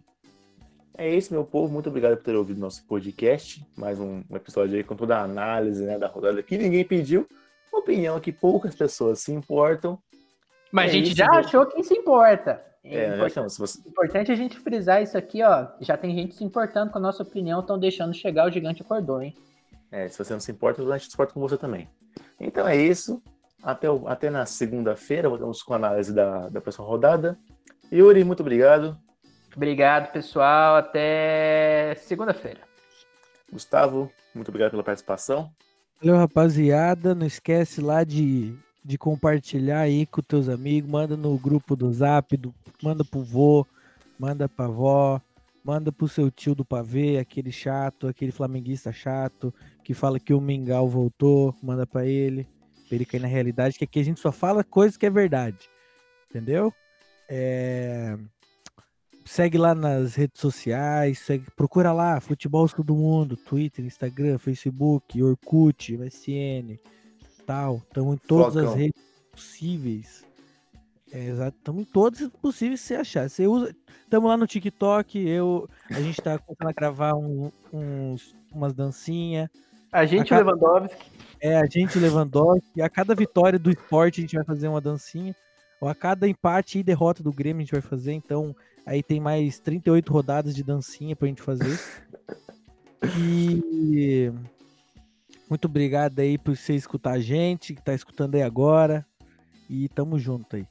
É 0.97 1.09
isso, 1.15 1.33
meu 1.33 1.45
povo. 1.45 1.73
Muito 1.73 1.89
obrigado 1.89 2.17
por 2.17 2.25
ter 2.25 2.35
ouvido 2.37 2.61
nosso 2.61 2.87
podcast. 2.87 3.65
Mais 3.77 3.99
um 3.99 4.23
episódio 4.31 4.77
aí 4.77 4.85
com 4.85 4.95
toda 4.95 5.19
a 5.19 5.23
análise 5.25 5.85
né, 5.85 5.99
da 5.99 6.07
rodada 6.07 6.43
que 6.43 6.57
ninguém 6.57 6.85
pediu. 6.85 7.27
Uma 7.73 7.81
opinião 7.81 8.21
que 8.21 8.31
poucas 8.33 8.75
pessoas 8.75 9.21
se 9.21 9.33
importam. 9.33 9.99
Mas 10.71 10.87
É 10.87 10.89
a 10.91 10.93
gente 10.99 11.07
isso, 11.09 11.17
já 11.17 11.27
né? 11.31 11.39
achou 11.39 11.67
quem 11.67 11.83
se 11.83 11.95
importa. 11.95 12.63
É, 12.85 12.97
É, 12.97 13.07
importante, 13.15 13.31
então, 13.33 13.49
você... 13.49 13.79
importante 13.89 14.33
a 14.33 14.35
gente 14.35 14.59
frisar 14.59 15.03
isso 15.03 15.17
aqui, 15.17 15.43
ó. 15.43 15.69
Já 15.81 15.97
tem 15.97 16.15
gente 16.15 16.35
se 16.35 16.43
importando 16.45 16.91
com 16.91 16.99
a 16.99 17.01
nossa 17.01 17.23
opinião, 17.23 17.61
estão 17.61 17.79
deixando 17.79 18.13
chegar 18.13 18.47
o 18.49 18.51
gigante 18.51 18.83
acordou, 18.83 19.23
hein? 19.23 19.35
é, 19.91 20.09
se 20.09 20.19
você 20.19 20.33
não 20.33 20.41
se 20.41 20.51
importa, 20.51 20.83
a 20.83 20.99
gente 20.99 21.09
se 21.11 21.15
importa 21.15 21.35
com 21.35 21.41
você 21.41 21.57
também. 21.59 21.89
Então 22.41 22.67
é 22.67 22.75
isso. 22.77 23.23
Até, 23.63 23.89
o- 23.91 24.09
até 24.09 24.31
na 24.31 24.45
segunda-feira, 24.47 25.29
voltamos 25.29 25.63
com 25.63 25.75
a 25.75 25.77
análise 25.77 26.13
da, 26.15 26.49
da 26.49 26.61
próxima 26.61 26.85
rodada. 26.87 27.39
Yuri, 27.93 28.25
muito 28.25 28.41
obrigado. 28.41 28.99
Obrigado, 29.55 30.11
pessoal. 30.11 30.77
Até 30.77 31.95
segunda-feira. 31.99 32.61
Gustavo, 33.53 34.11
muito 34.35 34.49
obrigado 34.49 34.71
pela 34.73 34.83
participação. 34.83 35.51
Valeu, 36.03 36.17
rapaziada. 36.17 37.15
Não 37.15 37.27
esquece 37.27 37.81
lá 37.83 38.03
de, 38.03 38.57
de 38.85 38.99
compartilhar 38.99 39.81
aí 39.81 40.07
com 40.07 40.21
teus 40.23 40.49
amigos. 40.49 40.91
Manda 40.91 41.17
no 41.17 41.37
grupo 41.39 41.77
do 41.77 41.93
Zap, 41.93 42.37
do, 42.37 42.55
manda 42.83 43.05
pro 43.05 43.23
vô, 43.23 43.67
manda 44.19 44.49
pra 44.49 44.65
avó, 44.67 45.21
manda 45.65 45.93
pro 45.93 46.09
seu 46.09 46.31
tio 46.31 46.55
do 46.55 46.65
pavê, 46.65 47.19
aquele 47.19 47.53
chato, 47.53 48.09
aquele 48.09 48.33
flamenguista 48.33 48.93
chato, 48.93 49.55
que 49.85 49.95
fala 49.95 50.19
que 50.19 50.35
o 50.35 50.41
Mingau 50.41 50.89
voltou, 50.89 51.55
manda 51.63 51.87
pra 51.87 52.05
ele, 52.07 52.47
pra 52.89 52.97
ele 52.97 53.05
cair 53.05 53.21
na 53.21 53.29
realidade, 53.29 53.79
que 53.79 53.85
aqui 53.85 54.01
a 54.01 54.05
gente 54.05 54.21
só 54.21 54.33
fala 54.33 54.65
coisas 54.65 54.97
que 54.97 55.07
é 55.07 55.11
verdade. 55.11 55.69
Entendeu? 56.29 56.73
É, 57.29 58.19
Segue 59.25 59.57
lá 59.57 59.73
nas 59.73 60.17
redes 60.17 60.41
sociais, 60.41 61.21
segue- 61.21 61.47
procura 61.57 61.93
lá, 61.93 62.21
Futebol 62.21 62.69
Todo 62.69 62.95
Mundo, 62.97 63.37
Twitter, 63.37 63.85
Instagram, 63.85 64.37
Facebook, 64.37 65.23
Orkut, 65.23 65.97
MSN, 65.97 66.77
tal. 67.47 67.77
Estamos 67.77 68.15
em 68.15 68.19
todas 68.27 68.57
as 68.57 68.63
Flocão. 68.65 68.79
redes 68.79 69.03
possíveis. 69.31 70.25
É, 71.13 71.27
exato. 71.27 71.57
Estamos 71.59 71.83
em 71.83 71.85
todos 71.85 72.29
possíveis 72.41 72.81
você 72.81 72.95
achar. 72.95 73.29
Você 73.29 73.47
usa. 73.47 73.75
Estamos 74.05 74.29
lá 74.29 74.37
no 74.37 74.47
TikTok, 74.47 75.19
eu, 75.27 75.67
a 75.91 76.01
gente 76.01 76.21
tá 76.21 76.39
começando 76.39 76.69
a 76.69 76.73
gravar 76.73 77.15
um, 77.15 77.51
uns, 77.73 78.35
umas 78.53 78.75
dancinhas. 78.75 79.49
A 79.91 80.05
gente, 80.05 80.33
A 80.35 80.39
ca- 80.39 80.45
Lewandowski. 80.45 81.07
É, 81.41 81.57
a 81.57 81.67
gente 81.67 81.99
Lewandowski. 81.99 82.81
A 82.83 82.89
cada 82.91 83.15
vitória 83.15 83.59
do 83.59 83.71
esporte 83.71 84.21
a 84.21 84.23
gente 84.23 84.37
vai 84.37 84.45
fazer 84.45 84.69
uma 84.69 84.81
dancinha. 84.83 85.35
Ou 85.81 85.89
a 85.89 85.95
cada 85.95 86.29
empate 86.29 86.79
e 86.79 86.83
derrota 86.83 87.23
do 87.23 87.33
Grêmio 87.33 87.61
a 87.61 87.65
gente 87.65 87.73
vai 87.73 87.81
fazer. 87.81 88.13
Então, 88.13 88.55
aí 88.87 89.03
tem 89.03 89.19
mais 89.19 89.59
38 89.59 90.13
rodadas 90.13 90.55
de 90.55 90.63
dancinha 90.63 91.17
pra 91.17 91.27
gente 91.29 91.43
fazer. 91.43 91.79
E 93.19 94.31
muito 95.53 95.67
obrigado 95.67 96.19
aí 96.19 96.39
por 96.39 96.57
você 96.57 96.73
escutar 96.75 97.13
a 97.13 97.21
gente, 97.21 97.75
que 97.75 97.83
tá 97.83 97.93
escutando 97.93 98.37
aí 98.37 98.43
agora. 98.43 99.05
E 99.69 99.87
tamo 99.91 100.19
junto 100.19 100.57
aí. 100.57 100.67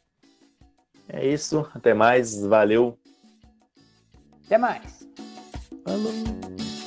É 1.08 1.28
isso. 1.28 1.70
Até 1.76 1.94
mais. 1.94 2.42
Valeu. 2.42 2.98
Até 4.44 4.58
mais. 4.58 5.08
Falou! 5.86 6.81